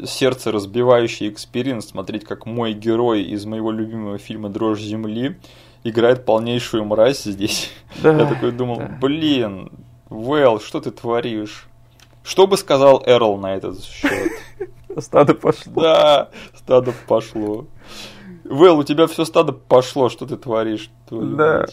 сердце 0.04 0.50
разбивающий 0.50 1.28
experience 1.28 1.88
смотреть, 1.88 2.24
как 2.24 2.46
мой 2.46 2.72
герой 2.72 3.22
из 3.22 3.44
моего 3.46 3.70
любимого 3.70 4.18
фильма 4.18 4.48
«Дрожь 4.48 4.80
земли» 4.80 5.36
играет 5.84 6.24
полнейшую 6.24 6.84
мразь 6.84 7.24
здесь. 7.24 7.70
Да, 8.02 8.12
Я 8.12 8.26
такой 8.26 8.52
думал, 8.52 8.76
да. 8.76 8.98
блин, 9.00 9.70
Вэл, 10.08 10.60
что 10.60 10.80
ты 10.80 10.90
творишь? 10.90 11.66
Что 12.22 12.46
бы 12.46 12.56
сказал 12.56 13.02
Эрл 13.06 13.36
на 13.38 13.54
этот 13.54 13.82
счет? 13.82 14.32
Стадо 14.98 15.34
пошло. 15.34 15.82
Да, 15.82 16.30
стадо 16.54 16.92
пошло. 17.06 17.66
Вэл, 18.50 18.78
у 18.78 18.84
тебя 18.84 19.06
все 19.06 19.24
стадо 19.24 19.52
пошло, 19.52 20.08
что 20.08 20.26
ты 20.26 20.36
творишь? 20.36 20.90
Да, 21.08 21.66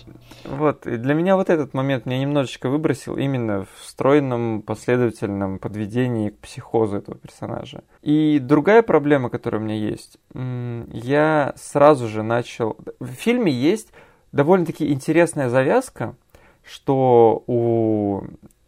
вот. 0.45 0.85
И 0.85 0.97
для 0.97 1.15
меня 1.15 1.35
вот 1.35 1.49
этот 1.49 1.73
момент 1.73 2.05
меня 2.05 2.19
немножечко 2.19 2.69
выбросил 2.69 3.17
именно 3.17 3.65
в 3.65 3.87
стройном 3.87 4.61
последовательном 4.61 5.57
подведении 5.57 6.29
к 6.29 6.37
психозу 6.37 6.97
этого 6.97 7.17
персонажа. 7.17 7.83
И 8.03 8.37
другая 8.37 8.83
проблема, 8.83 9.31
которая 9.31 9.59
у 9.59 9.63
меня 9.63 9.75
есть, 9.75 10.19
я 10.35 11.53
сразу 11.55 12.07
же 12.07 12.21
начал... 12.21 12.77
В 12.99 13.07
фильме 13.07 13.51
есть 13.51 13.91
довольно-таки 14.31 14.93
интересная 14.93 15.49
завязка, 15.49 16.15
что 16.63 17.43
у 17.47 18.21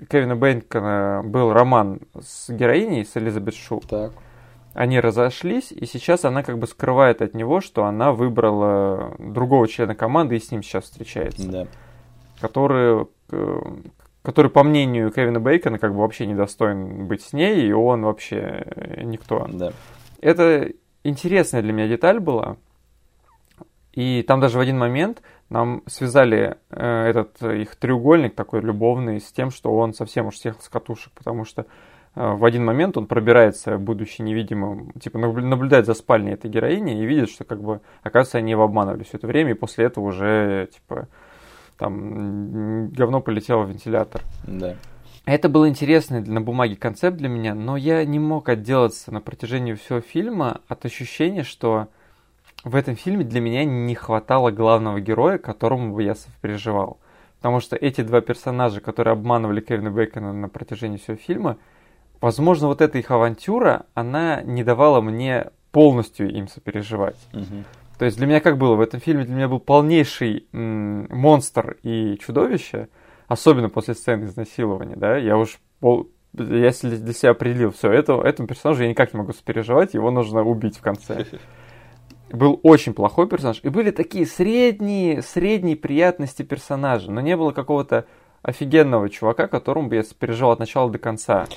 Кевина 0.10 0.36
Бейнкона 0.36 1.22
был 1.24 1.54
роман 1.54 2.00
с 2.20 2.50
героиней, 2.50 3.06
с 3.06 3.16
Элизабет 3.16 3.54
Шу. 3.54 3.82
Так. 3.88 4.14
Они 4.80 4.98
разошлись, 5.02 5.74
и 5.74 5.86
сейчас 5.86 6.24
она 6.24 6.42
как 6.42 6.58
бы 6.58 6.66
скрывает 6.66 7.22
от 7.22 7.34
него, 7.34 7.60
что 7.60 7.84
она 7.84 8.14
выбрала 8.14 9.14
другого 9.20 9.68
члена 9.68 9.94
команды 9.94 10.38
и 10.38 10.40
с 10.40 10.52
ним 10.52 10.64
сейчас 10.64 10.86
встречается. 10.86 11.52
Да. 11.52 11.68
Который, 12.40 13.06
э, 13.30 13.62
который, 14.22 14.50
по 14.50 14.64
мнению 14.64 15.12
Кевина 15.12 15.42
Бейкона, 15.42 15.80
как 15.80 15.92
бы 15.92 16.00
вообще 16.00 16.28
недостоин 16.28 17.08
быть 17.08 17.24
с 17.24 17.34
ней, 17.34 17.68
и 17.68 17.74
он 17.74 18.04
вообще 18.04 18.66
никто. 19.04 19.46
Да. 19.52 19.74
Это 20.22 20.72
интересная 21.04 21.62
для 21.62 21.74
меня 21.74 21.90
деталь 21.90 22.22
была. 22.22 22.56
И 23.92 24.24
там 24.24 24.40
даже 24.40 24.60
в 24.60 24.62
один 24.62 24.78
момент 24.78 25.22
нам 25.50 25.84
связали 25.88 26.56
э, 26.70 27.06
этот 27.10 27.44
их 27.44 27.76
треугольник 27.76 28.34
такой 28.34 28.62
любовный 28.62 29.20
с 29.20 29.30
тем, 29.34 29.52
что 29.52 29.76
он 29.76 29.94
совсем 29.94 30.28
уж 30.28 30.38
съехал 30.38 30.62
с 30.62 30.70
катушек, 30.70 31.12
потому 31.12 31.44
что 31.44 31.64
э, 31.64 31.66
в 32.20 32.44
один 32.44 32.66
момент 32.66 32.98
он 32.98 33.08
пробирается, 33.08 33.78
будучи 33.78 34.22
невидимым, 34.22 34.92
типа 35.00 35.18
наблюдает 35.18 35.86
за 35.86 35.94
спальней 35.94 36.34
этой 36.34 36.52
героини 36.52 37.02
и 37.02 37.06
видит, 37.06 37.30
что 37.30 37.46
как 37.46 37.62
бы, 37.62 37.80
оказывается, 38.04 38.40
они 38.40 38.52
его 38.52 38.64
обманывали 38.64 39.04
все 39.04 39.16
это 39.16 39.26
время, 39.26 39.52
и 39.52 39.54
после 39.54 39.86
этого 39.86 40.04
уже, 40.04 40.68
типа, 40.74 41.08
там, 41.78 42.90
говно 42.90 43.22
полетело 43.22 43.64
в 43.64 43.70
вентилятор. 43.70 44.22
Да. 44.46 44.76
Это 45.26 45.48
был 45.48 45.66
интересный 45.66 46.22
на 46.22 46.42
бумаге 46.42 46.76
концепт 46.76 47.16
для 47.16 47.30
меня, 47.30 47.56
но 47.56 47.78
я 47.78 48.04
не 48.04 48.20
мог 48.20 48.50
отделаться 48.50 49.14
на 49.14 49.22
протяжении 49.22 49.74
всего 49.74 50.02
фильма 50.02 50.60
от 50.68 50.84
ощущения, 50.84 51.44
что 51.44 51.88
в 52.66 52.76
этом 52.76 52.98
фильме 52.98 53.24
для 53.24 53.40
меня 53.40 53.64
не 53.64 53.96
хватало 53.96 54.52
главного 54.52 55.00
героя, 55.00 55.38
которому 55.38 55.94
бы 55.94 56.04
я 56.04 56.16
сопереживал. 56.16 57.00
Потому 57.38 57.62
что 57.62 57.78
эти 57.78 58.02
два 58.02 58.20
персонажа, 58.20 58.82
которые 58.82 59.14
обманывали 59.14 59.62
Кевина 59.62 59.90
Бейкона 59.90 60.34
на 60.34 60.50
протяжении 60.50 60.98
всего 60.98 61.16
фильма, 61.16 61.56
возможно, 62.22 62.68
вот 62.68 62.82
эта 62.82 62.98
их 62.98 63.12
авантюра, 63.12 63.86
она 63.94 64.42
не 64.42 64.64
давала 64.64 65.02
мне 65.02 65.52
полностью 65.72 66.32
им 66.32 66.48
сопереживать. 66.48 67.18
Угу. 67.34 67.64
То 68.00 68.06
есть 68.06 68.18
для 68.18 68.28
меня 68.28 68.40
как 68.40 68.58
было? 68.58 68.76
В 68.76 68.82
этом 68.82 69.00
фильме 69.00 69.26
для 69.26 69.36
меня 69.36 69.48
был 69.48 69.60
полнейший 69.60 70.48
монстр 70.52 71.78
и 71.84 72.18
чудовище, 72.18 72.88
особенно 73.28 73.70
после 73.70 73.94
сцены 73.94 74.26
изнасилования, 74.26 74.96
да, 74.96 75.18
я 75.18 75.38
уж 75.38 75.60
пол... 75.80 76.10
я 76.34 76.72
для 76.72 77.14
себя 77.14 77.32
определил, 77.32 77.72
все, 77.72 77.92
это, 77.92 78.14
этому 78.22 78.48
персонажу 78.48 78.84
я 78.84 78.90
никак 78.90 79.14
не 79.14 79.20
могу 79.20 79.34
сопереживать, 79.34 79.94
его 79.94 80.12
нужно 80.12 80.44
убить 80.44 80.78
в 80.78 80.82
конце. 80.82 81.26
был 82.32 82.60
очень 82.64 82.94
плохой 82.94 83.28
персонаж. 83.28 83.60
И 83.64 83.70
были 83.70 83.92
такие 83.92 84.26
средние, 84.26 85.22
средние 85.22 85.76
приятности 85.76 86.44
персонажа. 86.44 87.12
Но 87.12 87.22
не 87.22 87.36
было 87.36 87.52
какого-то 87.52 88.06
офигенного 88.42 89.10
чувака, 89.10 89.48
которому 89.48 89.90
бы 89.90 89.96
я 89.96 90.04
переживал 90.18 90.52
от 90.52 90.60
начала 90.60 90.90
до 90.90 90.98
конца. 90.98 91.48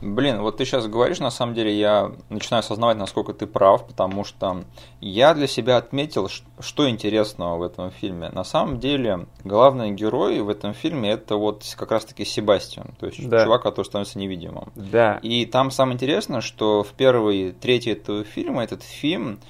Блин, 0.00 0.42
вот 0.42 0.58
ты 0.58 0.64
сейчас 0.64 0.86
говоришь, 0.86 1.18
на 1.18 1.30
самом 1.30 1.54
деле 1.54 1.76
я 1.76 2.12
начинаю 2.28 2.60
осознавать, 2.60 2.96
насколько 2.96 3.32
ты 3.32 3.46
прав, 3.46 3.86
потому 3.86 4.24
что 4.24 4.64
я 5.00 5.34
для 5.34 5.48
себя 5.48 5.76
отметил, 5.76 6.28
что 6.60 6.88
интересного 6.88 7.58
в 7.58 7.62
этом 7.62 7.90
фильме. 7.90 8.30
На 8.30 8.44
самом 8.44 8.78
деле, 8.78 9.26
главный 9.42 9.90
герой 9.90 10.40
в 10.40 10.48
этом 10.48 10.72
фильме 10.72 11.10
это 11.10 11.36
вот 11.36 11.64
как 11.76 11.90
раз-таки 11.90 12.24
Себастьян, 12.24 12.94
то 13.00 13.06
есть 13.06 13.28
да. 13.28 13.44
чувак, 13.44 13.62
который 13.62 13.86
становится 13.86 14.18
невидимым. 14.18 14.72
Да. 14.76 15.18
И 15.22 15.46
там 15.46 15.72
самое 15.72 15.94
интересное, 15.94 16.42
что 16.42 16.84
в 16.84 16.92
первой 16.92 17.52
трети 17.52 17.88
этого 17.88 18.22
фильма 18.22 18.62
этот 18.62 18.84
фильм 18.84 19.40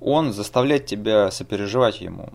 он 0.00 0.32
заставляет 0.32 0.86
тебя 0.86 1.30
сопереживать 1.32 2.00
ему. 2.00 2.30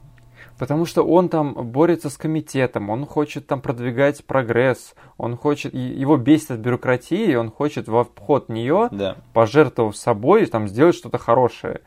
Потому 0.61 0.85
что 0.85 1.01
он 1.01 1.27
там 1.27 1.55
борется 1.55 2.11
с 2.11 2.17
комитетом, 2.17 2.91
он 2.91 3.07
хочет 3.07 3.47
там 3.47 3.61
продвигать 3.61 4.23
прогресс, 4.23 4.93
он 5.17 5.35
хочет, 5.35 5.73
его 5.73 6.17
бесит 6.17 6.51
от 6.51 6.59
бюрократии, 6.59 7.33
он 7.33 7.49
хочет 7.49 7.87
в 7.87 7.97
обход 7.97 8.47
нее, 8.47 8.87
да. 8.91 9.15
пожертвовав 9.33 9.97
собой, 9.97 10.45
там 10.45 10.67
сделать 10.67 10.95
что-то 10.95 11.17
хорошее. 11.17 11.81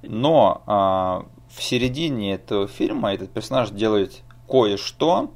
Но 0.00 0.62
а, 0.64 1.26
в 1.54 1.62
середине 1.62 2.32
этого 2.32 2.66
фильма 2.66 3.12
этот 3.12 3.28
персонаж 3.28 3.68
делает 3.68 4.22
кое-что, 4.48 5.30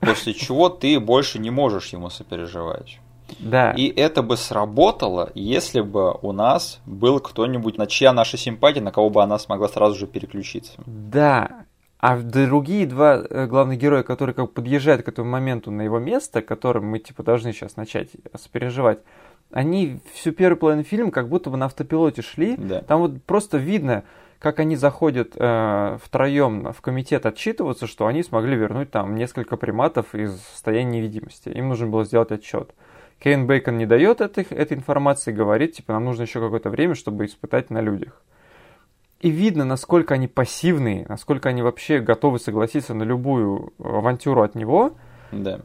после 0.00 0.32
чего 0.46 0.70
ты 0.70 0.98
больше 1.00 1.38
не 1.38 1.50
можешь 1.50 1.88
ему 1.88 2.08
сопереживать. 2.08 2.98
Да. 3.40 3.72
И 3.72 3.88
это 3.88 4.22
бы 4.22 4.38
сработало, 4.38 5.30
если 5.34 5.82
бы 5.82 6.16
у 6.22 6.32
нас 6.32 6.80
был 6.86 7.20
кто-нибудь, 7.20 7.76
на 7.76 7.86
чья 7.86 8.14
наша 8.14 8.38
симпатия, 8.38 8.80
на 8.80 8.90
кого 8.90 9.10
бы 9.10 9.22
она 9.22 9.38
смогла 9.38 9.68
сразу 9.68 9.98
же 9.98 10.06
переключиться. 10.06 10.72
Да. 10.86 11.66
А 12.02 12.16
другие 12.16 12.84
два 12.84 13.22
э, 13.30 13.46
главных 13.46 13.78
героя, 13.78 14.02
которые 14.02 14.34
как 14.34 14.46
бы 14.46 14.50
подъезжают 14.50 15.04
к 15.04 15.08
этому 15.08 15.30
моменту 15.30 15.70
на 15.70 15.82
его 15.82 16.00
место, 16.00 16.42
которым 16.42 16.86
мы 16.86 16.98
типа 16.98 17.22
должны 17.22 17.52
сейчас 17.52 17.76
начать 17.76 18.08
сопереживать, 18.34 18.98
они 19.52 20.00
всю 20.12 20.32
первую 20.32 20.58
половину 20.58 20.82
фильма 20.82 21.12
как 21.12 21.28
будто 21.28 21.48
бы 21.48 21.56
на 21.56 21.66
автопилоте 21.66 22.20
шли. 22.20 22.56
Да. 22.56 22.82
Там 22.82 23.02
вот 23.02 23.22
просто 23.22 23.56
видно, 23.56 24.02
как 24.40 24.58
они 24.58 24.74
заходят 24.74 25.34
э, 25.36 25.98
втроем 26.02 26.72
в 26.72 26.80
комитет 26.80 27.24
отчитываться, 27.24 27.86
что 27.86 28.08
они 28.08 28.24
смогли 28.24 28.56
вернуть 28.56 28.90
там 28.90 29.14
несколько 29.14 29.56
приматов 29.56 30.12
из 30.16 30.40
состояния 30.40 30.98
невидимости. 30.98 31.50
Им 31.50 31.68
нужно 31.68 31.86
было 31.86 32.04
сделать 32.04 32.32
отчет. 32.32 32.74
Кейн 33.20 33.46
Бейкон 33.46 33.78
не 33.78 33.86
дает 33.86 34.20
этой, 34.20 34.42
этой 34.42 34.76
информации, 34.76 35.30
говорит, 35.30 35.74
типа, 35.74 35.92
нам 35.92 36.06
нужно 36.06 36.22
еще 36.22 36.40
какое-то 36.40 36.68
время, 36.68 36.96
чтобы 36.96 37.26
испытать 37.26 37.70
на 37.70 37.80
людях. 37.80 38.20
И 39.22 39.30
видно, 39.30 39.64
насколько 39.64 40.14
они 40.14 40.26
пассивные, 40.26 41.06
насколько 41.08 41.48
они 41.48 41.62
вообще 41.62 42.00
готовы 42.00 42.40
согласиться 42.40 42.92
на 42.92 43.04
любую 43.04 43.72
авантюру 43.78 44.42
от 44.42 44.56
него. 44.56 44.94
Да. 45.30 45.60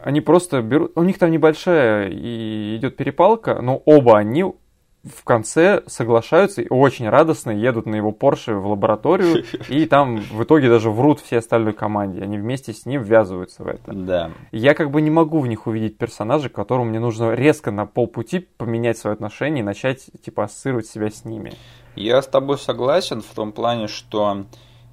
Они 0.00 0.20
просто 0.20 0.62
берут... 0.62 0.92
У 0.94 1.02
них 1.02 1.18
там 1.18 1.32
небольшая 1.32 2.08
и 2.08 2.76
идет 2.76 2.96
перепалка, 2.96 3.60
но 3.60 3.82
оба 3.84 4.16
они 4.16 4.44
в 4.44 5.24
конце 5.24 5.82
соглашаются 5.86 6.62
и 6.62 6.68
очень 6.70 7.08
радостно 7.08 7.50
едут 7.50 7.86
на 7.86 7.96
его 7.96 8.12
Порше 8.12 8.54
в 8.54 8.68
лабораторию, 8.68 9.44
и 9.68 9.86
там 9.86 10.18
в 10.18 10.44
итоге 10.44 10.68
даже 10.68 10.88
врут 10.88 11.20
все 11.20 11.38
остальной 11.38 11.72
команде. 11.72 12.22
Они 12.22 12.38
вместе 12.38 12.72
с 12.72 12.86
ним 12.86 13.02
ввязываются 13.02 13.64
в 13.64 13.66
это. 13.66 13.92
Да. 13.92 14.30
Я 14.52 14.74
как 14.74 14.92
бы 14.92 15.02
не 15.02 15.10
могу 15.10 15.40
в 15.40 15.48
них 15.48 15.66
увидеть 15.66 15.98
персонажа, 15.98 16.48
которому 16.48 16.86
мне 16.86 17.00
нужно 17.00 17.32
резко 17.32 17.72
на 17.72 17.86
полпути 17.86 18.38
поменять 18.38 18.98
свое 18.98 19.14
отношение 19.14 19.62
и 19.62 19.64
начать, 19.64 20.06
типа, 20.24 20.44
ассоциировать 20.44 20.86
себя 20.86 21.10
с 21.10 21.24
ними. 21.24 21.54
Я 21.96 22.22
с 22.22 22.26
тобой 22.26 22.58
согласен 22.58 23.20
в 23.20 23.34
том 23.34 23.52
плане, 23.52 23.88
что 23.88 24.44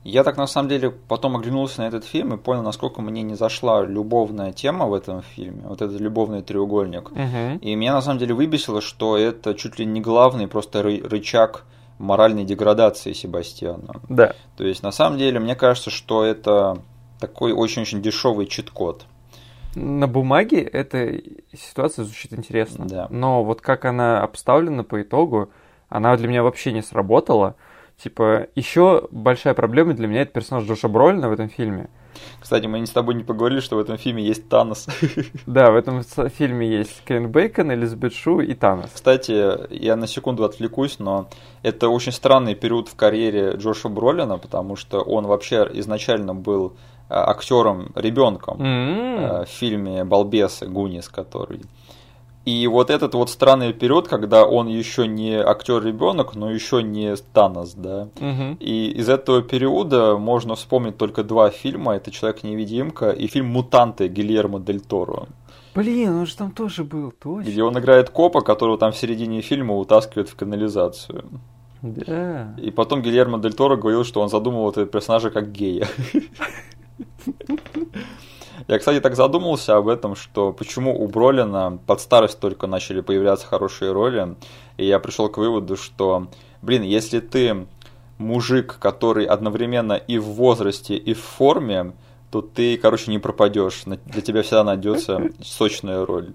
я 0.04 0.24
так 0.24 0.38
на 0.38 0.48
самом 0.48 0.70
деле 0.70 0.90
потом 0.90 1.36
оглянулся 1.36 1.82
на 1.82 1.88
этот 1.88 2.06
фильм 2.06 2.34
и 2.34 2.38
понял, 2.38 2.64
насколько 2.64 3.02
мне 3.02 3.22
не 3.22 3.36
зашла 3.36 3.84
любовная 3.86 4.52
тема 4.52 4.88
в 4.88 4.94
этом 4.94 5.22
фильме, 5.22 5.62
вот 5.66 5.82
этот 5.82 6.00
любовный 6.00 6.42
треугольник. 6.42 7.12
Угу. 7.12 7.60
И 7.62 7.76
меня 7.76 7.94
на 7.94 8.02
самом 8.02 8.20
деле 8.20 8.34
выбесило, 8.34 8.82
что 8.82 9.16
это 9.18 9.54
чуть 9.54 9.78
ли 9.78 9.86
не 9.86 10.02
главный 10.02 10.48
просто 10.48 10.82
рычаг 10.82 11.66
моральной 12.00 12.46
деградации 12.46 13.14
Себастьяна. 13.14 14.02
Да. 14.10 14.34
То 14.58 14.64
есть 14.64 14.82
на 14.82 14.92
самом 14.92 15.20
деле 15.20 15.40
мне 15.40 15.56
кажется, 15.56 15.92
что 15.92 16.24
это 16.24 16.80
такой 17.20 17.52
очень-очень 17.52 18.02
дешевый 18.02 18.48
чит-код. 18.48 19.06
На 19.76 20.08
бумаге 20.08 20.62
эта 20.64 21.22
ситуация 21.54 22.04
звучит 22.04 22.34
интересно. 22.34 22.86
Да. 22.88 23.08
Но 23.10 23.44
вот 23.44 23.62
как 23.62 23.86
она 23.86 24.22
обставлена 24.24 24.84
по 24.84 25.02
итогу, 25.02 25.52
она 25.92 26.16
для 26.16 26.28
меня 26.28 26.42
вообще 26.42 26.72
не 26.72 26.82
сработала. 26.82 27.56
Типа, 28.02 28.48
еще 28.56 29.08
большая 29.12 29.54
проблема 29.54 29.94
для 29.94 30.08
меня 30.08 30.22
это 30.22 30.32
персонаж 30.32 30.66
Джоша 30.66 30.88
Бролина 30.88 31.30
в 31.30 31.34
этом 31.34 31.50
фильме. 31.50 31.90
Кстати, 32.40 32.66
мы 32.66 32.86
с 32.86 32.90
тобой 32.90 33.14
не 33.14 33.24
поговорили, 33.24 33.60
что 33.60 33.76
в 33.76 33.80
этом 33.80 33.98
фильме 33.98 34.24
есть 34.24 34.50
Танос. 34.50 34.88
Да, 35.46 35.72
в 35.72 35.76
этом 35.76 36.02
фильме 36.30 36.68
есть 36.68 37.04
Кен 37.06 37.30
Бейкон, 37.30 37.72
Элизабет 37.74 38.14
Шу 38.14 38.40
и 38.40 38.54
Танос. 38.54 38.92
Кстати, 38.94 39.74
я 39.74 39.96
на 39.96 40.08
секунду 40.08 40.44
отвлекусь, 40.44 40.98
но 41.00 41.30
это 41.62 41.90
очень 41.90 42.12
странный 42.12 42.56
период 42.56 42.88
в 42.88 42.96
карьере 42.96 43.54
Джоша 43.58 43.90
Бролина, 43.90 44.38
потому 44.38 44.76
что 44.76 45.02
он 45.02 45.28
вообще 45.28 45.70
изначально 45.74 46.34
был 46.34 46.74
а, 47.10 47.30
актером 47.30 47.92
ребенком 47.96 48.62
mm-hmm. 48.62 49.46
в 49.46 49.50
фильме 49.50 50.04
Балбесы 50.06 50.68
Гунис, 50.68 51.10
который 51.10 51.62
и 52.44 52.66
вот 52.66 52.90
этот 52.90 53.14
вот 53.14 53.30
странный 53.30 53.72
период, 53.72 54.08
когда 54.08 54.46
он 54.46 54.68
еще 54.68 55.08
не 55.08 55.36
актер-ребенок, 55.36 56.36
но 56.36 56.50
еще 56.50 56.82
не 56.82 57.16
Танос, 57.16 57.74
да. 57.76 58.10
Угу. 58.16 58.58
И 58.60 58.90
из 58.90 59.10
этого 59.10 59.44
периода 59.44 60.18
можно 60.18 60.56
вспомнить 60.56 60.98
только 60.98 61.24
два 61.24 61.52
фильма. 61.52 61.96
Это 61.96 62.10
Человек-невидимка 62.10 63.12
и 63.12 63.28
фильм 63.28 63.48
Мутанты 63.48 64.08
Гильермо 64.08 64.60
Дель 64.60 64.82
Торо. 64.82 65.28
Блин, 65.76 66.16
он 66.16 66.26
же 66.26 66.36
там 66.36 66.52
тоже 66.52 66.84
был, 66.84 67.12
точно. 67.12 67.50
Где 67.50 67.64
он 67.64 67.78
играет 67.78 68.10
копа, 68.10 68.42
которого 68.42 68.78
там 68.78 68.92
в 68.92 68.98
середине 68.98 69.42
фильма 69.42 69.78
утаскивают 69.78 70.28
в 70.28 70.36
канализацию. 70.36 71.24
Да. 71.84 72.56
И 72.58 72.72
потом 72.72 73.04
Гильермо 73.04 73.38
Дель 73.40 73.54
Торо 73.54 73.76
говорил, 73.76 74.04
что 74.04 74.20
он 74.20 74.30
задумывал 74.30 74.72
этого 74.72 74.88
персонажа 74.88 75.30
как 75.30 75.52
гея. 75.52 75.88
Я, 78.68 78.80
кстати, 78.80 79.00
так 79.00 79.16
задумался 79.16 79.78
об 79.78 79.88
этом, 79.88 80.16
что 80.16 80.54
почему 80.54 81.00
у 81.00 81.08
Бролина 81.08 81.80
под 81.86 82.02
старость 82.02 82.40
только 82.40 82.68
начали 82.68 83.02
появляться 83.02 83.48
хорошие 83.48 83.92
роли. 83.92 84.36
И 84.78 84.86
я 84.86 85.00
пришел 85.00 85.30
к 85.30 85.38
выводу, 85.38 85.78
что, 85.78 86.28
блин, 86.62 86.84
если 86.84 87.20
ты 87.20 87.68
мужик, 88.18 88.78
который 88.80 89.26
одновременно 89.26 89.94
и 89.94 90.18
в 90.18 90.26
возрасте, 90.26 90.96
и 90.96 91.14
в 91.14 91.20
форме, 91.20 91.94
то 92.32 92.42
ты, 92.42 92.78
короче, 92.78 93.12
не 93.12 93.20
пропадешь. 93.20 93.84
Для 93.86 94.22
тебя 94.22 94.42
всегда 94.42 94.64
найдется 94.64 95.30
сочная 95.44 96.06
роль. 96.06 96.34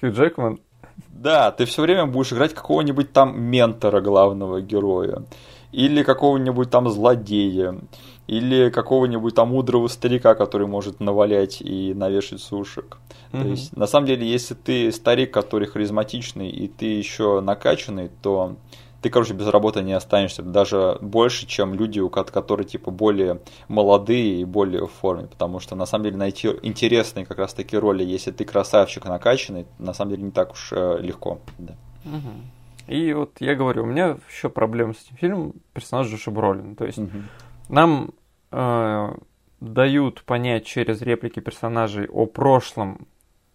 Хью 0.00 0.12
Джекман? 0.12 0.60
Да, 1.08 1.50
ты 1.52 1.64
все 1.64 1.82
время 1.82 2.06
будешь 2.06 2.32
играть 2.32 2.52
какого-нибудь 2.54 3.12
там 3.12 3.40
ментора 3.40 4.00
главного 4.00 4.60
героя. 4.60 5.22
Или 5.70 6.02
какого-нибудь 6.02 6.70
там 6.70 6.90
злодея. 6.90 7.78
Или 8.26 8.70
какого-нибудь 8.70 9.34
там 9.34 9.48
мудрого 9.48 9.88
старика, 9.88 10.34
который 10.34 10.66
может 10.66 11.00
навалять 11.00 11.60
и 11.60 11.92
навешать 11.92 12.40
сушек. 12.40 12.98
Mm-hmm. 13.32 13.42
То 13.42 13.48
есть, 13.48 13.76
на 13.76 13.86
самом 13.86 14.06
деле, 14.06 14.26
если 14.26 14.54
ты 14.54 14.92
старик, 14.92 15.32
который 15.32 15.66
харизматичный, 15.66 16.48
и 16.48 16.68
ты 16.68 16.86
еще 16.86 17.40
накачанный, 17.40 18.10
то 18.22 18.56
ты, 19.02 19.10
короче, 19.10 19.34
без 19.34 19.48
работы 19.48 19.82
не 19.82 19.92
останешься. 19.92 20.42
Даже 20.42 20.96
больше, 21.00 21.46
чем 21.46 21.74
люди, 21.74 21.98
у 21.98 22.08
которые, 22.08 22.66
типа, 22.66 22.92
более 22.92 23.40
молодые 23.66 24.40
и 24.40 24.44
более 24.44 24.86
в 24.86 24.92
форме. 24.92 25.26
Потому 25.26 25.58
что, 25.58 25.74
на 25.74 25.86
самом 25.86 26.04
деле, 26.04 26.16
найти 26.16 26.48
интересные 26.62 27.26
как 27.26 27.38
раз 27.38 27.52
таки 27.52 27.76
роли, 27.76 28.04
если 28.04 28.30
ты 28.30 28.44
красавчик 28.44 29.04
накачанный, 29.04 29.66
на 29.78 29.92
самом 29.92 30.12
деле 30.12 30.22
не 30.22 30.30
так 30.30 30.52
уж 30.52 30.72
э, 30.72 30.98
легко. 31.00 31.40
Да. 31.58 31.74
Угу. 32.04 32.94
И 32.94 33.12
вот 33.12 33.32
я 33.40 33.56
говорю, 33.56 33.82
у 33.82 33.86
меня 33.86 34.18
еще 34.30 34.48
проблема 34.48 34.94
с 34.94 35.02
этим 35.04 35.16
фильмом 35.16 35.54
персонаж 35.72 36.08
Джоша 36.08 36.30
Бролин. 36.30 36.76
То 36.76 36.84
есть 36.84 36.98
угу. 36.98 37.22
Нам 37.68 38.10
э, 38.50 39.14
дают 39.60 40.22
понять 40.24 40.66
через 40.66 41.02
реплики 41.02 41.40
персонажей 41.40 42.06
о 42.08 42.26
прошлом 42.26 43.06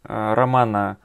э, 0.03 0.33
романа 0.33 0.97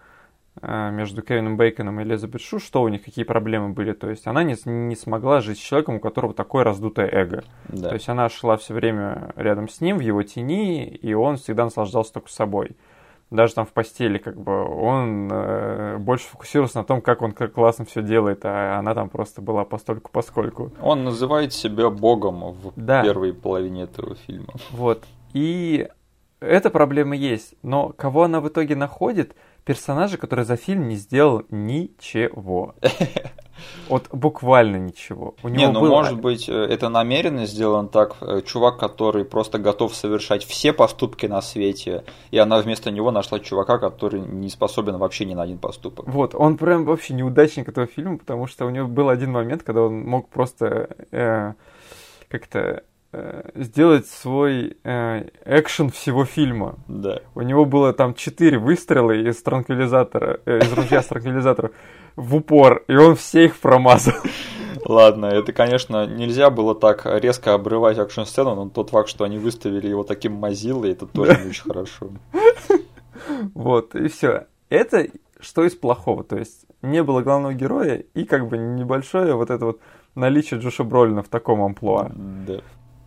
Э, 0.61 0.91
между 0.91 1.23
Кевином 1.23 1.57
Бейконом 1.57 1.99
и 2.01 2.03
Элизабет 2.03 2.43
Шу, 2.43 2.59
что 2.59 2.83
у 2.83 2.89
них, 2.89 3.03
какие 3.03 3.25
проблемы 3.25 3.71
были. 3.71 3.95
То 3.95 4.11
есть 4.11 4.27
она 4.27 4.43
не, 4.43 4.55
не 4.67 4.97
смогла 4.97 5.41
жить 5.41 5.59
с 5.59 5.63
человеком, 5.63 5.97
у 5.97 6.01
которого 6.01 6.35
такое 6.35 6.63
раздутое 6.63 7.09
эго. 7.11 7.43
Да. 7.69 7.89
То 7.89 7.95
есть 7.95 8.09
она 8.11 8.29
шла 8.29 8.59
все 8.59 8.75
время 8.75 9.33
рядом 9.37 9.69
с 9.69 9.81
ним, 9.81 9.97
в 9.97 10.01
его 10.01 10.23
тени, 10.23 10.87
и 10.87 11.15
он 11.15 11.37
всегда 11.37 11.65
наслаждался 11.65 12.13
только 12.13 12.31
собой. 12.31 12.73
Даже 13.33 13.55
там 13.55 13.67
в 13.67 13.73
постели, 13.73 14.19
как 14.19 14.37
бы, 14.37 14.65
он 14.65 15.29
э, 15.33 15.97
больше 15.99 16.27
фокусировался 16.29 16.79
на 16.79 16.85
том, 16.85 17.01
как 17.01 17.23
он 17.23 17.33
как 17.33 17.55
классно 17.55 17.85
все 17.85 18.03
делает, 18.03 18.41
а 18.45 18.79
она 18.79 18.95
там 18.95 19.09
просто 19.09 19.41
была 19.41 19.65
постольку 19.65 20.11
поскольку. 20.13 20.71
Он 20.83 21.05
называет 21.05 21.53
себя 21.53 21.91
богом 21.91 22.53
в 22.53 22.73
да. 22.77 23.03
первой 23.03 23.33
половине 23.33 23.85
этого 23.85 24.15
фильма. 24.15 24.53
Вот. 24.71 25.05
И 25.33 25.89
эта 26.41 26.71
проблема 26.71 27.17
есть. 27.17 27.55
Но 27.63 27.89
кого 27.91 28.25
она 28.25 28.41
в 28.41 28.49
итоге 28.49 28.77
находит– 28.77 29.35
персонажа, 29.65 30.19
который 30.19 30.45
за 30.45 30.57
фильм 30.57 30.89
не 30.89 30.97
сделал 30.97 31.45
ничего. 31.51 32.75
Вот 33.89 34.09
буквально 34.11 34.77
ничего. 34.77 35.37
У 35.43 35.49
него 35.49 35.59
не, 35.59 35.73
ну 35.73 35.81
было... 35.83 35.91
может 35.91 36.21
быть, 36.21 36.49
э, 36.49 36.53
это 36.53 36.89
намеренно 36.89 37.47
сделано 37.47 37.89
так. 37.89 38.17
Э, 38.21 38.41
чувак, 38.45 38.79
который 38.79 39.25
просто 39.25 39.59
готов 39.59 39.95
совершать 39.95 40.45
все 40.45 40.73
поступки 40.73 41.27
на 41.27 41.41
свете, 41.43 42.05
и 42.33 42.39
она 42.39 42.59
вместо 42.59 42.91
него 42.91 43.13
нашла 43.13 43.39
чувака, 43.39 43.79
который 43.79 44.21
не 44.21 44.49
способен 44.49 44.97
вообще 44.97 45.27
ни 45.27 45.35
на 45.35 45.43
один 45.43 45.59
поступок. 45.59 46.09
Вот, 46.09 46.35
он 46.35 46.57
прям 46.57 46.85
вообще 46.85 47.15
неудачник 47.15 47.69
этого 47.69 47.87
фильма, 47.87 48.19
потому 48.19 48.49
что 48.49 48.67
у 48.67 48.71
него 48.71 48.89
был 48.89 49.09
один 49.09 49.31
момент, 49.31 49.63
когда 49.63 49.83
он 49.83 50.01
мог 50.01 50.29
просто 50.29 50.89
э, 51.13 51.53
как-то 52.29 52.83
сделать 53.55 54.07
свой 54.07 54.77
э, 54.85 55.29
экшен 55.45 55.91
всего 55.91 56.25
фильма. 56.25 56.79
Да. 56.89 57.21
У 57.35 57.43
него 57.43 57.67
было 57.67 57.93
там 57.93 58.15
четыре 58.15 58.59
выстрела 58.59 59.13
из 59.13 59.43
транквилизатора, 59.43 60.41
э, 60.47 60.61
из 60.61 60.73
ружья 60.73 61.03
с 61.03 61.07
транквилизатором 61.07 61.73
в 62.17 62.37
упор, 62.37 62.85
и 62.89 62.97
он 62.97 63.17
все 63.17 63.45
их 63.45 63.59
промазал. 63.59 64.15
Ладно, 64.87 65.27
это, 65.27 65.53
конечно, 65.53 66.07
нельзя 66.07 66.51
было 66.51 66.75
так 66.75 67.07
резко 67.07 67.55
обрывать 67.55 67.99
экшн-сцену, 67.99 68.55
но 68.55 68.69
тот 68.69 68.91
факт, 68.91 69.09
что 69.09 69.25
они 69.25 69.39
выставили 69.39 69.89
его 69.89 70.03
таким 70.05 70.33
мазилой, 70.33 70.93
это 70.93 71.07
тоже 71.07 71.39
не 71.43 71.51
очень 71.51 71.65
хорошо. 71.65 72.11
Вот, 73.55 73.95
и 73.95 74.09
все. 74.09 74.47
Это 74.69 75.07
что 75.39 75.65
из 75.65 75.75
плохого, 75.75 76.25
то 76.25 76.37
есть 76.37 76.65
не 76.81 77.03
было 77.03 77.21
главного 77.21 77.53
героя 77.53 78.03
и 78.15 78.25
как 78.25 78.49
бы 78.49 78.57
небольшое 78.57 79.35
вот 79.35 79.51
это 79.51 79.67
вот 79.67 79.81
наличие 80.15 80.59
Джоша 80.59 80.83
Бролина 80.83 81.23
в 81.23 81.29
таком 81.29 81.63
амплуа. 81.63 82.11
Да 82.15 82.63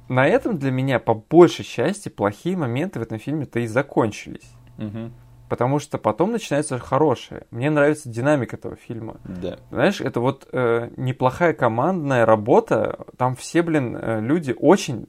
на 0.07 0.27
этом 0.27 0.57
для 0.57 0.71
меня 0.71 0.99
по 0.99 1.13
большей 1.13 1.65
части 1.65 2.09
плохие 2.09 2.57
моменты 2.57 2.99
в 2.99 3.01
этом 3.01 3.19
фильме-то 3.19 3.59
и 3.59 3.67
закончились. 3.67 4.49
Угу. 4.77 5.11
Потому 5.49 5.79
что 5.79 5.97
потом 5.97 6.31
начинается 6.31 6.79
хорошее. 6.79 7.45
Мне 7.51 7.69
нравится 7.69 8.09
динамика 8.09 8.55
этого 8.55 8.75
фильма. 8.75 9.17
Да. 9.23 9.59
Знаешь, 9.69 10.01
это 10.01 10.19
вот 10.19 10.47
э, 10.51 10.89
неплохая 10.97 11.53
командная 11.53 12.25
работа. 12.25 13.05
Там 13.17 13.35
все, 13.35 13.61
блин, 13.61 13.95
э, 13.95 14.21
люди 14.21 14.55
очень 14.57 15.07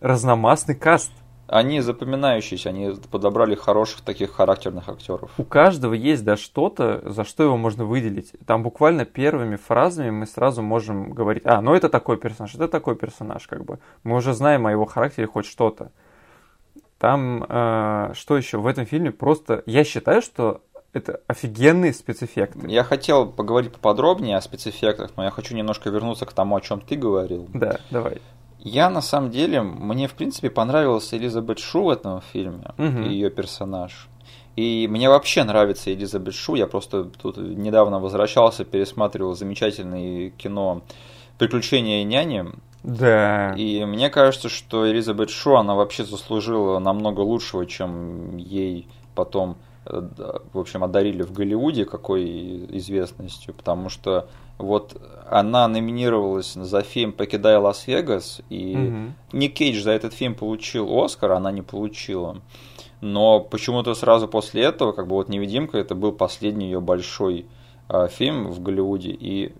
разномастный 0.00 0.74
каст 0.74 1.12
они 1.48 1.80
запоминающиеся, 1.80 2.68
они 2.68 2.94
подобрали 3.10 3.54
хороших 3.54 4.02
таких 4.02 4.32
характерных 4.32 4.88
актеров. 4.88 5.30
У 5.38 5.44
каждого 5.44 5.94
есть, 5.94 6.24
да, 6.24 6.36
что-то, 6.36 7.02
за 7.04 7.24
что 7.24 7.42
его 7.42 7.56
можно 7.56 7.84
выделить. 7.84 8.32
Там 8.46 8.62
буквально 8.62 9.04
первыми 9.04 9.56
фразами 9.56 10.10
мы 10.10 10.26
сразу 10.26 10.62
можем 10.62 11.10
говорить, 11.12 11.42
а, 11.46 11.60
ну 11.60 11.74
это 11.74 11.88
такой 11.88 12.18
персонаж, 12.18 12.54
это 12.54 12.68
такой 12.68 12.96
персонаж, 12.96 13.46
как 13.46 13.64
бы. 13.64 13.78
Мы 14.04 14.16
уже 14.16 14.34
знаем 14.34 14.66
о 14.66 14.70
его 14.70 14.84
характере 14.84 15.26
хоть 15.26 15.46
что-то. 15.46 15.90
Там, 16.98 17.44
э, 17.48 18.10
что 18.14 18.36
еще, 18.36 18.58
в 18.58 18.66
этом 18.66 18.84
фильме 18.84 19.12
просто, 19.12 19.62
я 19.66 19.84
считаю, 19.84 20.20
что 20.20 20.62
это 20.92 21.20
офигенные 21.26 21.92
спецэффекты. 21.92 22.68
Я 22.68 22.82
хотел 22.82 23.30
поговорить 23.30 23.72
поподробнее 23.72 24.36
о 24.36 24.40
спецэффектах, 24.40 25.12
но 25.16 25.24
я 25.24 25.30
хочу 25.30 25.54
немножко 25.54 25.90
вернуться 25.90 26.26
к 26.26 26.32
тому, 26.32 26.56
о 26.56 26.60
чем 26.60 26.80
ты 26.80 26.96
говорил. 26.96 27.48
Да, 27.52 27.80
давай. 27.90 28.20
Я 28.58 28.90
на 28.90 29.00
самом 29.00 29.30
деле, 29.30 29.62
мне 29.62 30.08
в 30.08 30.14
принципе 30.14 30.50
понравилась 30.50 31.12
Элизабет 31.14 31.58
Шу 31.58 31.84
в 31.84 31.90
этом 31.90 32.20
фильме, 32.20 32.72
угу. 32.76 33.08
ее 33.08 33.30
персонаж. 33.30 34.08
И 34.56 34.88
мне 34.90 35.08
вообще 35.08 35.44
нравится 35.44 35.92
Элизабет 35.92 36.34
Шу. 36.34 36.56
Я 36.56 36.66
просто 36.66 37.04
тут 37.04 37.36
недавно 37.36 38.00
возвращался, 38.00 38.64
пересматривал 38.64 39.34
замечательное 39.34 40.30
кино 40.30 40.82
«Приключения 41.38 42.02
няни». 42.02 42.46
Да. 42.82 43.54
И 43.54 43.84
мне 43.84 44.10
кажется, 44.10 44.48
что 44.48 44.90
Элизабет 44.90 45.30
Шу, 45.30 45.56
она 45.56 45.74
вообще 45.74 46.04
заслужила 46.04 46.78
намного 46.78 47.20
лучшего, 47.20 47.66
чем 47.66 48.36
ей 48.36 48.88
потом 49.14 49.56
Э, 49.88 50.02
в 50.52 50.58
общем, 50.58 50.84
одарили 50.84 51.22
в 51.22 51.32
Голливуде 51.32 51.84
какой 51.84 52.24
известностью, 52.76 53.54
потому 53.54 53.88
что 53.88 54.28
вот 54.58 55.00
она 55.30 55.68
номинировалась 55.68 56.54
за 56.54 56.82
фильм 56.82 57.12
«Покидая 57.12 57.58
Лас-Вегас», 57.58 58.40
и 58.48 58.76
угу. 58.76 59.12
Ник 59.32 59.54
Кейдж 59.54 59.82
за 59.82 59.92
этот 59.92 60.14
фильм 60.14 60.34
получил 60.34 61.02
Оскар, 61.02 61.32
она 61.32 61.52
не 61.52 61.62
получила. 61.62 62.40
Но 63.00 63.40
почему-то 63.40 63.94
сразу 63.94 64.26
после 64.26 64.64
этого, 64.64 64.92
как 64.92 65.06
бы 65.06 65.14
вот 65.14 65.28
«Невидимка» 65.28 65.78
это 65.78 65.94
был 65.94 66.12
последний 66.12 66.66
ее 66.66 66.80
большой 66.80 67.46
э, 67.88 68.08
фильм 68.08 68.48
в 68.48 68.60
Голливуде, 68.60 69.10
и 69.10 69.54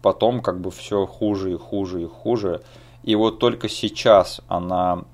потом 0.00 0.40
как 0.40 0.60
бы 0.60 0.70
все 0.70 1.06
хуже 1.06 1.52
и 1.52 1.56
хуже 1.56 2.02
и 2.02 2.06
хуже. 2.06 2.62
И 3.02 3.14
вот 3.14 3.38
только 3.38 3.68
сейчас 3.68 4.40
она 4.48 5.04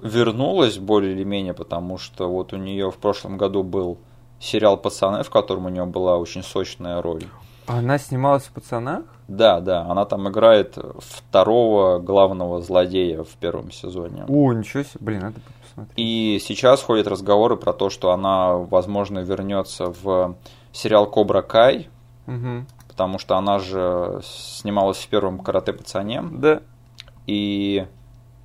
вернулась 0.00 0.78
более 0.78 1.12
или 1.12 1.24
менее, 1.24 1.54
потому 1.54 1.98
что 1.98 2.28
вот 2.28 2.52
у 2.52 2.56
нее 2.56 2.90
в 2.90 2.96
прошлом 2.96 3.38
году 3.38 3.62
был 3.62 3.98
сериал 4.38 4.76
«Пацаны», 4.76 5.22
в 5.22 5.30
котором 5.30 5.66
у 5.66 5.68
нее 5.70 5.86
была 5.86 6.18
очень 6.18 6.42
сочная 6.42 7.02
роль. 7.02 7.24
Она 7.66 7.98
снималась 7.98 8.44
в 8.44 8.52
«Пацанах»? 8.52 9.04
Да, 9.28 9.60
да, 9.60 9.82
она 9.82 10.04
там 10.04 10.28
играет 10.28 10.78
второго 10.98 11.98
главного 11.98 12.62
злодея 12.62 13.24
в 13.24 13.30
первом 13.40 13.72
сезоне. 13.72 14.24
О, 14.28 14.52
ничего 14.52 14.84
себе, 14.84 14.98
блин, 15.00 15.20
надо 15.20 15.40
посмотреть. 15.62 15.94
И 15.96 16.38
сейчас 16.42 16.82
ходят 16.82 17.08
разговоры 17.08 17.56
про 17.56 17.72
то, 17.72 17.90
что 17.90 18.12
она, 18.12 18.54
возможно, 18.54 19.18
вернется 19.18 19.86
в 19.86 20.36
сериал 20.72 21.06
«Кобра 21.10 21.42
Кай», 21.42 21.88
угу. 22.26 22.66
потому 22.88 23.18
что 23.18 23.36
она 23.36 23.58
же 23.58 24.20
снималась 24.22 24.98
в 24.98 25.08
первом 25.08 25.40
«Карате 25.40 25.72
пацане». 25.72 26.22
Да. 26.22 26.60
И 27.26 27.86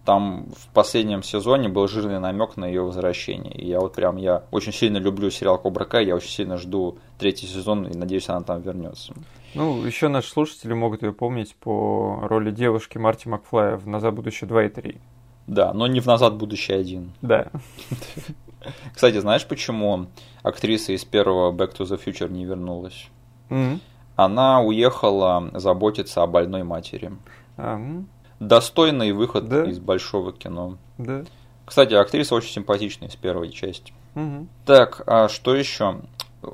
там 0.06 0.48
в 0.58 0.68
последнем 0.74 1.22
сезоне 1.22 1.70
был 1.70 1.88
жирный 1.88 2.20
намек 2.20 2.58
на 2.58 2.66
ее 2.66 2.82
возвращение. 2.82 3.54
И 3.54 3.68
я 3.68 3.80
вот 3.80 3.94
прям, 3.94 4.18
я 4.18 4.44
очень 4.50 4.74
сильно 4.74 4.98
люблю 4.98 5.30
сериал 5.30 5.60
Кобра 5.60 5.86
Кай, 5.86 6.06
я 6.06 6.16
очень 6.16 6.32
сильно 6.32 6.58
жду 6.58 6.98
третий 7.22 7.46
сезон 7.46 7.86
и 7.86 7.96
надеюсь, 7.96 8.28
она 8.30 8.42
там 8.42 8.62
вернется. 8.62 9.14
Ну, 9.54 9.86
еще 9.86 10.08
наши 10.08 10.30
слушатели 10.32 10.74
могут 10.74 11.04
ее 11.04 11.14
помнить 11.14 11.56
по 11.56 12.20
роли 12.24 12.50
девушки 12.52 12.98
Марти 12.98 13.28
Макфлая 13.28 13.78
в 13.78 13.88
«Назад 13.88 14.16
будущее 14.16 14.48
2 14.48 14.64
и 14.64 14.68
3». 14.70 14.98
Да, 15.48 15.72
но 15.74 15.86
не 15.88 16.00
в 16.00 16.08
«Назад 16.08 16.36
будущее 16.36 16.82
1». 16.82 17.10
Да. 17.22 17.48
Кстати, 18.94 19.20
знаешь, 19.20 19.46
почему 19.46 20.08
актриса 20.44 20.94
из 20.94 21.04
первого 21.06 21.52
Back 21.52 21.78
to 21.78 21.86
the 21.86 22.02
Future 22.04 22.32
не 22.32 22.46
вернулась? 22.46 23.08
Mm-hmm. 23.50 23.80
она 24.16 24.62
уехала 24.62 25.50
заботиться 25.54 26.24
о 26.24 26.28
больной 26.28 26.64
матери. 26.64 27.12
М, 27.58 28.08
Достойный 28.40 29.12
выход 29.12 29.48
Да. 29.50 29.66
из 29.66 29.78
большого 29.80 30.32
кино. 30.34 30.78
да. 30.98 31.24
Кстати, 31.66 31.94
актриса 31.94 32.34
очень 32.36 32.52
симпатичная 32.52 33.08
из 33.10 33.16
первой 33.16 33.50
части. 33.50 33.94
Мгм. 34.16 34.50
Так, 34.66 35.04
а 35.06 35.30
что 35.30 35.56
еще? 35.56 36.02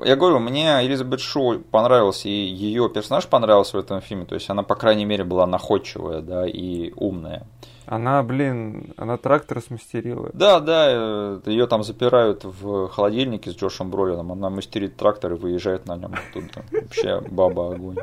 Я 0.04 0.16
говорю, 0.18 0.40
мне 0.40 0.86
Элизабет 0.86 1.22
Шоу 1.22 1.60
понравился, 1.60 2.28
и 2.28 2.32
ее 2.32 2.90
персонаж 2.90 3.28
понравился 3.28 3.78
в 3.78 3.80
этом 3.80 4.02
фильме. 4.02 4.26
То 4.26 4.36
есть 4.36 4.50
она, 4.50 4.64
по 4.64 4.76
крайней 4.76 5.06
мере, 5.06 5.24
была 5.24 5.48
находчивая, 5.48 6.22
да, 6.22 6.46
и 6.46 6.92
умная. 6.96 7.44
Она, 7.86 8.22
блин, 8.22 8.94
она 8.98 9.16
трактор 9.16 9.62
смастерила. 9.62 10.30
Да, 10.34 10.60
да, 10.60 11.40
ее 11.46 11.68
там 11.68 11.84
запирают 11.84 12.44
в 12.44 12.90
холодильнике 12.90 13.52
с 13.52 13.56
Джошем 13.56 13.90
Бролином. 13.90 14.34
Она 14.34 14.50
мастерит 14.50 14.98
трактор 14.98 15.34
и 15.34 15.36
выезжает 15.36 15.86
на 15.86 15.96
нем 15.96 16.14
оттуда. 16.14 16.66
Вообще 16.70 17.22
баба 17.22 17.74
огонь. 17.74 17.96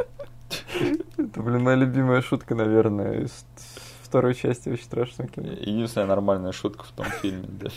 Это, 1.18 1.42
блин, 1.42 1.62
моя 1.62 1.76
любимая 1.76 2.22
шутка, 2.22 2.54
наверное, 2.54 3.24
из 3.24 3.44
второй 4.02 4.34
части 4.34 4.70
очень 4.70 4.84
страшного 4.84 5.28
кино. 5.28 5.48
Единственная 5.52 6.06
нормальная 6.06 6.52
шутка 6.52 6.84
в 6.84 6.92
том 6.92 7.04
фильме, 7.20 7.48
да. 7.48 7.68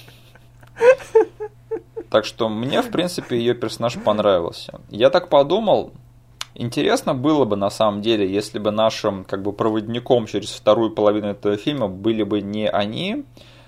Так 2.09 2.25
что 2.25 2.49
мне, 2.49 2.81
в 2.81 2.89
принципе, 2.89 3.37
ее 3.37 3.53
персонаж 3.53 3.97
понравился. 3.97 4.79
Я 4.89 5.09
так 5.09 5.29
подумал, 5.29 5.91
интересно 6.55 7.13
было 7.13 7.45
бы 7.45 7.55
на 7.55 7.69
самом 7.69 8.01
деле, 8.01 8.31
если 8.31 8.59
бы 8.59 8.71
нашим 8.71 9.23
как 9.25 9.43
бы 9.43 9.53
проводником 9.53 10.25
через 10.25 10.51
вторую 10.51 10.91
половину 10.91 11.27
этого 11.27 11.57
фильма 11.57 11.87
были 11.87 12.23
бы 12.23 12.41
не 12.41 12.69
они, 12.69 13.25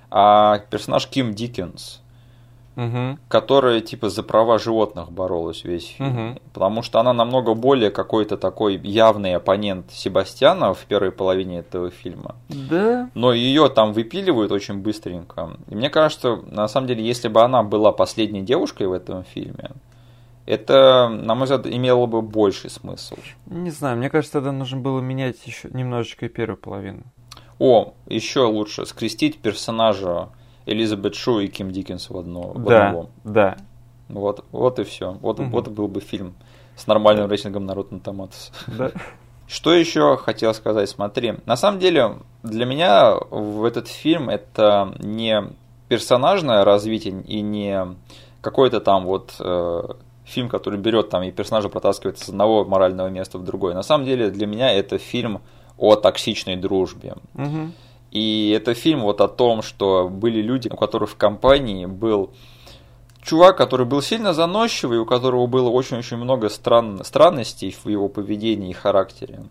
а 0.09 0.59
персонаж 0.69 1.07
Ким 1.07 1.33
Диккенс, 1.33 2.01
Угу. 2.79 3.17
которая 3.27 3.81
типа 3.81 4.09
за 4.09 4.23
права 4.23 4.57
животных 4.57 5.11
боролась 5.11 5.65
весь 5.65 5.87
фильм. 5.87 6.09
Мгм. 6.09 6.39
Потому 6.53 6.81
что 6.81 6.99
она 7.01 7.11
намного 7.11 7.53
более 7.53 7.91
какой-то 7.91 8.37
такой 8.37 8.77
явный 8.77 9.35
оппонент 9.35 9.91
Себастьяна 9.91 10.73
в 10.73 10.85
первой 10.85 11.11
половине 11.11 11.59
этого 11.59 11.89
фильма. 11.89 12.35
Да. 12.47 13.09
Но 13.15 13.33
ее 13.33 13.67
там 13.67 13.91
выпиливают 13.91 14.53
очень 14.53 14.75
быстренько. 14.75 15.57
И 15.67 15.75
мне 15.75 15.89
кажется, 15.89 16.37
на 16.49 16.69
самом 16.69 16.87
деле, 16.87 17.03
если 17.03 17.27
бы 17.27 17.41
она 17.41 17.63
была 17.63 17.91
последней 17.91 18.43
девушкой 18.43 18.87
в 18.87 18.93
этом 18.93 19.25
фильме, 19.25 19.71
это, 20.45 21.09
на 21.09 21.35
мой 21.35 21.43
взгляд, 21.43 21.67
имело 21.67 22.05
бы 22.05 22.21
больший 22.21 22.69
смысл. 22.69 23.15
Не 23.45 23.71
знаю, 23.71 23.97
мне 23.97 24.09
кажется, 24.09 24.33
тогда 24.33 24.51
нужно 24.51 24.79
было 24.79 25.01
менять 25.01 25.45
еще 25.45 25.69
немножечко 25.73 26.27
и 26.27 26.29
первую 26.29 26.57
половину. 26.57 27.03
О, 27.59 27.93
еще 28.07 28.45
лучше 28.45 28.85
скрестить 28.85 29.39
персонажа 29.39 30.29
Элизабет 30.69 31.15
Шу 31.15 31.39
и 31.39 31.47
Ким 31.47 31.71
Диккенс 31.71 32.09
в, 32.09 32.17
одно, 32.17 32.41
в 32.53 32.63
Да, 32.63 32.87
одного. 32.87 33.09
да. 33.23 33.57
Вот, 34.07 34.43
вот 34.51 34.79
и 34.79 34.83
все. 34.83 35.17
Вот, 35.21 35.39
Мгм. 35.39 35.51
вот 35.51 35.67
был 35.67 35.87
бы 35.87 35.99
фильм 36.01 36.33
с 36.75 36.87
нормальным 36.87 37.29
рейтингом 37.29 37.65
на 37.65 37.71
Rotten 37.73 38.01
Tomatoes. 38.01 38.51
Да. 38.77 38.91
Что 39.47 39.73
еще 39.73 40.15
хотел 40.17 40.53
сказать? 40.53 40.89
Смотри, 40.89 41.33
на 41.45 41.55
самом 41.55 41.79
деле 41.79 42.17
для 42.43 42.65
меня 42.65 43.15
в 43.31 43.63
этот 43.65 43.87
фильм 43.87 44.29
это 44.29 44.93
не 44.99 45.43
персонажное 45.87 46.63
развитие 46.63 47.21
и 47.23 47.41
не 47.41 47.95
какой-то 48.41 48.79
там 48.79 49.05
вот 49.05 49.35
э, 49.39 49.81
фильм, 50.23 50.49
который 50.49 50.77
берет 50.79 51.09
там 51.09 51.23
и 51.23 51.31
персонажа 51.31 51.67
протаскивает 51.69 52.19
с 52.19 52.29
одного 52.29 52.63
морального 52.63 53.07
места 53.07 53.37
в 53.39 53.43
другое. 53.43 53.73
На 53.73 53.81
самом 53.83 54.05
деле 54.05 54.29
для 54.29 54.45
меня 54.45 54.71
это 54.71 54.97
фильм 54.99 55.41
о 55.77 55.95
токсичной 55.95 56.55
дружбе. 56.55 57.15
Мгм. 57.33 57.73
И 58.11 58.53
это 58.55 58.73
фильм 58.73 59.01
вот 59.01 59.21
о 59.21 59.27
том, 59.27 59.61
что 59.61 60.09
были 60.09 60.41
люди, 60.41 60.67
у 60.67 60.75
которых 60.75 61.11
в 61.11 61.15
компании 61.15 61.85
был 61.85 62.31
чувак, 63.21 63.57
который 63.57 63.85
был 63.85 64.01
сильно 64.01 64.33
заносчивый, 64.33 64.99
у 64.99 65.05
которого 65.05 65.47
было 65.47 65.69
очень-очень 65.69 66.17
много 66.17 66.49
стран... 66.49 67.03
странностей 67.03 67.75
в 67.83 67.87
его 67.87 68.09
поведении 68.09 68.71
и 68.71 68.73
характере. 68.73 69.43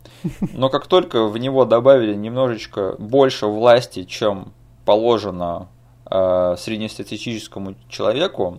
Но 0.52 0.68
как 0.68 0.86
только 0.86 1.26
в 1.26 1.38
него 1.38 1.64
добавили 1.64 2.14
немножечко 2.14 2.96
больше 2.98 3.46
власти, 3.46 4.04
чем 4.04 4.52
положено 4.84 5.68
э, 6.10 6.56
среднестатистическому 6.58 7.74
человеку, 7.88 8.58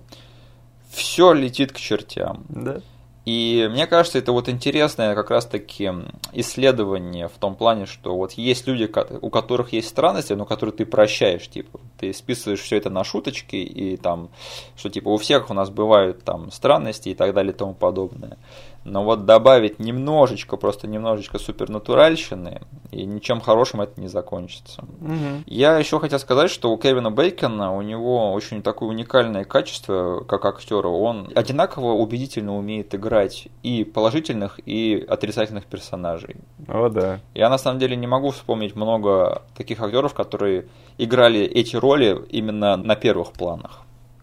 все 0.89 1.33
летит 1.33 1.71
к 1.71 1.77
чертям. 1.77 2.45
Да. 2.49 2.81
И 3.29 3.67
мне 3.69 3.85
кажется, 3.85 4.17
это 4.17 4.31
вот 4.31 4.49
интересное 4.49 5.13
как 5.13 5.29
раз-таки 5.29 5.91
исследование 6.33 7.27
в 7.27 7.37
том 7.37 7.53
плане, 7.53 7.85
что 7.85 8.15
вот 8.15 8.31
есть 8.31 8.65
люди, 8.65 8.91
у 9.21 9.29
которых 9.29 9.71
есть 9.71 9.87
странности, 9.87 10.33
но 10.33 10.45
которые 10.45 10.73
ты 10.73 10.83
прощаешь, 10.83 11.47
типа, 11.47 11.79
ты 11.99 12.11
списываешь 12.11 12.61
все 12.61 12.77
это 12.77 12.89
на 12.89 13.03
шуточки, 13.03 13.57
и 13.57 13.97
там, 13.97 14.29
что 14.75 14.89
типа 14.89 15.09
у 15.09 15.17
всех 15.17 15.51
у 15.51 15.53
нас 15.53 15.69
бывают 15.69 16.23
там 16.23 16.51
странности 16.51 17.09
и 17.09 17.13
так 17.13 17.35
далее 17.35 17.53
и 17.53 17.55
тому 17.55 17.75
подобное. 17.75 18.39
Но 18.83 19.03
вот 19.03 19.25
добавить 19.25 19.79
немножечко, 19.79 20.57
просто 20.57 20.87
немножечко 20.87 21.37
супернатуральщины, 21.37 22.61
и 22.91 23.05
ничем 23.05 23.41
хорошим 23.41 23.81
это 23.81 23.99
не 23.99 24.07
закончится. 24.07 24.83
Мгм. 24.99 25.43
Я 25.45 25.77
еще 25.77 25.99
хотел 25.99 26.19
сказать, 26.19 26.49
что 26.49 26.71
у 26.71 26.77
Кевина 26.77 27.11
Бейкона 27.11 27.75
у 27.75 27.81
него 27.81 28.31
очень 28.31 28.61
такое 28.61 28.89
уникальное 28.89 29.43
качество, 29.43 30.23
как 30.27 30.45
актера. 30.45 30.87
Он 30.87 31.29
одинаково 31.35 31.93
убедительно 31.93 32.57
умеет 32.57 32.95
играть 32.95 33.47
и 33.63 33.83
положительных, 33.83 34.59
и 34.65 35.05
отрицательных 35.07 35.65
персонажей. 35.65 36.37
О, 36.67 36.89
да. 36.89 37.19
Я 37.33 37.49
на 37.49 37.57
самом 37.57 37.79
деле 37.79 37.95
не 37.95 38.07
могу 38.07 38.31
вспомнить 38.31 38.75
много 38.75 39.43
таких 39.55 39.81
актеров, 39.81 40.13
которые 40.13 40.67
играли 40.97 41.41
эти 41.41 41.75
роли 41.75 42.19
именно 42.29 42.77
на 42.77 42.95
первых 42.95 43.33
планах. 43.33 43.81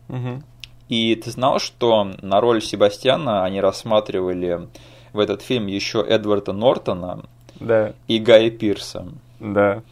Мгм. 0.09 0.45
И 0.89 1.15
ты 1.17 1.31
знал, 1.31 1.59
что 1.59 2.05
на 2.23 2.41
роль 2.41 2.63
Себастьяна 2.63 3.45
они 3.45 3.61
рассматривали 3.61 4.69
в 5.13 5.19
этот 5.19 5.43
фильм 5.43 5.67
еще 5.67 6.01
Эдварда 6.01 6.53
Нортона 6.53 7.25
Да. 7.59 7.95
и 8.07 8.19
Гая 8.19 8.51
Пирса. 8.51 9.09
Да. 9.41 9.83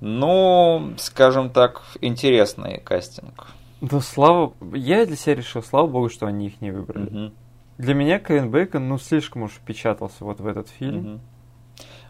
Ну, 0.00 0.94
скажем 0.98 1.50
так, 1.50 1.82
интересный 2.00 2.78
кастинг. 2.78 3.48
Ну, 3.80 4.00
слава... 4.00 4.52
Я 4.74 5.06
для 5.06 5.16
себя 5.16 5.36
решил, 5.36 5.62
слава 5.62 5.86
богу, 5.86 6.08
что 6.08 6.26
они 6.26 6.46
их 6.48 6.60
не 6.60 6.70
выбрали. 6.70 7.10
Мгм. 7.10 7.32
Для 7.78 7.94
меня 7.94 8.18
Кевин 8.18 8.50
Бейкон, 8.50 8.88
ну, 8.88 8.98
слишком 8.98 9.42
уж 9.42 9.52
впечатался 9.52 10.24
вот 10.24 10.40
в 10.40 10.46
этот 10.46 10.68
фильм. 10.68 10.96
Мгм. 10.98 11.20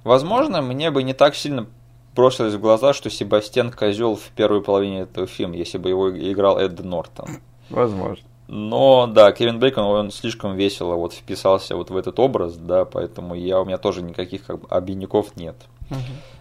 Возможно, 0.04 0.62
мне 0.62 0.90
бы 0.90 1.02
не 1.02 1.12
так 1.12 1.34
сильно 1.34 1.66
бросилось 2.14 2.54
в 2.54 2.61
глаза, 2.61 2.94
что 2.94 3.11
Себастьян 3.11 3.70
козел 3.70 4.16
в 4.16 4.28
первой 4.34 4.62
половине 4.62 5.00
этого 5.00 5.26
фильма, 5.26 5.56
если 5.56 5.76
бы 5.78 5.88
его 5.90 6.11
играл 6.11 6.59
Эд 6.59 6.82
Нортон. 6.82 7.28
Возможно. 7.70 8.24
Но 8.48 9.06
да, 9.06 9.30
Кевин 9.32 9.58
Бейкон, 9.58 9.84
он 9.84 10.10
слишком 10.10 10.56
весело 10.56 10.94
вот 10.94 11.12
вписался 11.12 11.76
вот 11.76 11.90
в 11.90 11.96
этот 11.96 12.18
образ, 12.18 12.56
да, 12.56 12.86
поэтому 12.86 13.34
я, 13.34 13.60
у 13.60 13.66
меня 13.66 13.76
тоже 13.76 14.00
никаких 14.02 14.46
как 14.46 14.60
бы, 14.60 14.68
обиняков 14.68 15.36
нет. 15.36 15.54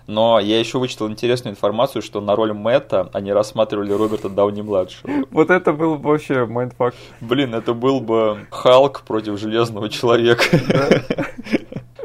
Но 0.07 0.39
я 0.39 0.57
еще 0.57 0.79
вычитал 0.79 1.09
интересную 1.09 1.53
информацию, 1.53 2.01
что 2.01 2.21
на 2.21 2.33
роль 2.35 2.53
Мэтта 2.53 3.09
они 3.11 3.33
рассматривали 3.33 3.91
Роберта 3.91 4.29
Дауни-младшего. 4.29 5.25
Вот 5.31 5.49
это 5.49 5.73
был 5.73 5.97
бы 5.97 6.11
вообще 6.11 6.45
mindfuck. 6.45 6.95
Блин, 7.19 7.53
это 7.53 7.73
был 7.73 7.99
бы 7.99 8.47
Халк 8.49 9.01
против 9.01 9.37
Железного 9.37 9.89
Человека. 9.89 10.43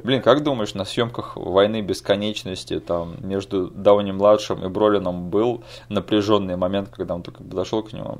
Блин, 0.02 0.20
как 0.20 0.42
думаешь, 0.42 0.74
на 0.74 0.84
съемках 0.84 1.36
войны 1.36 1.80
бесконечности 1.80 2.80
там 2.80 3.14
между 3.20 3.68
Дауни 3.68 4.10
младшим 4.10 4.64
и 4.64 4.68
Бролином 4.68 5.30
был 5.30 5.62
напряженный 5.88 6.56
момент, 6.56 6.88
когда 6.88 7.14
он 7.14 7.22
только 7.22 7.44
подошел 7.44 7.84
к 7.84 7.92
нему? 7.92 8.18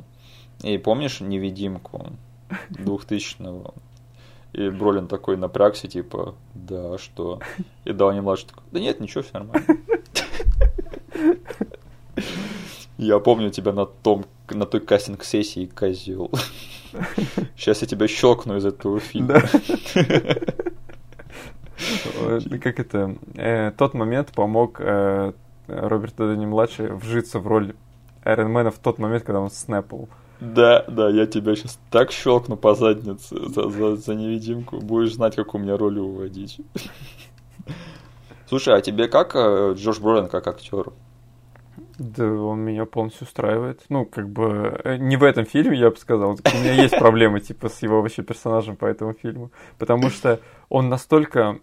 И 0.63 0.79
помнишь 0.79 1.21
невидимку 1.21 2.07
2000-го? 2.71 3.75
И 4.53 4.69
Бролин 4.69 5.09
такой 5.09 5.37
напрягся, 5.37 5.89
типа, 5.89 6.35
да, 6.55 6.99
что? 6.99 7.41
И 7.85 7.93
Дауни 7.93 8.21
младший 8.21 8.49
такой, 8.49 8.65
да 8.71 8.81
нет, 8.81 9.01
ничего, 9.01 9.23
все 9.23 9.33
нормально. 9.33 9.67
Я 12.99 13.19
помню 13.19 13.51
тебя 13.51 13.73
на 13.73 13.87
том, 13.87 14.25
на 14.51 14.67
той 14.67 14.81
кастинг-сессии, 14.81 15.67
козел. 15.67 16.31
Сейчас 17.57 17.81
я 17.81 17.89
тебя 17.89 18.07
щелкну 18.07 18.57
из 18.57 18.67
этого 18.67 19.01
фильма. 19.01 19.41
Как 22.61 22.79
это? 22.79 23.17
э, 23.35 23.73
Тот 23.77 23.95
момент 23.95 24.33
помог 24.33 24.77
э, 24.81 25.33
Роберту 25.67 26.29
Дауни 26.29 26.47
младший 26.47 26.93
вжиться 26.95 27.39
в 27.39 27.47
роль 27.47 27.75
Айронмена 28.23 28.71
в 28.71 28.79
тот 28.79 28.99
момент, 28.99 29.25
когда 29.25 29.41
он 29.41 29.51
снэпал. 29.51 30.09
Да, 30.43 30.85
да, 30.89 31.09
я 31.09 31.27
тебя 31.27 31.55
сейчас 31.55 31.79
так 31.89 32.11
щелкну 32.11 32.57
по 32.57 32.75
заднице 32.75 33.37
за, 33.49 33.69
за, 33.71 33.95
за 33.95 34.15
невидимку. 34.17 34.81
Будешь 34.81 35.15
знать, 35.15 35.37
как 35.37 35.55
у 35.55 35.59
меня 35.59 35.77
роли 35.77 36.01
уводить. 36.01 36.61
Слушай, 38.49 38.77
а 38.77 38.81
тебе 38.81 39.07
как 39.07 39.37
э, 39.37 39.75
Джош 39.77 40.01
Бролин 40.01 40.27
как 40.27 40.49
актер? 40.49 40.93
Да, 41.97 42.25
он 42.25 42.59
меня 42.59 42.87
полностью 42.87 43.29
устраивает. 43.29 43.83
Ну, 43.89 44.05
как 44.05 44.29
бы, 44.29 44.81
э, 44.83 44.97
не 44.97 45.17
в 45.17 45.23
этом 45.23 45.45
фильме, 45.45 45.79
я 45.79 45.91
бы 45.91 45.97
сказал. 45.97 46.33
У 46.33 46.59
меня 46.59 46.73
есть 46.73 46.99
проблемы, 46.99 47.39
типа, 47.39 47.69
с 47.69 47.81
его 47.81 48.03
вообще 48.03 48.23
персонажем 48.23 48.75
по 48.75 48.87
этому 48.87 49.15
фильму. 49.15 49.53
Потому 49.79 50.11
что 50.11 50.41
он 50.69 50.89
настолько 50.89 51.61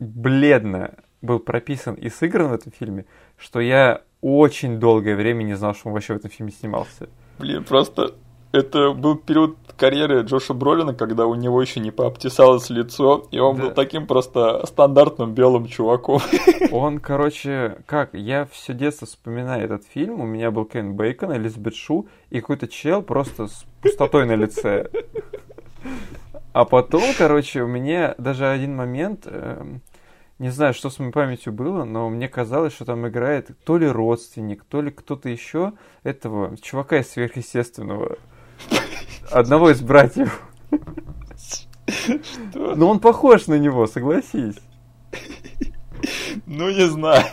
бледно 0.00 0.96
был 1.22 1.38
прописан 1.38 1.94
и 1.94 2.10
сыгран 2.10 2.48
в 2.48 2.52
этом 2.52 2.72
фильме, 2.72 3.06
что 3.38 3.58
я 3.58 4.02
очень 4.20 4.78
долгое 4.78 5.16
время 5.16 5.44
не 5.44 5.54
знал, 5.54 5.74
что 5.74 5.88
он 5.88 5.94
вообще 5.94 6.12
в 6.12 6.18
этом 6.18 6.30
фильме 6.30 6.52
снимался. 6.52 7.08
Блин, 7.38 7.64
просто 7.64 8.14
это 8.52 8.92
был 8.92 9.16
период 9.16 9.56
карьеры 9.76 10.22
Джоша 10.22 10.54
Бролина, 10.54 10.94
когда 10.94 11.26
у 11.26 11.34
него 11.34 11.60
еще 11.62 11.80
не 11.80 11.90
пообтесалось 11.90 12.68
лицо, 12.70 13.26
и 13.30 13.38
он 13.38 13.56
да. 13.56 13.62
был 13.62 13.70
таким 13.72 14.06
просто 14.06 14.66
стандартным 14.66 15.34
белым 15.34 15.66
чуваком. 15.66 16.20
Он, 16.72 16.98
короче, 16.98 17.78
как, 17.86 18.12
я 18.12 18.46
все 18.50 18.74
детство 18.74 19.06
вспоминаю 19.06 19.64
этот 19.64 19.84
фильм, 19.84 20.20
у 20.20 20.26
меня 20.26 20.50
был 20.50 20.64
Кен 20.64 20.94
Бейкон, 20.94 21.34
Элизабет 21.34 21.74
Шу, 21.74 22.08
и 22.30 22.40
какой-то 22.40 22.66
чел 22.68 23.02
просто 23.02 23.46
с 23.46 23.64
пустотой 23.80 24.26
на 24.26 24.34
лице. 24.34 24.90
А 26.52 26.64
потом, 26.64 27.02
короче, 27.16 27.62
у 27.62 27.68
меня 27.68 28.14
даже 28.18 28.46
один 28.48 28.74
момент, 28.74 29.22
э, 29.26 29.64
не 30.38 30.50
знаю, 30.50 30.72
что 30.72 30.88
с 30.88 30.98
моей 30.98 31.12
памятью 31.12 31.52
было, 31.52 31.84
но 31.84 32.08
мне 32.08 32.28
казалось, 32.28 32.72
что 32.72 32.84
там 32.84 33.06
играет 33.08 33.50
то 33.64 33.76
ли 33.76 33.88
родственник, 33.88 34.64
то 34.64 34.80
ли 34.80 34.90
кто-то 34.90 35.28
еще 35.28 35.72
этого 36.04 36.56
чувака 36.58 36.98
из 36.98 37.10
сверхъестественного. 37.10 38.18
Одного 39.30 39.70
из 39.70 39.80
братьев. 39.80 40.42
Что? 41.86 42.74
Ну 42.76 42.88
он 42.88 43.00
похож 43.00 43.46
на 43.46 43.58
него, 43.58 43.86
согласись. 43.86 44.58
Ну 46.46 46.70
не 46.70 46.86
знаю. 46.86 47.24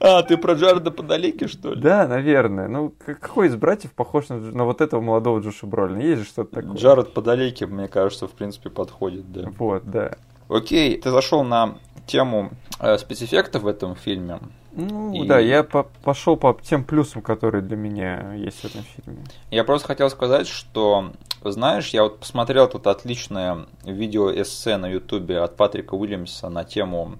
А, 0.00 0.22
ты 0.22 0.36
про 0.36 0.54
Джареда 0.54 0.90
Подалеки, 0.90 1.46
что 1.46 1.72
ли? 1.72 1.80
Да, 1.80 2.06
наверное. 2.06 2.68
Ну, 2.68 2.92
какой 3.04 3.48
из 3.48 3.56
братьев 3.56 3.92
похож 3.92 4.28
на, 4.28 4.36
на 4.36 4.64
вот 4.64 4.82
этого 4.82 5.00
молодого 5.00 5.40
Джоша 5.40 5.66
Бролина? 5.66 6.00
Есть 6.00 6.22
же 6.22 6.28
что-то 6.28 6.56
такое? 6.56 6.76
Джаред 6.76 7.14
Подалеки, 7.14 7.64
мне 7.64 7.88
кажется, 7.88 8.28
в 8.28 8.32
принципе, 8.32 8.68
подходит, 8.68 9.32
да. 9.32 9.50
Вот, 9.56 9.84
да. 9.90 10.18
Окей, 10.54 10.96
ты 10.96 11.10
зашел 11.10 11.42
на 11.42 11.78
тему 12.06 12.52
э, 12.78 12.96
спецэффектов 12.96 13.62
в 13.62 13.66
этом 13.66 13.96
фильме. 13.96 14.38
Ну, 14.72 15.12
и... 15.12 15.26
да, 15.26 15.38
я 15.40 15.64
по 15.64 15.84
пошел 16.04 16.36
по 16.36 16.56
тем 16.62 16.84
плюсам, 16.84 17.22
которые 17.22 17.62
для 17.62 17.76
меня 17.76 18.34
есть 18.34 18.60
в 18.60 18.64
этом 18.64 18.82
фильме. 18.82 19.24
Я 19.50 19.64
просто 19.64 19.88
хотел 19.88 20.08
сказать, 20.10 20.46
что, 20.46 21.10
знаешь, 21.42 21.88
я 21.90 22.04
вот 22.04 22.20
посмотрел 22.20 22.68
тут 22.68 22.86
отличное 22.86 23.66
видео-эссе 23.84 24.76
на 24.76 24.86
ютубе 24.86 25.40
от 25.40 25.56
Патрика 25.56 25.94
Уильямса 25.94 26.48
на 26.48 26.62
тему 26.62 27.16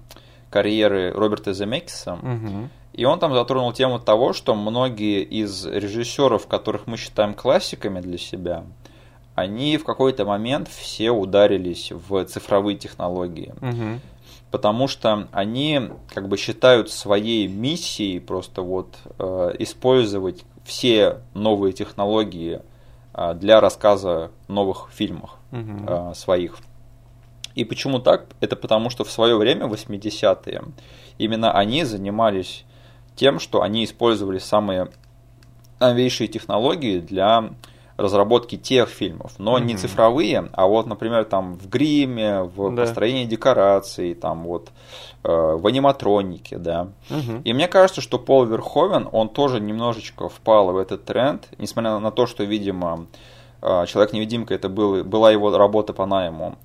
карьеры 0.49 1.11
Роберта 1.11 1.51
Земекиса. 1.51 2.13
Угу. 2.13 2.69
И 2.93 3.03
он 3.03 3.19
там 3.19 3.33
затронул 3.33 3.73
тему 3.73 3.99
того, 3.99 4.31
что 4.31 4.55
многие 4.55 5.23
из 5.23 5.65
режиссеров, 5.65 6.47
которых 6.47 6.87
мы 6.87 6.95
считаем 6.95 7.33
классиками 7.33 7.99
для 7.99 8.17
себя, 8.17 8.63
они 9.35 9.77
в 9.77 9.83
какой-то 9.83 10.25
момент 10.25 10.69
все 10.69 11.11
ударились 11.11 11.91
в 11.91 12.23
цифровые 12.25 12.77
технологии. 12.77 13.53
Угу. 13.61 13.99
Потому 14.49 14.87
что 14.87 15.27
они 15.33 15.89
как 16.13 16.29
бы 16.29 16.37
считают 16.37 16.89
своей 16.89 17.47
миссией 17.47 18.19
просто 18.19 18.61
вот 18.61 18.95
э, 19.19 19.55
использовать 19.59 20.43
все 20.63 21.19
новые 21.33 21.73
технологии 21.73 22.61
э, 23.13 23.33
для 23.33 23.59
рассказа 23.59 24.31
новых 24.47 24.89
фильмах 24.93 25.37
угу. 25.51 25.85
э, 25.85 26.13
своих. 26.15 26.57
И 27.55 27.65
почему 27.65 27.99
так? 27.99 28.27
Это 28.39 28.55
потому, 28.55 28.89
что 28.89 29.03
в 29.03 29.11
свое 29.11 29.35
время, 29.37 29.65
80-е, 29.65 30.61
именно 31.17 31.51
они 31.51 31.83
занимались 31.83 32.63
тем, 33.15 33.39
что 33.39 33.61
они 33.61 33.83
использовали 33.83 34.39
самые 34.39 34.89
новейшие 35.79 36.27
технологии 36.27 36.99
для 36.99 37.49
разработки 37.97 38.57
тех 38.57 38.89
фильмов, 38.89 39.33
но 39.37 39.57
mm-hmm. 39.57 39.63
не 39.63 39.77
цифровые, 39.77 40.49
а 40.53 40.67
вот, 40.67 40.85
например, 40.85 41.25
там 41.25 41.57
в 41.57 41.69
гриме, 41.69 42.43
в 42.43 42.75
да. 42.75 42.83
построении 42.83 43.25
декораций, 43.25 44.13
там 44.15 44.43
вот 44.43 44.69
э, 45.23 45.29
в 45.29 45.65
аниматронике, 45.65 46.57
да. 46.57 46.89
Mm-hmm. 47.09 47.43
И 47.43 47.53
мне 47.53 47.67
кажется, 47.67 48.01
что 48.01 48.19
Пол 48.19 48.45
Верховен, 48.45 49.07
он 49.11 49.29
тоже 49.29 49.61
немножечко 49.61 50.27
впал 50.27 50.71
в 50.71 50.77
этот 50.77 51.05
тренд, 51.05 51.47
несмотря 51.57 51.99
на 51.99 52.11
то, 52.11 52.25
что, 52.25 52.43
видимо, 52.43 53.07
э, 53.61 53.85
Человек-невидимка 53.87 54.53
это 54.53 54.67
был, 54.67 55.03
была 55.03 55.31
его 55.31 55.57
работа 55.57 55.93
по 55.93 56.05
найму. 56.05 56.57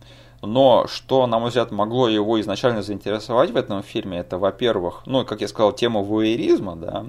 Но 0.43 0.87
что, 0.89 1.27
на 1.27 1.39
мой 1.39 1.49
взгляд, 1.49 1.71
могло 1.71 2.09
его 2.09 2.41
изначально 2.41 2.83
заинтересовать 2.83 3.51
в 3.51 3.57
этом 3.57 3.83
фильме, 3.83 4.19
это, 4.19 4.39
во-первых, 4.39 5.03
ну, 5.07 5.25
как 5.25 5.43
я 5.43 5.49
сказал, 5.49 5.73
тема 5.73 6.01
вуэризма, 6.01 6.77
да, 6.77 7.07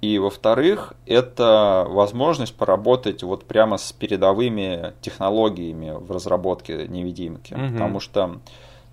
и, 0.00 0.18
во-вторых, 0.18 0.94
это 1.06 1.84
возможность 1.88 2.54
поработать 2.54 3.22
вот 3.24 3.44
прямо 3.44 3.78
с 3.78 3.92
передовыми 3.92 4.94
технологиями 5.00 5.90
в 5.90 6.12
разработке 6.12 6.86
невидимки. 6.86 7.54
Угу. 7.54 7.72
Потому 7.72 8.00
что, 8.00 8.40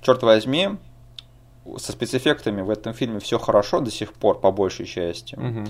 черт 0.01 0.24
возьми, 0.24 0.70
со 1.78 1.91
спецэффектами 1.91 2.62
в 2.62 2.70
этом 2.70 2.93
фильме 2.93 3.20
все 3.20 3.38
хорошо 3.38 3.82
до 3.82 3.91
сих 3.91 4.14
пор, 4.14 4.39
по 4.39 4.51
большей 4.51 4.88
части. 4.88 5.36
Угу. 5.36 5.70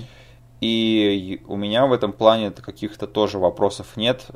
И 0.62 1.42
у 1.46 1.56
меня 1.56 1.86
в 1.86 1.92
этом 1.92 2.14
плане 2.14 2.50
каких-то 2.50 3.06
тоже 3.06 3.38
вопросов 3.38 3.96
нет. 3.96 4.26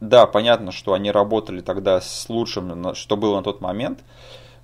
Да, 0.00 0.26
понятно, 0.26 0.72
что 0.72 0.94
они 0.94 1.10
работали 1.10 1.60
тогда 1.60 2.00
с 2.00 2.26
лучшим, 2.30 2.94
что 2.94 3.16
было 3.18 3.36
на 3.36 3.42
тот 3.42 3.60
момент, 3.60 4.00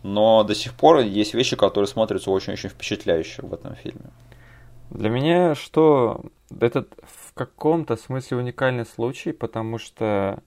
но 0.03 0.45
до 0.45 0.55
сих 0.55 0.73
пор 0.73 1.01
есть 1.01 1.35
вещи, 1.35 1.57
которые 1.57 1.89
смотрятся 1.89 2.31
очень-очень 2.31 2.71
впечатляюще 2.71 3.43
в 3.43 3.53
этом 3.53 3.75
фильме. 3.75 4.07
Для 4.95 5.11
меня 5.11 5.55
что 5.55 6.25
этот 6.61 6.95
в 7.03 7.35
каком-то 7.35 7.97
смысле 7.97 8.39
уникальный 8.39 8.87
случай, 8.87 9.33
потому 9.33 9.79
что 9.79 10.43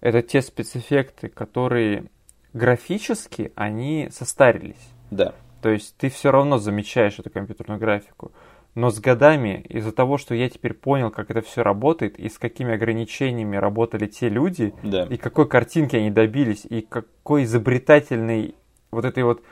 это 0.00 0.22
те 0.22 0.40
спецэффекты, 0.40 1.28
которые 1.28 2.06
графически, 2.54 3.52
они 3.54 4.08
состарились. 4.10 4.88
Да. 5.10 5.34
То 5.60 5.68
есть 5.68 5.96
ты 5.96 6.08
все 6.08 6.30
равно 6.30 6.58
замечаешь 6.58 7.18
эту 7.18 7.30
компьютерную 7.30 7.78
графику. 7.78 8.32
Но 8.74 8.90
с 8.90 8.98
годами, 8.98 9.64
из-за 9.68 9.92
того, 9.92 10.18
что 10.18 10.34
я 10.34 10.48
теперь 10.48 10.74
понял, 10.74 11.10
как 11.10 11.30
это 11.30 11.42
все 11.42 11.62
работает, 11.62 12.18
и 12.18 12.28
с 12.28 12.38
какими 12.38 12.74
ограничениями 12.74 13.56
работали 13.56 14.06
те 14.06 14.28
люди, 14.28 14.74
да. 14.82 15.04
и 15.04 15.16
какой 15.16 15.46
картинки 15.46 15.94
они 15.94 16.10
добились, 16.10 16.64
и 16.64 16.80
какой 16.80 17.44
изобретательной 17.44 18.56
вот 18.90 19.04
этой 19.04 19.22
вот 19.22 19.42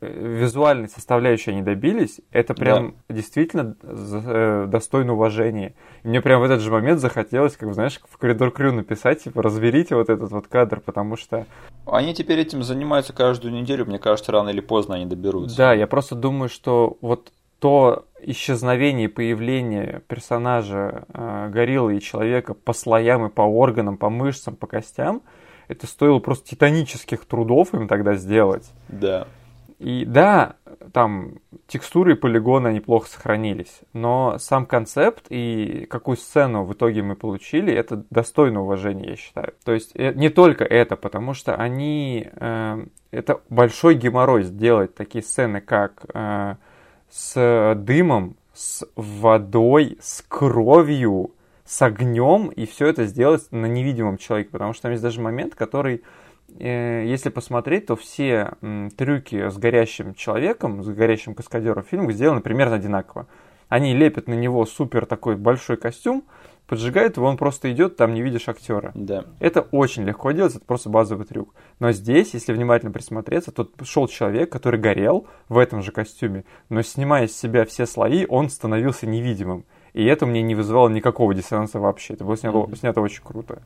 визуальной 0.00 0.88
составляющей 0.88 1.50
они 1.50 1.62
добились, 1.62 2.20
это 2.30 2.54
прям 2.54 2.94
да. 3.08 3.14
действительно 3.14 3.76
э, 3.82 4.66
достойно 4.68 5.14
уважения. 5.14 5.74
И 6.02 6.08
мне 6.08 6.20
прям 6.20 6.40
в 6.40 6.44
этот 6.44 6.60
же 6.60 6.70
момент 6.70 7.00
захотелось, 7.00 7.56
как 7.56 7.72
знаешь, 7.74 8.00
в 8.08 8.16
коридор 8.16 8.50
Крю 8.50 8.72
написать, 8.72 9.24
типа, 9.24 9.42
разберите 9.42 9.94
вот 9.94 10.08
этот 10.08 10.30
вот 10.30 10.48
кадр, 10.48 10.80
потому 10.80 11.16
что... 11.16 11.46
Они 11.86 12.14
теперь 12.14 12.40
этим 12.40 12.62
занимаются 12.62 13.12
каждую 13.12 13.52
неделю, 13.52 13.84
мне 13.86 13.98
кажется, 13.98 14.32
рано 14.32 14.48
или 14.48 14.60
поздно 14.60 14.96
они 14.96 15.06
доберутся. 15.06 15.56
Да, 15.56 15.74
я 15.74 15.86
просто 15.86 16.14
думаю, 16.14 16.48
что 16.48 16.96
вот 17.00 17.32
то 17.58 18.04
исчезновение 18.20 19.06
и 19.06 19.08
появление 19.08 20.02
персонажа 20.08 21.04
э, 21.12 21.48
гориллы 21.50 21.96
и 21.96 22.00
человека 22.00 22.54
по 22.54 22.72
слоям 22.72 23.26
и 23.26 23.30
по 23.30 23.42
органам, 23.42 23.96
по 23.96 24.10
мышцам, 24.10 24.56
по 24.56 24.66
костям, 24.66 25.22
это 25.68 25.86
стоило 25.86 26.18
просто 26.18 26.48
титанических 26.50 27.24
трудов 27.24 27.74
им 27.74 27.88
тогда 27.88 28.14
сделать. 28.14 28.70
Да. 28.88 29.26
И 29.78 30.04
да, 30.04 30.56
там 30.92 31.34
текстуры 31.66 32.12
и 32.12 32.16
полигоны 32.16 32.72
неплохо 32.72 33.08
сохранились, 33.08 33.80
но 33.92 34.36
сам 34.38 34.66
концепт 34.66 35.26
и 35.30 35.86
какую 35.90 36.16
сцену 36.16 36.64
в 36.64 36.72
итоге 36.72 37.02
мы 37.02 37.16
получили, 37.16 37.72
это 37.72 38.04
достойно 38.10 38.62
уважения, 38.62 39.10
я 39.10 39.16
считаю. 39.16 39.54
То 39.64 39.72
есть 39.72 39.92
э, 39.94 40.12
не 40.14 40.28
только 40.28 40.64
это, 40.64 40.96
потому 40.96 41.34
что 41.34 41.54
они... 41.56 42.28
Э, 42.36 42.84
это 43.10 43.40
большой 43.48 43.94
геморрой 43.94 44.42
сделать 44.42 44.94
такие 44.94 45.22
сцены, 45.22 45.60
как... 45.60 46.04
Э, 46.14 46.56
с 47.14 47.74
дымом, 47.76 48.36
с 48.52 48.84
водой, 48.96 49.98
с 50.00 50.22
кровью, 50.26 51.30
с 51.64 51.80
огнем, 51.80 52.48
и 52.48 52.66
все 52.66 52.88
это 52.88 53.06
сделать 53.06 53.46
на 53.52 53.66
невидимом 53.66 54.18
человеке, 54.18 54.50
потому 54.50 54.72
что 54.72 54.82
там 54.82 54.92
есть 54.92 55.02
даже 55.02 55.20
момент, 55.20 55.54
который, 55.54 56.02
если 56.62 57.30
посмотреть, 57.30 57.86
то 57.86 57.96
все 57.96 58.52
э, 58.60 58.88
трюки 58.96 59.48
с 59.48 59.56
горящим 59.58 60.14
человеком, 60.14 60.82
с 60.82 60.88
горящим 60.88 61.34
каскадером 61.34 61.82
в 61.82 61.88
фильмах 61.88 62.14
сделаны 62.14 62.40
примерно 62.40 62.76
одинаково. 62.76 63.26
Они 63.68 63.94
лепят 63.94 64.28
на 64.28 64.34
него 64.34 64.64
супер 64.66 65.06
такой 65.06 65.36
большой 65.36 65.76
костюм, 65.76 66.24
поджигает 66.66 67.16
его, 67.16 67.26
он 67.26 67.36
просто 67.36 67.70
идет, 67.72 67.96
там 67.96 68.14
не 68.14 68.22
видишь 68.22 68.48
актера. 68.48 68.92
Да. 68.94 69.24
Это 69.40 69.62
очень 69.62 70.04
легко 70.04 70.32
делать, 70.32 70.54
это 70.54 70.64
просто 70.64 70.90
базовый 70.90 71.26
трюк. 71.26 71.54
Но 71.80 71.92
здесь, 71.92 72.34
если 72.34 72.52
внимательно 72.52 72.92
присмотреться, 72.92 73.52
то 73.52 73.68
шел 73.82 74.06
человек, 74.06 74.50
который 74.50 74.80
горел 74.80 75.26
в 75.48 75.58
этом 75.58 75.82
же 75.82 75.92
костюме, 75.92 76.44
но 76.68 76.82
снимая 76.82 77.26
с 77.26 77.36
себя 77.36 77.64
все 77.64 77.86
слои, 77.86 78.26
он 78.28 78.48
становился 78.48 79.06
невидимым. 79.06 79.64
И 79.92 80.04
это 80.04 80.26
мне 80.26 80.42
не 80.42 80.54
вызывало 80.54 80.88
никакого 80.88 81.34
диссонанса 81.34 81.78
вообще. 81.78 82.14
Это 82.14 82.24
было 82.24 82.36
снято, 82.36 82.58
mm-hmm. 82.58 82.76
снято 82.76 83.00
очень 83.00 83.22
круто. 83.22 83.62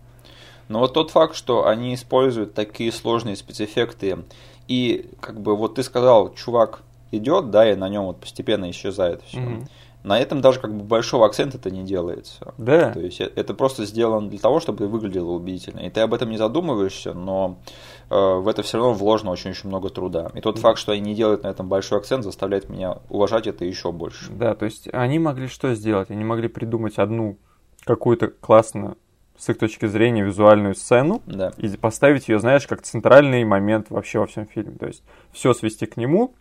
Но 0.69 0.81
вот 0.81 0.95
тот 0.95 1.11
факт, 1.11 1.35
что 1.35 1.67
они 1.67 1.95
используют 1.95 2.55
такие 2.55 2.93
сложные 2.93 3.37
спецэффекты, 3.37 4.19
и 4.67 5.11
как 5.21 5.41
бы 5.41 5.57
вот 5.57 5.77
ты 5.77 5.83
сказал, 5.83 6.35
чувак 6.35 6.83
идет, 7.11 7.51
да, 7.51 7.71
и 7.71 7.75
на 7.75 7.89
нем 7.89 8.05
вот 8.05 8.21
постепенно 8.21 8.71
исчезает 8.71 9.23
все. 9.23 9.39
Mm-hmm. 9.39 9.69
На 10.05 10.19
этом 10.21 10.41
даже 10.41 10.61
как 10.61 10.73
бы 10.73 10.85
большого 10.85 11.27
акцента 11.27 11.59
это 11.59 11.71
не 11.71 11.83
делается. 11.83 12.55
Да. 12.57 12.93
То 12.93 13.01
есть 13.01 13.21
э, 13.21 13.31
это 13.35 13.53
просто 13.53 13.85
сделано 13.85 14.29
для 14.29 14.39
того, 14.39 14.61
чтобы 14.61 14.87
выглядело 14.87 15.33
убедительно. 15.33 15.81
И 15.81 15.91
ты 15.91 16.01
об 16.01 16.15
этом 16.15 16.31
не 16.31 16.39
задумываешься, 16.39 17.15
но 17.15 17.59
э, 18.09 18.15
в 18.15 18.47
это 18.47 18.63
все 18.63 18.79
равно 18.79 18.95
вложено 18.95 19.33
очень-очень 19.33 19.69
много 19.69 19.89
труда. 19.89 20.31
И 20.35 20.41
тот 20.41 20.55
да. 20.55 20.61
факт, 20.61 20.79
что 20.79 20.93
они 20.93 21.01
не 21.01 21.15
делают 21.15 21.43
на 21.43 21.49
этом 21.49 21.69
большой 21.69 21.99
акцент, 21.99 22.23
заставляет 22.23 22.69
меня 22.69 22.99
уважать 23.09 23.49
это 23.49 23.65
еще 23.65 23.91
больше. 23.91 24.31
Да, 24.31 24.55
то 24.55 24.67
есть 24.67 24.89
они 24.93 25.19
могли 25.19 25.49
что 25.49 25.75
сделать? 25.75 26.11
Они 26.11 26.25
могли 26.25 26.49
придумать 26.49 26.99
одну 26.99 27.37
какую-то 27.85 28.29
классную 28.29 28.97
с 29.39 29.49
их 29.49 29.57
точки 29.59 29.87
зрения 29.87 30.23
визуальную 30.25 30.75
сцену 30.75 31.23
Да. 31.27 31.53
и 31.57 31.69
поставить 31.77 32.29
ее, 32.29 32.39
знаешь, 32.41 32.67
как 32.67 32.83
центральный 32.83 33.45
момент 33.45 33.87
вообще 33.89 34.19
во 34.19 34.27
всем 34.27 34.47
фильме. 34.47 34.77
То 34.77 34.87
есть 34.87 35.03
все 35.33 35.55
свести 35.55 35.87
к 35.87 35.97
нему, 35.97 36.35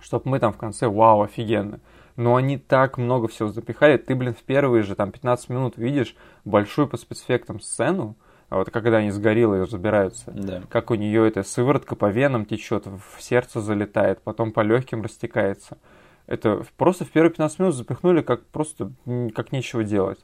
чтобы 0.00 0.28
мы 0.30 0.38
там 0.40 0.52
в 0.52 0.56
конце, 0.56 0.88
вау, 0.88 1.22
офигенно. 1.22 1.78
Но 2.16 2.34
они 2.36 2.58
так 2.58 2.98
много 2.98 3.28
всего 3.28 3.48
запихали. 3.48 3.96
Ты, 3.96 4.14
блин, 4.14 4.34
в 4.34 4.42
первые 4.42 4.82
же 4.82 4.94
там 4.94 5.12
15 5.12 5.48
минут 5.50 5.74
видишь 5.76 6.16
большую 6.44 6.88
по 6.88 6.96
спецэффектам 6.96 7.60
сцену, 7.60 8.16
а 8.48 8.56
вот 8.58 8.70
когда 8.70 8.98
они 8.98 9.10
с 9.10 9.18
гориллой 9.18 9.62
разбираются, 9.62 10.30
Да. 10.30 10.62
как 10.68 10.90
у 10.90 10.94
нее 10.94 11.26
эта 11.28 11.42
сыворотка 11.42 11.96
по 11.96 12.10
венам 12.10 12.44
течет, 12.44 12.86
в 12.86 13.22
сердце 13.22 13.60
залетает, 13.60 14.20
потом 14.22 14.52
по 14.52 14.60
легким 14.60 15.02
растекается. 15.02 15.78
Это 16.26 16.62
просто 16.76 17.04
в 17.04 17.10
первые 17.10 17.30
15 17.30 17.58
минут 17.60 17.74
запихнули 17.74 18.20
как 18.22 18.44
просто 18.46 18.92
как 19.34 19.52
нечего 19.52 19.84
делать. 19.84 20.18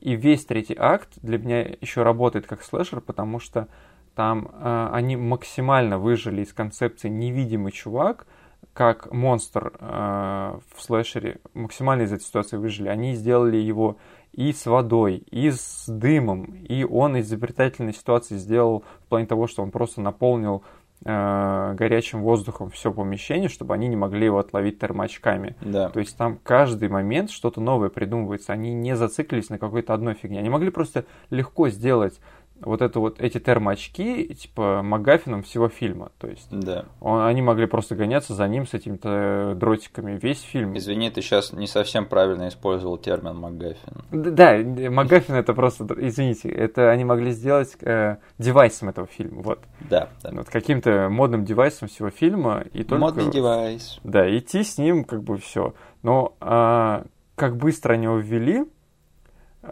И 0.00 0.14
весь 0.14 0.44
третий 0.44 0.76
акт 0.78 1.10
для 1.22 1.38
меня 1.38 1.60
еще 1.80 2.02
работает 2.02 2.46
как 2.46 2.62
слэшер, 2.62 3.00
потому 3.00 3.40
что 3.40 3.68
там 4.14 4.50
э, 4.52 4.88
они 4.92 5.16
максимально 5.16 5.98
выжили 5.98 6.42
из 6.42 6.52
концепции 6.52 7.08
невидимый 7.08 7.72
чувак, 7.72 8.26
как 8.72 9.12
монстр 9.12 9.72
э, 9.78 10.58
в 10.74 10.82
слэшере, 10.82 11.40
максимально 11.54 12.02
из 12.02 12.12
этой 12.12 12.22
ситуации 12.22 12.56
выжили. 12.56 12.88
Они 12.88 13.14
сделали 13.14 13.56
его 13.56 13.96
и 14.32 14.52
с 14.52 14.66
водой, 14.66 15.24
и 15.30 15.50
с 15.50 15.84
дымом, 15.88 16.54
и 16.68 16.84
он 16.84 17.16
из 17.16 17.26
изобретательной 17.26 17.92
ситуации 17.92 18.36
сделал 18.36 18.84
в 19.04 19.08
плане 19.08 19.26
того, 19.26 19.46
что 19.46 19.62
он 19.62 19.70
просто 19.70 20.00
наполнил 20.00 20.62
горячим 21.04 22.22
воздухом 22.22 22.70
все 22.70 22.92
помещение, 22.92 23.48
чтобы 23.48 23.74
они 23.74 23.88
не 23.88 23.96
могли 23.96 24.26
его 24.26 24.38
отловить 24.38 24.78
термоочками. 24.78 25.56
Да. 25.60 25.90
То 25.90 26.00
есть 26.00 26.16
там 26.16 26.38
каждый 26.42 26.88
момент 26.88 27.30
что-то 27.30 27.60
новое 27.60 27.88
придумывается. 27.88 28.52
Они 28.52 28.74
не 28.74 28.96
зациклились 28.96 29.48
на 29.48 29.58
какой-то 29.58 29.94
одной 29.94 30.14
фигне. 30.14 30.40
Они 30.40 30.50
могли 30.50 30.70
просто 30.70 31.04
легко 31.30 31.68
сделать 31.68 32.20
вот 32.60 32.82
это 32.82 33.00
вот 33.00 33.20
эти 33.20 33.38
термоочки 33.38 34.24
типа 34.34 34.82
Магафином 34.82 35.42
всего 35.42 35.68
фильма. 35.68 36.10
То 36.18 36.26
есть 36.28 36.48
Да. 36.50 36.84
он- 37.00 37.22
они 37.22 37.42
могли 37.42 37.66
просто 37.66 37.94
гоняться 37.94 38.34
за 38.34 38.46
ним 38.48 38.66
с 38.66 38.74
этими-то 38.74 39.54
дротиками 39.56 40.18
весь 40.20 40.40
фильм. 40.42 40.76
Извини, 40.76 41.10
ты 41.10 41.22
сейчас 41.22 41.52
не 41.52 41.66
совсем 41.66 42.06
правильно 42.06 42.48
использовал 42.48 42.98
термин 42.98 43.36
МакГаффин. 43.36 43.92
Д- 44.10 44.30
Да, 44.30 44.90
Магафин 44.90 45.34
это 45.34 45.54
просто, 45.54 45.86
извините, 45.98 46.48
это 46.48 46.90
они 46.90 47.04
могли 47.04 47.30
сделать 47.32 47.76
э, 47.80 48.16
девайсом 48.38 48.88
этого 48.88 49.06
фильма, 49.06 49.42
вот. 49.42 49.60
Да, 49.88 50.08
да. 50.22 50.30
Вот 50.32 50.48
каким-то 50.48 51.08
модным 51.10 51.44
девайсом 51.44 51.88
всего 51.88 52.10
фильма 52.10 52.64
и 52.72 52.84
только... 52.84 53.00
Модный 53.00 53.30
девайс. 53.30 53.98
Да, 54.04 54.28
идти 54.36 54.62
с 54.62 54.78
ним 54.78 55.04
как 55.04 55.22
бы 55.22 55.36
все. 55.38 55.74
Но 56.02 56.34
а, 56.40 57.04
как 57.34 57.56
быстро 57.56 57.94
они 57.94 58.04
его 58.04 58.18
ввели 58.18 58.64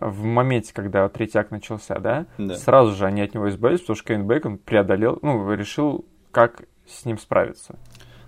в 0.00 0.24
моменте, 0.24 0.72
когда 0.74 1.08
третий 1.08 1.38
акт 1.38 1.50
начался, 1.50 1.98
да, 1.98 2.26
Да. 2.38 2.54
сразу 2.56 2.94
же 2.94 3.06
они 3.06 3.22
от 3.22 3.34
него 3.34 3.48
избавились, 3.48 3.80
потому 3.80 3.96
что 3.96 4.04
Кевин 4.06 4.26
Бейкон 4.26 4.58
преодолел, 4.58 5.18
ну, 5.22 5.52
решил, 5.52 6.04
как 6.30 6.64
с 6.86 7.04
ним 7.04 7.18
справиться. 7.18 7.76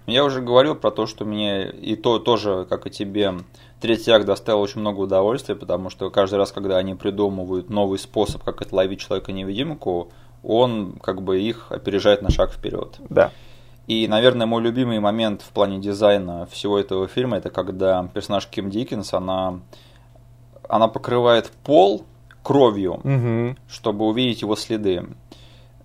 Я 0.07 0.25
уже 0.25 0.41
говорил 0.41 0.75
про 0.75 0.91
то, 0.91 1.07
что 1.07 1.27
мне 1.27 1.71
и 1.71 1.95
то 1.95 2.19
тоже, 2.19 2.67
как 2.69 2.87
и 2.87 2.91
тебе, 2.91 3.35
третий 3.81 4.11
акт 4.11 4.25
доставил 4.25 4.61
очень 4.61 4.81
много 4.81 5.01
удовольствия, 5.01 5.55
потому 5.55 5.91
что 5.91 6.09
каждый 6.11 6.37
раз, 6.37 6.51
когда 6.51 6.79
они 6.79 6.95
придумывают 6.95 7.69
новый 7.69 7.99
способ, 7.99 8.43
как 8.43 8.63
отловить 8.63 9.01
человека-невидимку, 9.01 10.11
он 10.43 10.95
как 11.03 11.21
бы 11.21 11.41
их 11.41 11.71
опережает 11.71 12.23
на 12.23 12.31
шаг 12.31 12.53
вперед. 12.53 12.97
Да. 13.11 13.33
И, 13.87 14.07
наверное, 14.09 14.47
мой 14.47 14.63
любимый 14.63 14.99
момент 15.01 15.43
в 15.43 15.49
плане 15.51 15.79
дизайна 15.79 16.47
всего 16.47 16.79
этого 16.79 17.07
фильма, 17.09 17.39
это 17.39 17.51
когда 17.51 18.09
персонаж 18.15 18.47
Ким 18.47 18.71
Диккенс, 18.71 19.13
она, 19.15 19.61
она 20.69 20.89
покрывает 20.89 21.51
пол 21.65 22.05
кровью, 22.43 23.01
Угу. 23.05 23.57
чтобы 23.69 24.07
увидеть 24.07 24.43
его 24.43 24.57
следы. 24.57 25.05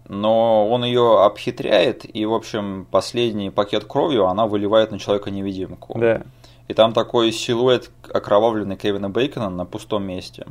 Но 0.08 0.68
он 0.70 0.84
ее 0.84 1.24
обхитряет, 1.24 2.04
и, 2.14 2.26
в 2.26 2.34
общем, 2.34 2.86
последний 2.92 3.50
пакет 3.50 3.86
кровью 3.86 4.28
она 4.28 4.48
выливает 4.48 4.92
на 4.92 5.00
человека-невидимку. 5.00 5.98
Да. 5.98 6.24
И 6.68 6.74
там 6.74 6.94
такой 6.94 7.32
силуэт 7.32 7.90
окровавленный 8.14 8.76
Кевина 8.78 9.10
Бейкона 9.10 9.50
на 9.50 9.66
пустом 9.66 10.04
месте. 10.04 10.46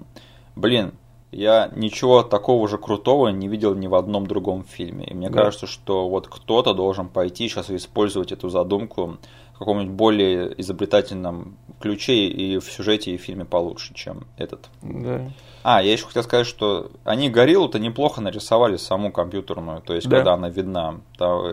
Блин, 0.57 0.93
я 1.33 1.71
ничего 1.75 2.23
такого 2.23 2.67
же 2.69 2.77
крутого 2.79 3.29
не 3.29 3.49
видел 3.49 3.75
ни 3.75 3.87
в 3.87 3.95
одном 3.95 4.27
другом 4.27 4.65
фильме. 4.65 5.07
И 5.07 5.15
мне 5.15 5.31
Да. 5.31 5.45
кажется, 5.45 5.67
что 5.67 6.09
вот 6.09 6.29
кто-то 6.29 6.75
должен 6.75 7.09
пойти 7.09 7.49
сейчас 7.49 7.71
и 7.71 7.77
использовать 7.77 8.33
эту 8.33 8.49
задумку 8.51 9.17
каком-нибудь 9.65 9.95
более 9.95 10.61
изобретательном 10.61 11.57
ключе 11.81 12.15
и 12.29 12.59
в 12.59 12.65
сюжете 12.65 13.13
и 13.13 13.17
в 13.19 13.21
фильме 13.23 13.45
получше, 13.45 13.95
чем 13.95 14.25
этот. 14.37 14.69
Да. 14.83 15.31
А, 15.65 15.83
я 15.83 15.93
еще 15.93 16.07
хотел 16.07 16.23
сказать, 16.23 16.47
что 16.47 16.91
они 17.05 17.29
гориллу-то 17.31 17.79
неплохо 17.79 18.21
нарисовали 18.21 18.77
саму 18.77 19.11
компьютерную, 19.13 19.81
то 19.81 19.95
есть 19.95 20.09
Да. 20.09 20.17
когда 20.19 20.35
она 20.35 20.49
видна. 20.49 21.01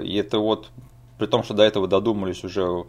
И 0.03 0.16
это 0.16 0.39
вот, 0.39 0.70
при 1.18 1.28
том, 1.28 1.43
что 1.43 1.53
до 1.53 1.64
этого 1.64 1.88
додумались 1.88 2.43
уже, 2.43 2.86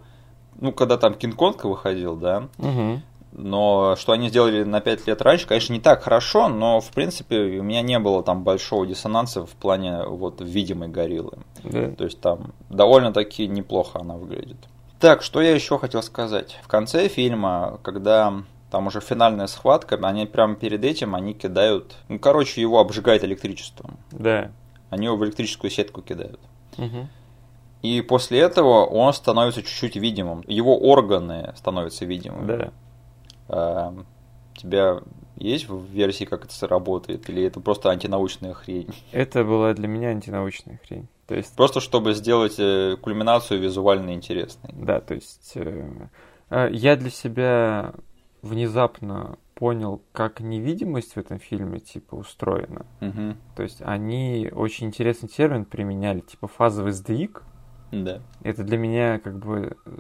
ну, 0.59 0.73
когда 0.73 0.97
там 0.97 1.15
Кинг-Конг 1.15 1.65
выходил, 1.65 2.17
да, 2.17 2.49
Угу. 2.59 3.01
но 3.33 3.97
что 3.97 4.13
они 4.13 4.29
сделали 4.29 4.65
на 4.65 4.81
5 4.81 5.07
лет 5.07 5.21
раньше, 5.23 5.47
конечно, 5.47 5.73
не 5.73 5.81
так 5.81 6.03
хорошо, 6.03 6.49
но, 6.49 6.81
в 6.81 6.91
принципе, 6.91 7.37
у 7.59 7.63
меня 7.63 7.83
не 7.83 7.99
было 7.99 8.23
там 8.23 8.43
большого 8.43 8.87
диссонанса 8.87 9.47
в 9.47 9.53
плане 9.53 10.05
вот 10.07 10.41
видимой 10.41 10.89
гориллы. 10.89 11.39
Да. 11.65 11.91
То 11.93 12.05
есть 12.05 12.21
там 12.21 12.53
довольно-таки 12.71 13.47
неплохо 13.47 14.01
она 14.01 14.17
выглядит. 14.17 14.59
Так, 15.01 15.23
что 15.23 15.41
я 15.41 15.55
еще 15.55 15.79
хотел 15.79 16.03
сказать. 16.03 16.59
В 16.63 16.69
конце 16.69 17.09
фильма, 17.09 17.81
когда 17.83 18.43
там 18.71 18.87
уже 18.87 19.01
финальная 19.01 19.47
схватка, 19.47 19.97
они 19.97 20.27
прямо 20.27 20.55
перед 20.55 20.85
этим, 20.85 21.15
они 21.15 21.33
кидают... 21.33 21.97
Ну, 22.09 22.19
короче, 22.19 22.61
его 22.61 22.79
обжигает 22.79 23.25
электричеством. 23.25 23.99
Да. 24.13 24.53
Они 24.91 25.07
его 25.07 25.17
в 25.17 25.25
электрическую 25.25 25.71
сетку 25.71 26.03
кидают. 26.03 26.39
Угу. 26.77 27.09
И 27.83 28.03
после 28.03 28.41
этого 28.41 28.85
он 28.85 29.13
становится 29.15 29.63
чуть-чуть 29.63 29.97
видимым. 29.97 30.45
Его 30.47 30.79
органы 30.79 31.55
становятся 31.57 32.05
видимыми. 32.05 32.71
Да. 33.49 33.95
У 34.55 34.59
тебя 34.59 35.01
есть 35.37 35.69
в 35.69 35.85
версии, 35.87 36.25
как 36.25 36.45
это 36.45 36.69
работает? 36.69 37.29
Или 37.31 37.45
это 37.45 37.61
просто 37.61 37.91
антинаучная 37.91 38.55
хрень? 38.55 38.89
Это 39.13 39.45
была 39.45 39.73
для 39.75 39.89
меня 39.89 40.09
антинаучная 40.09 40.81
хрень. 40.87 41.09
То 41.27 41.35
есть, 41.37 41.55
Просто 41.55 41.81
чтобы 41.81 42.15
сделать 42.15 42.57
э, 42.59 42.97
кульминацию 43.01 43.61
визуально 43.61 44.15
интересной. 44.15 44.71
да, 44.75 45.01
то 45.01 45.15
есть 45.15 45.53
э, 45.55 46.09
э, 46.51 46.69
я 46.73 46.97
для 46.97 47.11
себя 47.11 47.95
внезапно 48.43 49.39
понял, 49.55 50.03
как 50.13 50.41
невидимость 50.41 51.13
в 51.13 51.17
этом 51.19 51.39
фильме 51.39 51.79
типа 51.81 52.15
устроена. 52.15 52.87
Мгм. 53.01 53.37
То 53.57 53.63
есть 53.63 53.83
они 53.83 54.51
очень 54.53 54.87
интересный 54.87 55.29
термин 55.29 55.65
применяли, 55.67 56.21
типа 56.21 56.49
фазовый 56.49 56.93
сдвиг. 56.93 57.43
Да. 57.93 58.21
Это 58.43 58.63
для 58.63 58.79
меня 58.79 59.19
как 59.19 59.39
бы 59.39 59.77
э, 59.85 59.91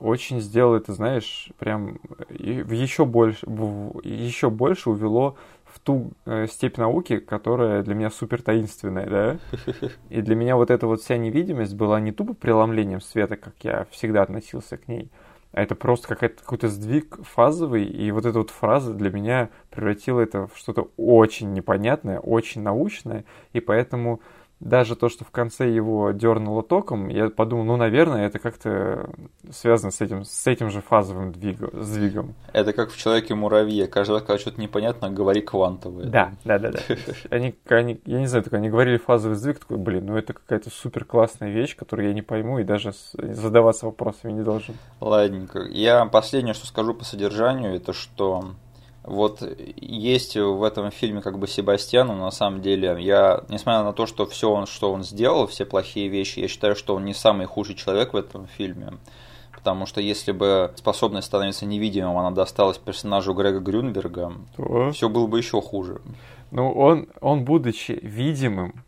очень 0.00 0.40
сделало 0.40 0.76
это, 0.76 0.92
знаешь, 0.92 1.50
прям 1.58 1.98
еще 2.28 3.04
больше, 3.04 3.46
еще 3.46 4.50
больше 4.50 4.90
увело 4.90 5.36
в 5.64 5.80
ту 5.80 6.12
э, 6.24 6.46
степь 6.48 6.76
науки, 6.76 7.18
которая 7.18 7.82
для 7.82 7.94
меня 7.94 8.10
супер 8.10 8.42
таинственная, 8.42 9.08
да? 9.08 9.38
И 10.10 10.20
для 10.22 10.34
меня 10.34 10.56
вот 10.56 10.70
эта 10.70 10.86
вот 10.86 11.00
вся 11.02 11.16
невидимость 11.16 11.74
была 11.74 12.00
не 12.00 12.12
тупо 12.12 12.34
преломлением 12.34 13.00
света, 13.00 13.36
как 13.36 13.54
я 13.62 13.86
всегда 13.90 14.22
относился 14.22 14.76
к 14.76 14.88
ней, 14.88 15.10
а 15.52 15.62
это 15.62 15.74
просто 15.76 16.08
какая-то, 16.08 16.42
какой-то 16.42 16.68
сдвиг 16.68 17.18
фазовый, 17.24 17.84
и 17.84 18.10
вот 18.10 18.26
эта 18.26 18.38
вот 18.38 18.50
фраза 18.50 18.92
для 18.92 19.10
меня 19.10 19.50
превратила 19.70 20.20
это 20.20 20.48
в 20.48 20.58
что-то 20.58 20.90
очень 20.96 21.52
непонятное, 21.52 22.18
очень 22.18 22.62
научное, 22.62 23.24
и 23.52 23.60
поэтому 23.60 24.20
даже 24.64 24.96
то, 24.96 25.10
что 25.10 25.24
в 25.24 25.30
конце 25.30 25.70
его 25.70 26.10
дернуло 26.12 26.62
током, 26.62 27.08
я 27.08 27.28
подумал, 27.28 27.64
ну, 27.64 27.76
наверное, 27.76 28.26
это 28.26 28.38
как-то 28.38 29.10
связано 29.50 29.90
с 29.90 30.00
этим, 30.00 30.24
с 30.24 30.46
этим 30.46 30.70
же 30.70 30.80
фазовым 30.80 31.32
двигом, 31.32 31.70
сдвигом. 31.74 32.34
Это 32.52 32.72
как 32.72 32.90
в 32.90 32.96
Человеке-муравье. 32.96 33.86
Каждый 33.86 34.12
раз, 34.12 34.22
когда 34.22 34.38
что-то 34.38 34.60
непонятно, 34.60 35.10
говори 35.10 35.42
квантовое. 35.42 36.06
Да, 36.06 36.32
да, 36.44 36.58
да, 36.58 36.70
да. 36.72 36.80
Они, 37.28 37.54
они, 37.68 38.00
я 38.06 38.18
не 38.18 38.26
знаю, 38.26 38.42
только 38.42 38.56
они 38.56 38.70
говорили 38.70 38.96
фазовый 38.96 39.36
сдвиг, 39.36 39.58
такой, 39.58 39.76
блин, 39.76 40.06
ну 40.06 40.16
это 40.16 40.32
какая-то 40.32 40.70
супер 40.70 41.04
классная 41.04 41.50
вещь, 41.50 41.76
которую 41.76 42.08
я 42.08 42.14
не 42.14 42.22
пойму 42.22 42.58
и 42.58 42.64
даже 42.64 42.92
задаваться 43.12 43.84
вопросами 43.84 44.32
не 44.32 44.42
должен. 44.42 44.76
Ладненько. 45.00 45.60
Я 45.60 46.06
последнее, 46.06 46.54
что 46.54 46.66
скажу 46.66 46.94
по 46.94 47.04
содержанию, 47.04 47.76
это 47.76 47.92
что 47.92 48.54
вот 49.04 49.42
есть 49.76 50.36
в 50.36 50.62
этом 50.62 50.90
фильме 50.90 51.20
как 51.20 51.38
бы 51.38 51.46
Себастьян, 51.46 52.06
но 52.08 52.14
на 52.16 52.30
самом 52.30 52.62
деле 52.62 52.96
я, 53.00 53.44
несмотря 53.48 53.82
на 53.82 53.92
то, 53.92 54.06
что 54.06 54.24
все 54.26 54.50
он, 54.50 54.66
что 54.66 54.92
он 54.92 55.04
сделал, 55.04 55.46
все 55.46 55.64
плохие 55.66 56.08
вещи, 56.08 56.40
я 56.40 56.48
считаю, 56.48 56.74
что 56.74 56.94
он 56.94 57.04
не 57.04 57.14
самый 57.14 57.46
худший 57.46 57.74
человек 57.74 58.14
в 58.14 58.16
этом 58.16 58.46
фильме. 58.46 58.94
Потому 59.52 59.86
что 59.86 60.00
если 60.00 60.32
бы 60.32 60.72
способность 60.76 61.26
становиться 61.26 61.64
невидимым, 61.64 62.18
она 62.18 62.30
досталась 62.30 62.76
персонажу 62.78 63.32
Грега 63.34 63.60
Грюнберга, 63.60 64.32
То- 64.56 64.90
все 64.92 65.08
было 65.08 65.26
бы 65.26 65.38
еще 65.38 65.60
хуже. 65.62 66.00
Ну, 66.50 66.70
он, 66.72 67.08
он, 67.20 67.44
будучи 67.44 67.92
видимым, 68.02 68.84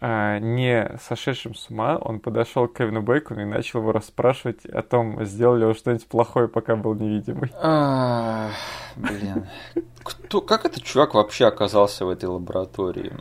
а, 0.00 0.38
не 0.38 0.96
сошедшим 1.08 1.54
с 1.54 1.70
ума, 1.70 1.96
он 1.96 2.20
подошел 2.20 2.68
к 2.68 2.76
Кевину 2.78 3.02
Бейкону 3.02 3.42
и 3.42 3.44
начал 3.44 3.80
его 3.80 3.92
расспрашивать 3.92 4.64
о 4.66 4.82
том, 4.82 5.24
сделал 5.24 5.56
ли 5.56 5.64
он 5.64 5.74
что-нибудь 5.74 6.06
плохое, 6.06 6.48
пока 6.48 6.76
был 6.76 6.94
невидимый. 6.94 7.50
А, 7.60 8.50
блин. 8.96 9.46
Кто, 10.02 10.40
как 10.40 10.64
этот 10.64 10.82
чувак 10.82 11.14
вообще 11.14 11.46
оказался 11.46 12.04
в 12.06 12.10
этой 12.10 12.26
лаборатории? 12.28 13.12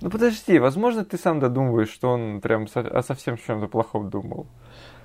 Ну 0.00 0.10
подожди, 0.10 0.58
возможно, 0.58 1.04
ты 1.04 1.16
сам 1.16 1.40
додумываешь, 1.40 1.90
что 1.90 2.10
он 2.10 2.40
прям 2.40 2.68
со- 2.68 2.80
о 2.80 3.02
совсем 3.02 3.38
чем-то 3.38 3.68
плохом 3.68 4.10
думал. 4.10 4.46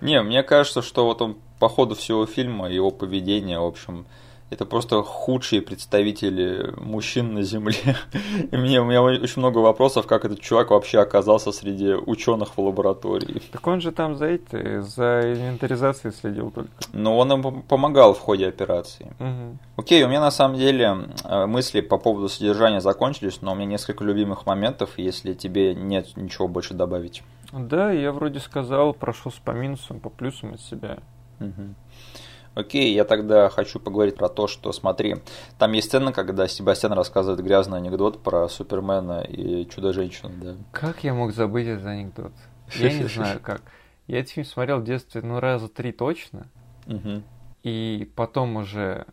Не, 0.01 0.21
мне 0.21 0.43
кажется, 0.43 0.81
что 0.81 1.05
вот 1.05 1.21
он 1.21 1.37
по 1.59 1.69
ходу 1.69 1.95
всего 1.95 2.25
фильма, 2.25 2.69
его 2.69 2.91
поведение, 2.91 3.59
в 3.59 3.65
общем, 3.65 4.05
это 4.53 4.65
просто 4.65 5.01
худшие 5.03 5.61
представители 5.61 6.73
мужчин 6.77 7.33
на 7.33 7.43
Земле. 7.43 7.97
И 8.51 8.55
мне, 8.55 8.81
у 8.81 8.85
меня 8.85 9.01
очень 9.01 9.39
много 9.39 9.57
вопросов, 9.59 10.07
как 10.07 10.25
этот 10.25 10.39
чувак 10.39 10.71
вообще 10.71 10.99
оказался 10.99 11.51
среди 11.51 11.93
ученых 11.93 12.55
в 12.57 12.61
лаборатории. 12.61 13.41
Так 13.51 13.65
он 13.67 13.81
же 13.81 13.91
там 13.91 14.15
за 14.15 14.25
эти, 14.25 14.81
за 14.81 15.33
инвентаризацией 15.33 16.13
следил 16.13 16.51
только. 16.51 16.71
Но 16.93 17.17
он 17.17 17.33
им 17.33 17.41
пом- 17.41 17.63
помогал 17.63 18.13
в 18.13 18.19
ходе 18.19 18.47
операции. 18.47 19.13
Мгм. 19.19 19.59
Окей, 19.75 20.03
у 20.03 20.07
меня 20.07 20.21
на 20.21 20.31
самом 20.31 20.57
деле 20.57 20.97
э, 21.23 21.45
мысли 21.45 21.81
по 21.81 21.97
поводу 21.97 22.29
содержания 22.29 22.81
закончились, 22.81 23.41
но 23.41 23.53
у 23.53 23.55
меня 23.55 23.65
несколько 23.65 24.03
любимых 24.03 24.45
моментов, 24.45 24.91
если 24.97 25.33
тебе 25.33 25.73
нет 25.73 26.15
ничего 26.15 26.47
больше 26.47 26.73
добавить. 26.73 27.23
Да, 27.51 27.91
я 27.91 28.11
вроде 28.11 28.39
сказал, 28.39 28.93
прошел 28.93 29.31
по 29.43 29.51
минусам, 29.51 29.99
по 29.99 30.09
плюсам 30.09 30.53
от 30.53 30.61
себя. 30.61 30.97
Мгм. 31.39 31.75
Окей, 32.55 32.93
я 32.93 33.03
тогда 33.03 33.49
хочу 33.49 33.79
поговорить 33.79 34.15
про 34.15 34.29
то, 34.29 34.47
что, 34.47 34.71
смотри, 34.71 35.15
там 35.57 35.71
есть 35.71 35.87
сцена, 35.87 36.11
когда 36.11 36.47
Себастьян 36.47 36.93
рассказывает 36.93 37.41
грязный 37.41 37.77
анекдот 37.79 38.21
про 38.21 38.47
Супермена 38.47 39.21
и 39.21 39.67
Чудо-женщину, 39.67 40.31
да. 40.41 40.55
Как 40.71 41.03
я 41.03 41.13
мог 41.13 41.33
забыть 41.33 41.67
этот 41.67 41.85
анекдот? 41.85 42.33
Я 42.75 42.93
не 42.93 43.03
знаю 43.07 43.39
как. 43.39 43.61
Я 44.07 44.19
этот 44.19 44.31
фильм 44.31 44.45
смотрел 44.45 44.79
в 44.79 44.83
детстве, 44.83 45.21
ну, 45.21 45.39
раза 45.39 45.67
три 45.67 45.91
точно. 45.91 46.47
И 47.63 48.11
потом 48.15 48.57
уже 48.57 49.05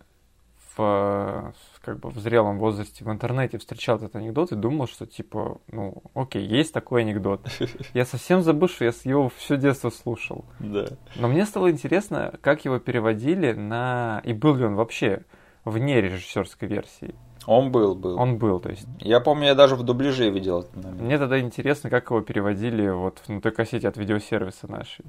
в, 0.76 1.52
как 1.82 2.00
бы 2.00 2.10
в 2.10 2.18
зрелом 2.18 2.58
возрасте 2.58 3.04
в 3.04 3.10
интернете 3.10 3.58
встречал 3.58 3.96
этот 3.96 4.16
анекдот 4.16 4.52
и 4.52 4.56
думал, 4.56 4.86
что 4.86 5.06
типа, 5.06 5.60
ну, 5.70 6.02
окей, 6.14 6.44
есть 6.44 6.72
такой 6.72 7.02
анекдот. 7.02 7.46
Я 7.94 8.04
совсем 8.04 8.42
забыл, 8.42 8.68
что 8.68 8.84
я 8.84 8.92
его 9.04 9.30
все 9.36 9.56
детство 9.56 9.90
слушал. 9.90 10.44
Да. 10.58 10.86
Но 11.16 11.28
мне 11.28 11.44
стало 11.46 11.70
интересно, 11.70 12.32
как 12.40 12.64
его 12.64 12.78
переводили 12.78 13.52
на... 13.52 14.20
И 14.24 14.32
был 14.32 14.54
ли 14.54 14.64
он 14.64 14.74
вообще 14.74 15.24
вне 15.64 16.00
режиссерской 16.00 16.68
версии? 16.68 17.14
Он 17.46 17.72
был, 17.72 17.94
был. 17.94 18.18
Он 18.18 18.38
был, 18.38 18.60
то 18.60 18.70
есть. 18.70 18.86
Я 18.98 19.20
помню, 19.20 19.46
я 19.46 19.54
даже 19.54 19.74
в 19.74 19.82
дубляже 19.82 20.30
видел 20.30 20.60
этот 20.60 20.76
момент. 20.76 21.00
Мне 21.00 21.18
тогда 21.18 21.40
интересно, 21.40 21.88
как 21.88 22.10
его 22.10 22.20
переводили 22.20 22.88
вот 22.90 23.22
на 23.28 23.40
той 23.40 23.52
кассете 23.52 23.88
от 23.88 23.96
видеосервиса 23.96 24.70
нашей. 24.70 25.04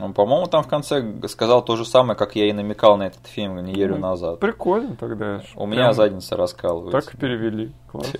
Он, 0.00 0.12
По-моему, 0.12 0.46
там 0.46 0.62
в 0.62 0.68
конце 0.68 1.02
сказал 1.28 1.64
то 1.64 1.76
же 1.76 1.84
самое, 1.84 2.16
как 2.16 2.36
я 2.36 2.46
и 2.48 2.52
намекал 2.52 2.96
на 2.96 3.04
этот 3.04 3.26
фильм 3.26 3.64
неделю 3.64 3.94
Ну, 3.96 4.00
назад. 4.02 4.38
Прикольно 4.38 4.96
тогда. 4.96 5.40
У 5.54 5.60
Прям 5.60 5.70
меня 5.70 5.92
задница 5.92 6.36
раскалывается. 6.36 7.00
Так 7.00 7.14
и 7.14 7.16
перевели. 7.16 7.72
Класс. 7.90 8.12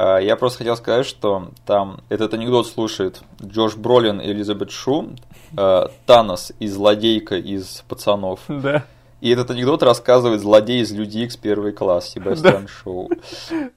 А, 0.00 0.18
Я 0.18 0.36
просто 0.36 0.58
хотел 0.58 0.76
сказать, 0.76 1.06
что 1.06 1.48
там 1.66 1.98
этот 2.08 2.32
анекдот 2.32 2.68
слушает 2.68 3.20
Джош 3.44 3.74
Бролин 3.76 4.20
и 4.20 4.30
Элизабет 4.30 4.70
Шу, 4.70 5.08
э, 5.56 5.86
Танос 6.06 6.52
и 6.60 6.68
злодейка 6.68 7.34
из 7.36 7.82
«Пацанов». 7.88 8.40
Да. 8.48 8.84
И 9.20 9.30
этот 9.30 9.50
анекдот 9.50 9.82
рассказывает 9.82 10.40
злодей 10.40 10.80
из 10.80 10.92
Люди 10.92 11.18
Икс 11.18 11.36
первый 11.36 11.72
класс, 11.72 12.08
Себастьян 12.10 12.68
Шоу. 12.68 13.10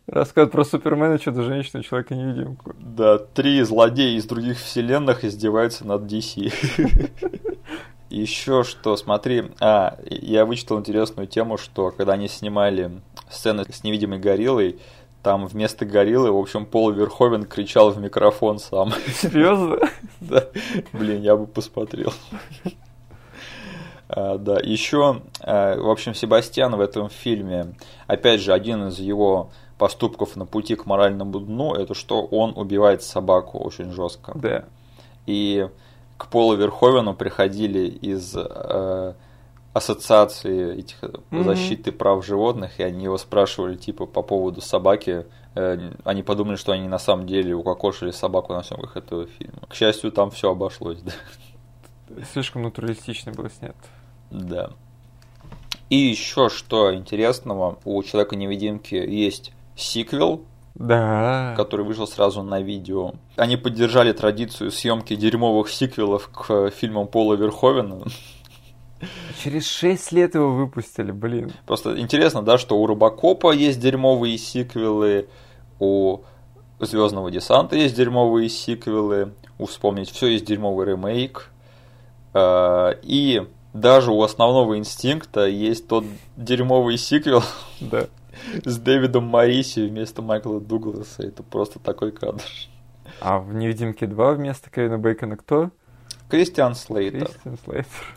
Рассказ 0.05 0.49
про 0.49 0.63
Супермена, 0.63 1.17
Чудо-женщину, 1.17 1.81
Человека-невидимку. 1.81 2.75
Да, 2.79 3.17
три 3.17 3.61
злодея 3.63 4.17
из 4.17 4.25
других 4.25 4.59
вселенных 4.59 5.23
издеваются 5.23 5.85
над 5.85 6.03
DC. 6.03 6.53
Еще 8.11 8.63
что, 8.63 8.97
смотри, 8.97 9.51
а, 9.61 9.97
я 10.05 10.45
вычитал 10.45 10.77
интересную 10.77 11.27
тему, 11.27 11.57
что 11.57 11.91
когда 11.91 12.13
они 12.13 12.27
снимали 12.27 13.01
сцены 13.29 13.65
с 13.71 13.83
невидимой 13.85 14.19
гориллой, 14.19 14.79
там 15.23 15.47
вместо 15.47 15.85
гориллы, 15.85 16.31
в 16.31 16.37
общем, 16.37 16.65
Пол 16.65 16.91
Верховен 16.91 17.45
кричал 17.45 17.91
в 17.91 17.99
микрофон 17.99 18.59
сам. 18.59 18.91
Серьезно? 19.13 19.77
Да, 20.19 20.45
блин, 20.91 21.21
я 21.21 21.35
бы 21.35 21.47
посмотрел. 21.47 22.13
А, 24.13 24.37
да, 24.37 24.59
еще, 24.59 25.21
а, 25.41 25.77
в 25.77 25.89
общем, 25.89 26.13
Себастьян 26.13 26.75
в 26.75 26.81
этом 26.81 27.09
фильме, 27.09 27.75
опять 28.07 28.41
же, 28.41 28.51
один 28.51 28.89
из 28.89 28.99
его 28.99 29.49
поступков 29.77 30.35
на 30.35 30.45
пути 30.45 30.75
к 30.75 30.85
моральному 30.85 31.39
дну, 31.39 31.73
это 31.73 31.93
что 31.93 32.23
он 32.23 32.53
убивает 32.55 33.03
собаку 33.03 33.57
очень 33.57 33.91
жестко. 33.91 34.33
Да. 34.35 34.65
И 35.25 35.67
к 36.17 36.27
Полу 36.27 36.55
Верховену 36.55 37.13
приходили 37.15 37.87
из 37.87 38.35
э, 38.35 39.13
ассоциации 39.73 40.79
этих 40.79 40.97
э, 41.03 41.09
Мгм. 41.31 41.45
защиты 41.45 41.91
прав 41.91 42.23
животных, 42.25 42.79
и 42.79 42.83
они 42.83 43.05
его 43.05 43.17
спрашивали 43.17 43.75
типа 43.75 44.05
по 44.05 44.21
поводу 44.21 44.61
собаки. 44.61 45.25
Э, 45.55 45.91
они 46.03 46.21
подумали, 46.21 46.57
что 46.57 46.73
они 46.73 46.87
на 46.87 46.99
самом 46.99 47.25
деле 47.25 47.55
укокошили 47.55 48.11
собаку 48.11 48.53
на 48.53 48.63
съемках 48.63 48.97
этого 48.97 49.25
фильма. 49.25 49.61
К 49.69 49.73
счастью, 49.73 50.11
там 50.11 50.31
все 50.31 50.51
обошлось, 50.51 50.99
да. 51.01 51.13
Слишком 52.33 52.63
натуралистично 52.63 53.31
было 53.31 53.49
снято. 53.49 53.75
Да. 54.31 54.71
И 55.89 55.97
еще 55.97 56.49
что 56.49 56.93
интересного, 56.95 57.77
у 57.83 58.01
Человека-невидимки 58.01 58.95
есть 58.95 59.51
сиквел, 59.75 60.43
Да. 60.75 61.53
который 61.57 61.85
вышел 61.85 62.07
сразу 62.07 62.43
на 62.43 62.61
видео. 62.61 63.13
Они 63.35 63.57
поддержали 63.57 64.13
традицию 64.13 64.71
съемки 64.71 65.15
дерьмовых 65.15 65.69
сиквелов 65.69 66.29
к 66.29 66.69
фильмам 66.71 67.07
Пола 67.07 67.33
Верховена. 67.35 67.99
Через 69.43 69.67
6 69.67 70.11
лет 70.11 70.35
его 70.35 70.51
выпустили, 70.53 71.11
блин. 71.11 71.51
Просто 71.65 71.99
интересно, 71.99 72.41
да, 72.43 72.57
что 72.57 72.77
у 72.77 72.85
Робокопа 72.85 73.51
есть 73.51 73.79
дерьмовые 73.79 74.37
сиквелы, 74.37 75.27
у 75.79 76.19
Звездного 76.79 77.29
десанта 77.31 77.75
есть 77.75 77.95
дерьмовые 77.95 78.47
сиквелы, 78.49 79.33
у 79.59 79.65
Вспомнить 79.65 80.09
все 80.09 80.27
есть 80.27 80.45
дерьмовый 80.45 80.87
ремейк. 80.87 81.49
Э, 82.33 82.93
И 83.03 83.47
даже 83.73 84.11
у 84.11 84.21
основного 84.21 84.77
инстинкта 84.77 85.45
есть 85.47 85.87
тот 85.87 86.05
дерьмовый 86.37 86.97
сиквел 86.97 87.43
Да. 87.79 88.07
с 88.63 88.77
Дэвидом 88.77 89.25
Мариси 89.25 89.87
вместо 89.87 90.21
Майкла 90.21 90.59
Дугласа. 90.59 91.23
Это 91.23 91.43
просто 91.43 91.79
такой 91.79 92.11
кадр. 92.11 92.43
А 93.19 93.39
в 93.39 93.53
«Невидимке 93.53 94.05
2» 94.05 94.35
вместо 94.35 94.69
Кевина 94.69 94.97
Бейкона 94.97 95.37
кто? 95.37 95.69
Кристиан 96.29 96.75
Слейтер. 96.75 97.27
Кристиан 97.27 97.57
Слейтер. 97.63 98.15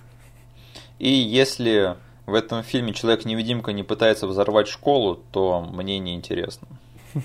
И 0.98 1.10
если 1.10 1.96
в 2.26 2.34
этом 2.34 2.62
фильме 2.62 2.94
Человек-невидимка 2.94 3.72
не 3.72 3.82
пытается 3.82 4.26
взорвать 4.26 4.68
школу, 4.68 5.16
то 5.32 5.60
мне 5.60 5.98
не 5.98 6.14
интересно. 6.14 6.68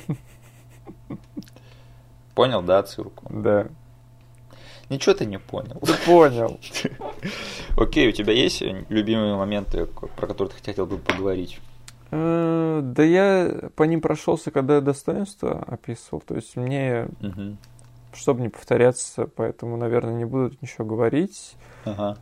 Понял, 2.36 2.62
да, 2.62 2.80
отсылку? 2.80 3.26
Да. 3.30 3.68
Ничего 4.90 5.14
ты 5.14 5.26
не 5.26 5.38
понял. 5.40 5.80
Ты 5.82 5.94
понял. 6.06 6.60
Окей, 7.78 8.10
у 8.10 8.12
тебя 8.12 8.34
есть 8.34 8.62
любимые 8.90 9.36
моменты, 9.36 9.86
про 9.86 10.28
которые 10.28 10.54
ты 10.58 10.64
хотел 10.64 10.86
бы 10.86 10.98
поговорить? 10.98 11.60
Э, 12.12 12.82
Да 12.84 13.04
я 13.04 13.70
по 13.76 13.84
ним 13.84 14.02
прошелся, 14.02 14.50
когда 14.52 14.82
достоинство 14.82 15.60
описывал. 15.68 16.22
То 16.22 16.36
есть 16.36 16.56
мне, 16.56 17.08
чтобы 18.14 18.42
не 18.42 18.50
повторяться, 18.50 19.28
поэтому, 19.28 19.78
наверное, 19.78 20.16
не 20.16 20.26
буду 20.26 20.56
ничего 20.62 20.86
говорить. 20.86 21.54
Ага, 21.86 22.18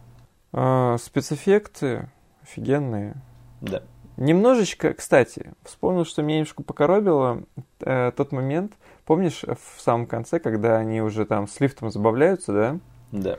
А, 0.51 0.97
Спецэффекты 0.97 2.09
офигенные. 2.43 3.15
да. 3.61 3.82
Немножечко, 4.18 4.93
кстати, 4.93 5.53
вспомнил, 5.63 6.05
что 6.05 6.24
меня 6.24 6.38
немножко 6.38 6.63
покоробило 6.63 7.43
э, 7.82 8.11
тот 8.15 8.32
момент. 8.32 8.74
Помнишь, 9.05 9.43
в 9.43 9.82
самом 9.82 10.07
конце, 10.07 10.39
когда 10.39 10.78
они 10.78 11.01
уже 11.01 11.26
там 11.26 11.47
с 11.47 11.59
лифтом 11.59 11.91
забавляются, 11.91 12.51
да? 12.51 12.80
Да. 13.11 13.38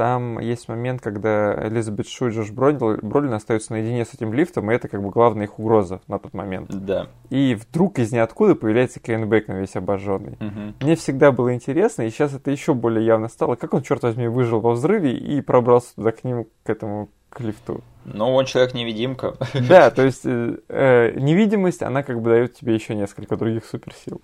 Там 0.00 0.38
есть 0.38 0.66
момент, 0.68 1.02
когда 1.02 1.68
Элизабет 1.68 2.08
Шу 2.08 2.28
и 2.28 2.30
Джош 2.30 2.52
Бролин, 2.52 2.78
Бролин 3.02 3.34
остаются 3.34 3.72
наедине 3.72 4.06
с 4.06 4.14
этим 4.14 4.32
лифтом, 4.32 4.70
и 4.70 4.74
это 4.74 4.88
как 4.88 5.02
бы 5.02 5.10
главная 5.10 5.44
их 5.44 5.58
угроза 5.58 6.00
на 6.06 6.18
тот 6.18 6.32
момент. 6.32 6.70
Да. 6.70 7.08
И 7.28 7.54
вдруг 7.54 7.98
из 7.98 8.10
ниоткуда 8.10 8.54
появляется 8.54 9.00
Кевин 9.00 9.28
Бэкон 9.28 9.56
весь 9.56 9.76
обожженный. 9.76 10.38
Мгм. 10.40 10.74
Мне 10.80 10.96
всегда 10.96 11.32
было 11.32 11.54
интересно, 11.54 12.02
и 12.02 12.10
сейчас 12.10 12.32
это 12.32 12.50
еще 12.50 12.72
более 12.72 13.04
явно 13.04 13.28
стало, 13.28 13.56
как 13.56 13.74
он, 13.74 13.82
черт 13.82 14.02
возьми, 14.02 14.28
выжил 14.28 14.60
во 14.60 14.72
взрыве 14.72 15.14
и 15.14 15.42
пробрался 15.42 15.94
туда 15.94 16.12
к 16.12 16.24
ним, 16.24 16.46
к 16.62 16.70
этому, 16.70 17.10
к 17.30 17.40
лифту. 17.40 17.82
Ну, 18.04 18.34
он 18.34 18.44
человек-невидимка. 18.44 19.36
Да, 19.68 19.90
то 19.90 20.02
есть 20.02 20.22
э, 20.24 20.58
э, 20.68 21.12
невидимость, 21.18 21.82
она 21.82 22.02
как 22.02 22.20
бы 22.20 22.30
дает 22.30 22.54
тебе 22.54 22.74
еще 22.74 22.94
несколько 22.94 23.36
других 23.36 23.64
суперсил. 23.64 24.20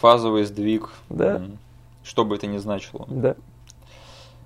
Фазовый 0.00 0.44
сдвиг. 0.44 0.90
Да. 1.08 1.42
Что 2.02 2.24
бы 2.24 2.36
это 2.36 2.46
ни 2.46 2.58
значило. 2.58 3.06
Да. 3.08 3.36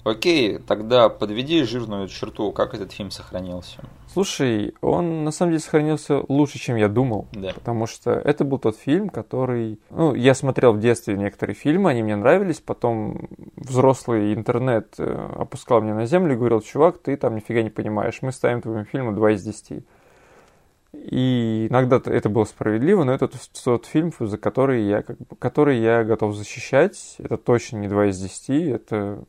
Окей, 0.05 0.59
тогда 0.59 1.09
подведи 1.09 1.63
жирную 1.65 2.09
черту, 2.09 2.53
как 2.53 2.75
этот 2.75 2.93
фильм 2.93 3.11
сохранился. 3.11 3.83
Слушай, 4.13 4.75
он 4.81 5.25
на 5.25 5.31
самом 5.31 5.53
деле 5.53 5.61
сохранился 5.61 6.23
лучше, 6.29 6.59
чем 6.59 6.77
я 6.77 6.89
думал. 6.89 7.29
Да. 7.33 7.53
Потому 7.55 7.87
что 7.87 8.13
это 8.13 8.45
был 8.45 8.59
тот 8.59 8.77
фильм, 8.77 9.09
который... 9.09 9.79
Ну, 9.91 10.15
я 10.15 10.35
смотрел 10.35 10.73
в 10.73 10.81
детстве 10.81 11.17
некоторые 11.17 11.55
фильмы, 11.55 11.91
они 11.91 12.03
мне 12.03 12.17
нравились, 12.17 12.61
потом 12.61 13.29
взрослый 13.57 14.35
интернет 14.35 14.95
э, 14.99 15.29
опускал 15.37 15.81
меня 15.83 15.95
на 15.95 16.07
землю 16.07 16.35
и 16.35 16.37
говорил, 16.37 16.61
чувак, 16.61 16.99
ты 16.99 17.17
там 17.17 17.37
нифига 17.37 17.63
не 17.63 17.71
понимаешь, 17.71 18.19
мы 18.23 18.33
ставим 18.33 18.63
твоему 18.63 18.85
фильму 18.85 19.13
2 19.13 19.33
из 19.33 19.43
10. 19.43 19.85
И 20.93 21.69
иногда 21.71 22.01
это 22.05 22.29
было 22.29 22.45
справедливо, 22.45 23.05
но 23.05 23.13
это 23.13 23.31
тот 23.65 23.87
фильм, 23.87 24.13
за 24.19 24.39
который 24.39 24.83
я, 24.83 25.03
как 25.03 25.19
бы, 25.19 25.37
который 25.37 25.79
я 25.79 26.03
готов 26.03 26.35
защищать. 26.35 27.17
Это 27.19 27.37
точно 27.37 27.77
не 27.77 27.89
2 27.89 28.07
из 28.07 28.21
10, 28.21 28.51
это 28.51 29.25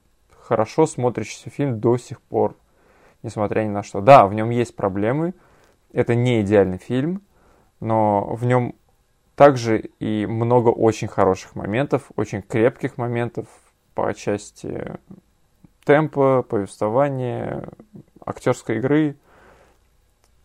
хорошо 0.51 0.85
смотрящийся 0.85 1.49
фильм 1.49 1.79
до 1.79 1.95
сих 1.97 2.19
пор, 2.19 2.57
несмотря 3.23 3.61
ни 3.61 3.69
на 3.69 3.83
что. 3.83 4.01
Да, 4.01 4.27
в 4.27 4.33
нем 4.33 4.49
есть 4.49 4.75
проблемы, 4.75 5.33
это 5.93 6.13
не 6.13 6.41
идеальный 6.41 6.77
фильм, 6.77 7.21
но 7.79 8.35
в 8.35 8.43
нем 8.43 8.75
также 9.37 9.79
и 9.99 10.25
много 10.25 10.67
очень 10.67 11.07
хороших 11.07 11.55
моментов, 11.55 12.11
очень 12.17 12.41
крепких 12.41 12.97
моментов 12.97 13.47
по 13.95 14.13
части 14.13 14.99
темпа, 15.85 16.43
повествования, 16.43 17.69
актерской 18.25 18.79
игры. 18.79 19.15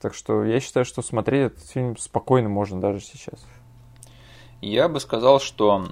Так 0.01 0.15
что 0.15 0.45
я 0.45 0.61
считаю, 0.61 0.87
что 0.87 1.03
смотреть 1.03 1.53
этот 1.53 1.67
фильм 1.69 1.97
спокойно 1.97 2.49
можно 2.49 2.81
даже 2.81 3.01
сейчас. 3.01 3.45
Я 4.61 4.89
бы 4.89 5.01
сказал, 5.01 5.41
что 5.41 5.89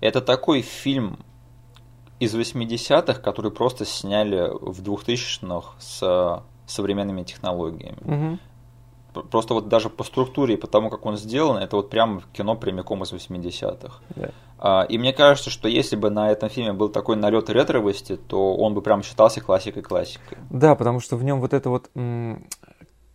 это 0.00 0.20
такой 0.20 0.62
фильм, 0.62 1.18
из 2.20 2.34
80-х, 2.34 3.20
которые 3.20 3.52
просто 3.52 3.84
сняли 3.84 4.50
в 4.60 4.82
2000-х 4.82 5.74
с 5.78 6.42
современными 6.66 7.22
технологиями. 7.22 8.38
Угу. 9.14 9.22
Просто 9.30 9.54
вот 9.54 9.68
даже 9.68 9.88
по 9.88 10.04
структуре 10.04 10.54
и 10.54 10.56
по 10.56 10.66
тому, 10.66 10.90
как 10.90 11.06
он 11.06 11.16
сделан, 11.16 11.56
это 11.56 11.76
вот 11.76 11.90
прям 11.90 12.22
кино 12.32 12.56
прямиком 12.56 13.02
из 13.02 13.12
80-х. 13.12 14.00
Yeah. 14.14 14.32
А, 14.58 14.82
и 14.82 14.98
мне 14.98 15.12
кажется, 15.12 15.50
что 15.50 15.68
если 15.68 15.96
бы 15.96 16.10
на 16.10 16.30
этом 16.30 16.48
фильме 16.50 16.72
был 16.72 16.88
такой 16.88 17.16
налет 17.16 17.48
ретровости, 17.48 18.16
то 18.16 18.54
он 18.54 18.74
бы 18.74 18.82
прям 18.82 19.02
считался 19.02 19.40
классикой-классикой. 19.40 20.38
Да, 20.50 20.74
потому 20.74 21.00
что 21.00 21.16
в 21.16 21.24
нем 21.24 21.40
вот 21.40 21.52
эта 21.52 21.70
вот 21.70 21.90
м- 21.94 22.46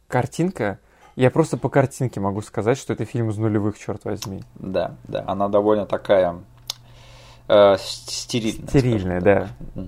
картинка, 0.07 0.79
я 1.15 1.29
просто 1.29 1.57
по 1.57 1.69
картинке 1.69 2.19
могу 2.19 2.41
сказать, 2.41 2.77
что 2.77 2.93
это 2.93 3.05
фильм 3.05 3.29
из 3.29 3.37
нулевых, 3.37 3.77
черт 3.77 4.03
возьми. 4.05 4.41
Да, 4.55 4.95
да, 5.07 5.23
она 5.27 5.47
довольно 5.47 5.85
такая 5.85 6.43
э, 7.47 7.75
стерильная. 7.79 8.67
Стерильная, 8.67 9.21
да. 9.21 9.47
Угу. 9.75 9.87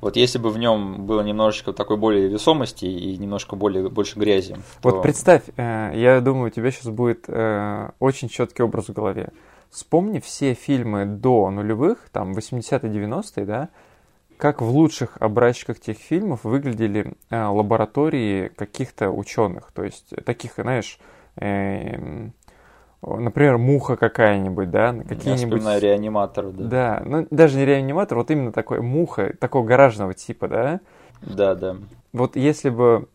Вот 0.00 0.16
если 0.16 0.38
бы 0.38 0.50
в 0.50 0.58
нем 0.58 1.06
было 1.06 1.22
немножечко 1.22 1.72
такой 1.72 1.96
более 1.96 2.28
весомости 2.28 2.84
и 2.84 3.16
немножко 3.16 3.56
более, 3.56 3.88
больше 3.88 4.18
грязи. 4.18 4.54
То... 4.82 4.90
Вот 4.90 5.02
представь, 5.02 5.42
э, 5.56 5.92
я 5.94 6.20
думаю, 6.20 6.48
у 6.48 6.50
тебя 6.50 6.70
сейчас 6.70 6.88
будет 6.88 7.24
э, 7.28 7.90
очень 7.98 8.28
четкий 8.28 8.62
образ 8.62 8.88
в 8.88 8.92
голове. 8.92 9.30
Вспомни 9.70 10.20
все 10.20 10.54
фильмы 10.54 11.06
до 11.06 11.50
нулевых, 11.50 12.08
там 12.12 12.32
80-е, 12.32 12.90
90-е, 12.90 13.44
да, 13.44 13.68
как 14.36 14.60
в 14.60 14.68
лучших 14.68 15.16
образчиках 15.20 15.80
тех 15.80 15.96
фильмов 15.96 16.44
выглядели 16.44 17.14
э, 17.30 17.44
лаборатории 17.44 18.48
каких-то 18.48 19.10
ученых. 19.10 19.72
То 19.72 19.82
есть 19.82 20.12
таких, 20.24 20.54
знаешь, 20.56 20.98
э, 21.36 22.28
например, 23.02 23.58
муха 23.58 23.96
какая-нибудь, 23.96 24.70
да, 24.70 24.92
какие-нибудь... 24.92 25.62
Я 25.62 25.80
реаниматор, 25.80 26.50
да. 26.50 26.64
Да, 26.64 27.02
ну 27.04 27.26
даже 27.30 27.58
не 27.58 27.64
реаниматор, 27.64 28.18
вот 28.18 28.30
именно 28.30 28.52
такой 28.52 28.80
муха, 28.80 29.34
такого 29.38 29.64
гаражного 29.64 30.14
типа, 30.14 30.48
да. 30.48 30.80
Да, 31.22 31.54
да. 31.54 31.76
Вот 32.12 32.36
если 32.36 32.70
бы 32.70 33.08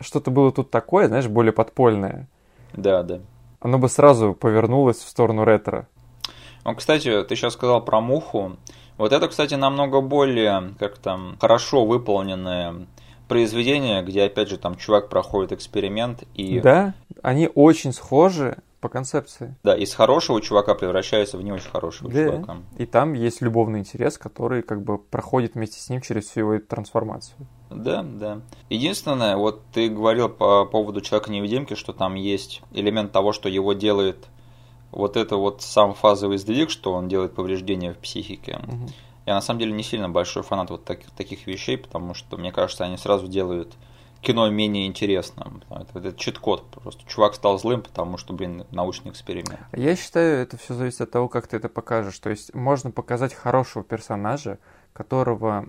что-то 0.00 0.30
было 0.30 0.52
тут 0.52 0.70
такое, 0.70 1.08
знаешь, 1.08 1.28
более 1.28 1.52
подпольное. 1.52 2.28
Да, 2.72 3.02
да. 3.02 3.20
Оно 3.60 3.78
бы 3.78 3.88
сразу 3.88 4.34
повернулось 4.34 4.98
в 4.98 5.08
сторону 5.08 5.44
ретро. 5.44 5.88
Ну, 6.64 6.74
кстати, 6.74 7.22
ты 7.22 7.36
сейчас 7.36 7.54
сказал 7.54 7.84
про 7.84 8.00
муху. 8.00 8.56
Вот 8.96 9.12
это, 9.12 9.28
кстати, 9.28 9.54
намного 9.54 10.00
более, 10.00 10.74
как 10.78 10.98
там, 10.98 11.36
хорошо 11.40 11.84
выполненное 11.84 12.86
произведение, 13.28 14.02
где, 14.02 14.24
опять 14.24 14.48
же, 14.48 14.58
там 14.58 14.76
чувак 14.76 15.08
проходит 15.08 15.52
эксперимент 15.52 16.24
и... 16.34 16.60
Да, 16.60 16.94
они 17.22 17.50
очень 17.54 17.92
схожи, 17.92 18.58
по 18.84 18.90
концепции. 18.90 19.56
Да, 19.64 19.74
из 19.74 19.94
хорошего 19.94 20.42
чувака 20.42 20.74
превращается 20.74 21.38
в 21.38 21.42
не 21.42 21.50
очень 21.52 21.70
хорошего 21.70 22.10
да. 22.10 22.24
чувака. 22.24 22.56
И 22.76 22.84
там 22.84 23.14
есть 23.14 23.40
любовный 23.40 23.78
интерес, 23.78 24.18
который 24.18 24.60
как 24.60 24.84
бы 24.84 24.98
проходит 24.98 25.54
вместе 25.54 25.80
с 25.80 25.88
ним 25.88 26.02
через 26.02 26.26
всю 26.26 26.40
его 26.40 26.58
трансформацию. 26.58 27.34
Да, 27.70 28.02
да. 28.02 28.42
Единственное, 28.68 29.38
вот 29.38 29.62
ты 29.72 29.88
говорил 29.88 30.28
по 30.28 30.66
поводу 30.66 31.00
Человека-невидимки, 31.00 31.72
что 31.72 31.94
там 31.94 32.14
есть 32.14 32.60
элемент 32.72 33.10
того, 33.10 33.32
что 33.32 33.48
его 33.48 33.72
делает 33.72 34.26
вот 34.90 35.16
это 35.16 35.38
вот 35.38 35.62
сам 35.62 35.94
фазовый 35.94 36.36
сдвиг, 36.36 36.68
что 36.68 36.92
он 36.92 37.08
делает 37.08 37.34
повреждения 37.34 37.94
в 37.94 37.96
психике. 37.96 38.60
Угу. 38.68 38.88
Я 39.24 39.34
на 39.34 39.40
самом 39.40 39.60
деле 39.60 39.72
не 39.72 39.82
сильно 39.82 40.10
большой 40.10 40.42
фанат 40.42 40.68
вот 40.68 40.84
таких, 40.84 41.10
таких 41.12 41.46
вещей, 41.46 41.78
потому 41.78 42.12
что, 42.12 42.36
мне 42.36 42.52
кажется, 42.52 42.84
они 42.84 42.98
сразу 42.98 43.28
делают 43.28 43.72
кино 44.24 44.50
менее 44.50 44.86
интересным. 44.86 45.62
Это, 45.70 45.98
это 45.98 46.16
чит-код 46.16 46.70
просто. 46.70 47.04
Чувак 47.06 47.34
стал 47.34 47.58
злым, 47.58 47.82
потому 47.82 48.16
что, 48.16 48.32
блин, 48.32 48.66
научный 48.70 49.10
эксперимент. 49.10 49.60
Я 49.72 49.94
считаю, 49.94 50.42
это 50.42 50.56
все 50.56 50.74
зависит 50.74 51.02
от 51.02 51.10
того, 51.10 51.28
как 51.28 51.46
ты 51.46 51.56
это 51.56 51.68
покажешь. 51.68 52.18
То 52.18 52.30
есть 52.30 52.54
можно 52.54 52.90
показать 52.90 53.34
хорошего 53.34 53.84
персонажа, 53.84 54.58
которого 54.92 55.68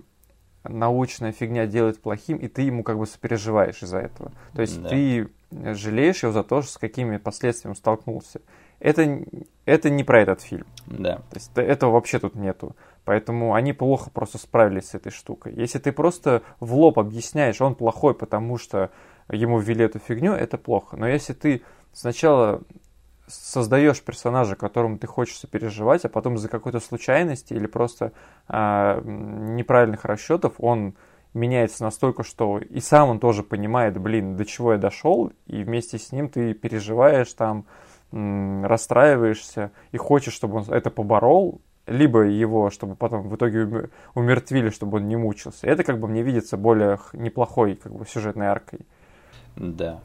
научная 0.64 1.32
фигня 1.32 1.66
делает 1.66 2.00
плохим, 2.00 2.38
и 2.38 2.48
ты 2.48 2.62
ему 2.62 2.82
как 2.82 2.98
бы 2.98 3.06
сопереживаешь 3.06 3.82
из-за 3.82 3.98
этого. 3.98 4.32
То 4.54 4.62
есть 4.62 4.82
да. 4.82 4.88
ты 4.88 5.28
жалеешь 5.50 6.22
его 6.22 6.32
за 6.32 6.42
то, 6.42 6.62
с 6.62 6.76
какими 6.76 7.18
последствиями 7.18 7.76
столкнулся. 7.76 8.40
Это, 8.78 9.24
это 9.64 9.90
не 9.90 10.04
про 10.04 10.20
этот 10.20 10.42
фильм. 10.42 10.66
Да. 10.86 11.16
То 11.30 11.36
есть 11.36 11.50
этого 11.54 11.92
вообще 11.92 12.18
тут 12.18 12.34
нету. 12.34 12.76
Поэтому 13.06 13.54
они 13.54 13.72
плохо 13.72 14.10
просто 14.10 14.36
справились 14.36 14.88
с 14.88 14.94
этой 14.96 15.12
штукой. 15.12 15.54
Если 15.54 15.78
ты 15.78 15.92
просто 15.92 16.42
в 16.58 16.74
лоб 16.74 16.98
объясняешь, 16.98 17.60
он 17.60 17.76
плохой, 17.76 18.14
потому 18.14 18.58
что 18.58 18.90
ему 19.30 19.60
ввели 19.60 19.84
эту 19.84 20.00
фигню, 20.00 20.32
это 20.32 20.58
плохо. 20.58 20.96
Но 20.96 21.06
если 21.06 21.32
ты 21.32 21.62
сначала 21.92 22.62
создаешь 23.28 24.02
персонажа, 24.02 24.56
которому 24.56 24.98
ты 24.98 25.06
хочешь 25.06 25.38
сопереживать, 25.38 26.04
а 26.04 26.08
потом 26.08 26.34
из-за 26.34 26.48
какой-то 26.48 26.80
случайности 26.80 27.54
или 27.54 27.68
просто 27.68 28.10
а, 28.48 29.00
неправильных 29.00 30.04
расчетов 30.04 30.54
он 30.58 30.96
меняется 31.32 31.84
настолько, 31.84 32.24
что 32.24 32.58
и 32.58 32.80
сам 32.80 33.10
он 33.10 33.20
тоже 33.20 33.44
понимает, 33.44 33.98
блин, 33.98 34.36
до 34.36 34.44
чего 34.44 34.72
я 34.72 34.78
дошел, 34.78 35.32
и 35.46 35.62
вместе 35.62 35.98
с 35.98 36.10
ним 36.10 36.28
ты 36.28 36.54
переживаешь 36.54 37.32
там, 37.34 37.66
расстраиваешься 38.10 39.70
и 39.92 39.96
хочешь, 39.96 40.34
чтобы 40.34 40.56
он 40.56 40.64
это 40.72 40.90
поборол, 40.90 41.60
либо 41.86 42.22
его, 42.22 42.70
чтобы 42.70 42.96
потом 42.96 43.28
в 43.28 43.36
итоге 43.36 43.90
умертвили, 44.14 44.70
чтобы 44.70 44.98
он 44.98 45.08
не 45.08 45.16
мучился. 45.16 45.66
Это 45.66 45.84
как 45.84 46.00
бы 46.00 46.08
мне 46.08 46.22
видится 46.22 46.56
более 46.56 46.98
неплохой 47.12 47.76
как 47.76 47.92
бы 47.92 48.06
сюжетной 48.06 48.46
аркой. 48.46 48.80
Да. 49.56 50.00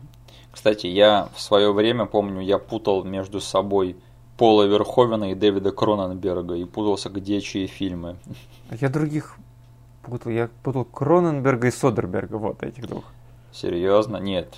Кстати, 0.51 0.87
я 0.87 1.29
в 1.33 1.41
свое 1.41 1.73
время 1.73 2.05
помню, 2.05 2.41
я 2.41 2.57
путал 2.57 3.03
между 3.03 3.39
собой 3.39 3.95
Пола 4.37 4.63
Верховена 4.63 5.31
и 5.31 5.35
Дэвида 5.35 5.71
Кроненберга 5.71 6.55
и 6.55 6.65
путался, 6.65 7.09
где 7.09 7.41
чьи 7.41 7.67
фильмы. 7.67 8.17
Я 8.79 8.89
других 8.89 9.35
путал. 10.03 10.31
Я 10.31 10.49
путал 10.63 10.85
Кроненберга 10.85 11.67
и 11.67 11.71
Содерберга, 11.71 12.35
вот 12.37 12.63
этих 12.63 12.87
двух. 12.87 13.05
Серьезно? 13.51 14.17
Нет. 14.17 14.55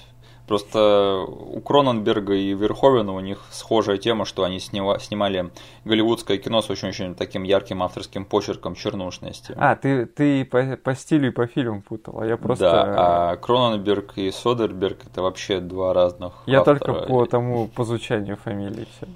Просто 0.47 1.25
у 1.25 1.61
Кроненберга 1.61 2.33
и 2.33 2.53
Верховена 2.53 3.13
у 3.13 3.21
них 3.21 3.39
схожая 3.51 3.97
тема, 3.97 4.25
что 4.25 4.43
они 4.43 4.59
снимали 4.59 5.51
голливудское 5.85 6.37
кино 6.37 6.61
с 6.61 6.69
очень-очень 6.69 7.15
таким 7.15 7.43
ярким 7.43 7.81
авторским 7.81 8.25
почерком 8.25 8.75
чернушности. 8.75 9.53
А, 9.57 9.75
ты, 9.75 10.05
ты 10.05 10.43
по, 10.43 10.75
по 10.75 10.95
стилю 10.95 11.29
и 11.29 11.31
по 11.31 11.47
фильму 11.47 11.81
путал, 11.81 12.19
а 12.19 12.25
я 12.25 12.35
просто... 12.35 12.65
Да, 12.65 13.31
а 13.31 13.35
Кроненберг 13.37 14.17
и 14.17 14.31
Содерберг 14.31 15.05
это 15.05 15.21
вообще 15.21 15.61
два 15.61 15.93
разных 15.93 16.33
Я 16.45 16.59
автора. 16.59 16.79
только 16.79 17.05
по 17.07 17.25
тому, 17.25 17.67
по 17.69 17.85
звучанию 17.85 18.35
фамилии 18.35 18.85
все. 18.97 19.07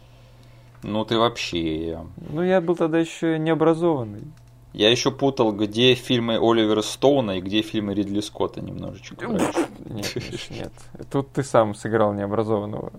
Ну 0.83 1.03
ты 1.03 1.17
вообще... 1.17 2.05
Ну 2.29 2.41
я 2.41 2.61
был 2.61 2.77
тогда 2.77 2.99
еще 2.99 3.37
необразованный. 3.37 4.31
Я 4.77 4.91
еще 4.91 5.09
путал, 5.09 5.53
где 5.53 5.95
фильмы 5.95 6.35
Оливера 6.35 6.83
Стоуна 6.83 7.39
и 7.39 7.41
где 7.41 7.63
фильмы 7.63 7.95
Ридли 7.95 8.19
Скотта 8.19 8.61
немножечко. 8.61 9.25
Нет, 9.25 10.49
нет. 10.51 10.71
Тут 11.11 11.31
ты 11.31 11.41
сам 11.41 11.73
сыграл 11.73 12.13
необразованного. 12.13 12.93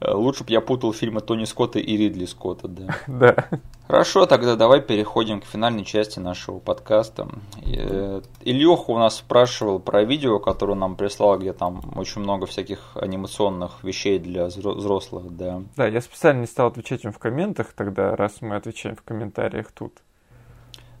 Э, 0.00 0.12
лучше 0.12 0.42
бы 0.42 0.50
я 0.50 0.60
путал 0.60 0.92
фильмы 0.92 1.20
Тони 1.20 1.44
Скотта 1.44 1.78
и 1.78 1.96
Ридли 1.96 2.24
Скотта, 2.24 2.66
да. 2.66 2.96
Да. 3.06 3.48
Хорошо, 3.86 4.26
тогда 4.26 4.56
давай 4.56 4.80
переходим 4.80 5.40
к 5.40 5.44
финальной 5.44 5.84
части 5.84 6.18
нашего 6.18 6.58
подкаста. 6.58 7.28
Э, 7.64 8.20
Ильёха 8.40 8.90
у 8.90 8.98
нас 8.98 9.18
спрашивал 9.18 9.78
про 9.78 10.02
видео, 10.02 10.40
которое 10.40 10.74
нам 10.74 10.96
прислал, 10.96 11.38
где 11.38 11.52
там 11.52 11.80
очень 11.94 12.22
много 12.22 12.46
всяких 12.46 12.96
анимационных 12.96 13.84
вещей 13.84 14.18
для 14.18 14.46
взрослых, 14.46 15.36
да. 15.36 15.62
Да, 15.76 15.86
я 15.86 16.00
специально 16.00 16.40
не 16.40 16.46
стал 16.48 16.66
отвечать 16.66 17.04
им 17.04 17.12
в 17.12 17.20
комментах 17.20 17.72
тогда, 17.72 18.16
раз 18.16 18.40
мы 18.40 18.56
отвечаем 18.56 18.96
в 18.96 19.02
комментариях 19.02 19.70
тут. 19.70 19.92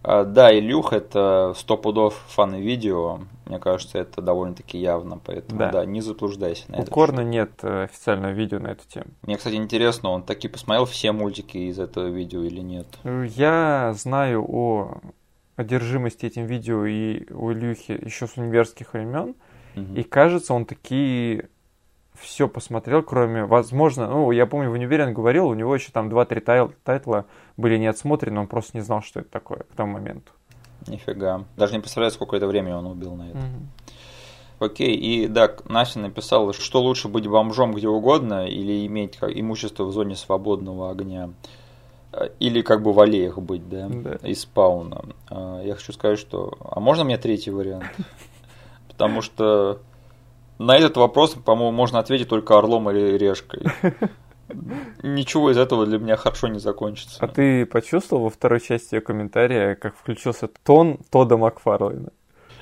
А, 0.02 0.24
да, 0.24 0.56
Илюх 0.56 0.92
это 0.92 1.54
сто 1.56 1.76
пудов 1.76 2.14
фан 2.28 2.54
видео. 2.54 3.20
Мне 3.46 3.58
кажется, 3.58 3.98
это 3.98 4.22
довольно-таки 4.22 4.78
явно, 4.78 5.20
поэтому 5.22 5.58
да, 5.58 5.70
да 5.70 5.84
не 5.84 6.00
заблуждайся 6.00 6.70
на 6.70 6.78
У 6.78 6.84
Корна 6.84 7.20
нет 7.20 7.50
э, 7.62 7.84
официального 7.84 8.32
видео 8.32 8.58
на 8.58 8.68
эту 8.68 8.88
тему. 8.88 9.06
Мне, 9.22 9.36
кстати, 9.36 9.56
интересно, 9.56 10.10
он 10.10 10.22
таки 10.22 10.48
посмотрел 10.48 10.86
все 10.86 11.12
мультики 11.12 11.58
из 11.58 11.78
этого 11.78 12.06
видео 12.06 12.42
или 12.42 12.60
нет? 12.60 12.86
Я 13.04 13.92
знаю 13.96 14.44
о 14.48 14.98
одержимости 15.56 16.26
этим 16.26 16.46
видео 16.46 16.84
и 16.86 17.30
у 17.32 17.52
Илюхи 17.52 17.92
еще 17.92 18.26
с 18.26 18.36
университетских 18.36 18.94
времен. 18.94 19.34
Угу. 19.76 19.94
И 19.96 20.02
кажется, 20.02 20.54
он 20.54 20.64
такие 20.64 21.48
все 22.18 22.48
посмотрел, 22.48 23.02
кроме, 23.02 23.44
возможно, 23.44 24.06
ну, 24.08 24.30
я 24.30 24.46
помню, 24.46 24.70
в 24.70 24.74
универе 24.74 25.04
он 25.04 25.14
говорил, 25.14 25.48
у 25.48 25.54
него 25.54 25.74
еще 25.74 25.90
там 25.92 26.08
2-3 26.08 26.40
тай- 26.40 26.68
тайтла 26.84 27.24
были 27.56 27.78
не 27.78 27.86
отсмотрены, 27.86 28.40
он 28.40 28.46
просто 28.46 28.76
не 28.76 28.82
знал, 28.82 29.02
что 29.02 29.20
это 29.20 29.30
такое 29.30 29.60
к 29.60 29.74
тому 29.74 29.94
моменту. 29.94 30.32
Нифига. 30.86 31.44
Даже 31.56 31.74
не 31.74 31.80
представляю, 31.80 32.12
сколько 32.12 32.36
это 32.36 32.46
времени 32.46 32.72
он 32.72 32.86
убил 32.86 33.14
на 33.14 33.28
это. 33.28 33.38
Угу. 33.38 34.66
Окей, 34.66 34.94
и 34.94 35.26
да, 35.26 35.52
Настя 35.68 35.98
написала, 35.98 36.52
что 36.52 36.82
лучше 36.82 37.08
быть 37.08 37.26
бомжом 37.26 37.72
где 37.72 37.88
угодно 37.88 38.46
или 38.46 38.86
иметь 38.86 39.16
как, 39.16 39.30
имущество 39.36 39.84
в 39.84 39.92
зоне 39.92 40.14
свободного 40.14 40.90
огня. 40.90 41.30
Э, 42.12 42.28
или 42.38 42.62
как 42.62 42.82
бы 42.82 42.92
в 42.92 43.00
аллеях 43.00 43.38
быть, 43.38 43.68
да, 43.68 43.88
да. 43.88 44.14
из 44.28 44.42
спауна. 44.42 45.04
А, 45.28 45.62
я 45.62 45.74
хочу 45.74 45.92
сказать, 45.92 46.18
что... 46.18 46.56
А 46.60 46.78
можно 46.78 47.04
мне 47.04 47.18
третий 47.18 47.50
вариант? 47.50 47.86
Потому 48.88 49.22
что 49.22 49.80
на 50.62 50.76
этот 50.76 50.96
вопрос, 50.96 51.34
по-моему, 51.34 51.72
можно 51.72 51.98
ответить 51.98 52.28
только 52.28 52.56
орлом 52.56 52.90
или 52.90 53.18
решкой. 53.18 53.62
Ничего 55.02 55.50
из 55.50 55.56
этого 55.56 55.86
для 55.86 55.98
меня 55.98 56.16
хорошо 56.16 56.48
не 56.48 56.58
закончится. 56.58 57.18
А 57.20 57.28
ты 57.28 57.66
почувствовал 57.66 58.24
во 58.24 58.30
второй 58.30 58.60
части 58.60 58.94
ее 58.94 59.00
комментария, 59.00 59.74
как 59.74 59.96
включился 59.96 60.48
тон 60.64 60.98
Тода 61.10 61.36
Макфарлейна? 61.36 62.10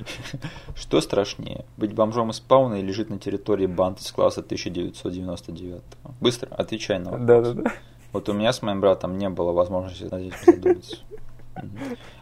Что 0.74 1.00
страшнее, 1.00 1.64
быть 1.76 1.94
бомжом 1.94 2.30
из 2.30 2.36
спауна 2.36 2.74
или 2.74 2.90
жить 2.92 3.10
на 3.10 3.18
территории 3.18 3.66
банд 3.66 4.00
из 4.00 4.10
класса 4.12 4.40
1999? 4.40 5.82
Быстро, 6.20 6.54
отвечай 6.54 6.98
на 6.98 7.10
вопрос. 7.10 7.26
Да-да-да. 7.26 7.72
Вот 8.12 8.28
у 8.28 8.32
меня 8.32 8.52
с 8.52 8.62
моим 8.62 8.80
братом 8.80 9.18
не 9.18 9.28
было 9.28 9.52
возможности 9.52 10.04
над 10.04 10.20
этим 10.22 10.36
задуматься. 10.46 10.96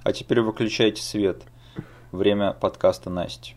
А 0.02 0.12
теперь 0.12 0.40
выключайте 0.40 1.00
свет. 1.00 1.42
Время 2.10 2.54
подкаста 2.54 3.08
Насти. 3.10 3.54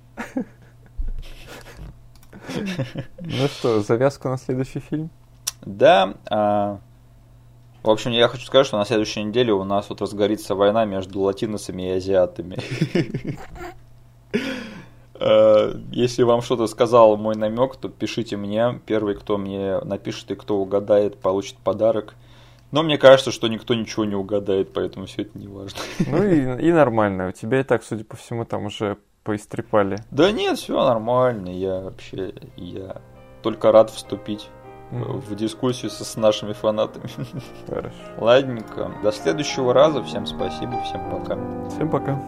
Ну 3.19 3.47
что, 3.47 3.81
завязку 3.81 4.29
на 4.29 4.37
следующий 4.37 4.79
фильм? 4.79 5.09
Да. 5.61 6.15
А, 6.29 6.79
в 7.83 7.89
общем, 7.89 8.11
я 8.11 8.27
хочу 8.27 8.45
сказать, 8.45 8.67
что 8.67 8.77
на 8.77 8.85
следующей 8.85 9.23
неделе 9.23 9.53
у 9.53 9.63
нас 9.63 9.89
вот 9.89 10.01
разгорится 10.01 10.55
война 10.55 10.85
между 10.85 11.21
латиносами 11.21 11.89
и 11.89 11.91
азиатами. 11.97 12.57
А, 15.23 15.79
если 15.91 16.23
вам 16.23 16.41
что-то 16.41 16.65
сказал 16.65 17.15
мой 17.15 17.35
намек, 17.35 17.75
то 17.75 17.89
пишите 17.89 18.37
мне. 18.37 18.81
Первый, 18.87 19.13
кто 19.13 19.37
мне 19.37 19.79
напишет 19.81 20.31
и 20.31 20.35
кто 20.35 20.57
угадает, 20.57 21.19
получит 21.19 21.57
подарок. 21.57 22.15
Но 22.71 22.81
мне 22.81 22.97
кажется, 22.97 23.31
что 23.31 23.47
никто 23.47 23.75
ничего 23.75 24.05
не 24.05 24.15
угадает, 24.15 24.73
поэтому 24.73 25.05
все 25.05 25.21
это 25.21 25.37
не 25.37 25.47
важно. 25.47 25.79
Ну 26.07 26.23
и, 26.23 26.67
и 26.67 26.71
нормально. 26.71 27.27
У 27.29 27.31
тебя 27.33 27.59
и 27.59 27.63
так, 27.63 27.83
судя 27.83 28.03
по 28.03 28.17
всему, 28.17 28.45
там 28.45 28.65
уже 28.65 28.97
поистрепали. 29.23 29.97
Да 30.11 30.31
нет, 30.31 30.57
все 30.57 30.83
нормально. 30.83 31.49
Я 31.49 31.79
вообще, 31.79 32.33
я 32.55 33.01
только 33.41 33.71
рад 33.71 33.89
вступить 33.89 34.49
mm-hmm. 34.91 35.19
в 35.19 35.35
дискуссию 35.35 35.91
со, 35.91 36.03
с 36.03 36.15
нашими 36.15 36.53
фанатами. 36.53 37.09
Хорошо. 37.67 37.95
Ладненько. 38.17 38.91
До 39.03 39.11
следующего 39.11 39.73
раза. 39.73 40.03
Всем 40.03 40.25
спасибо, 40.25 40.81
всем 40.83 41.09
пока. 41.09 41.37
Всем 41.69 41.89
пока. 41.89 42.19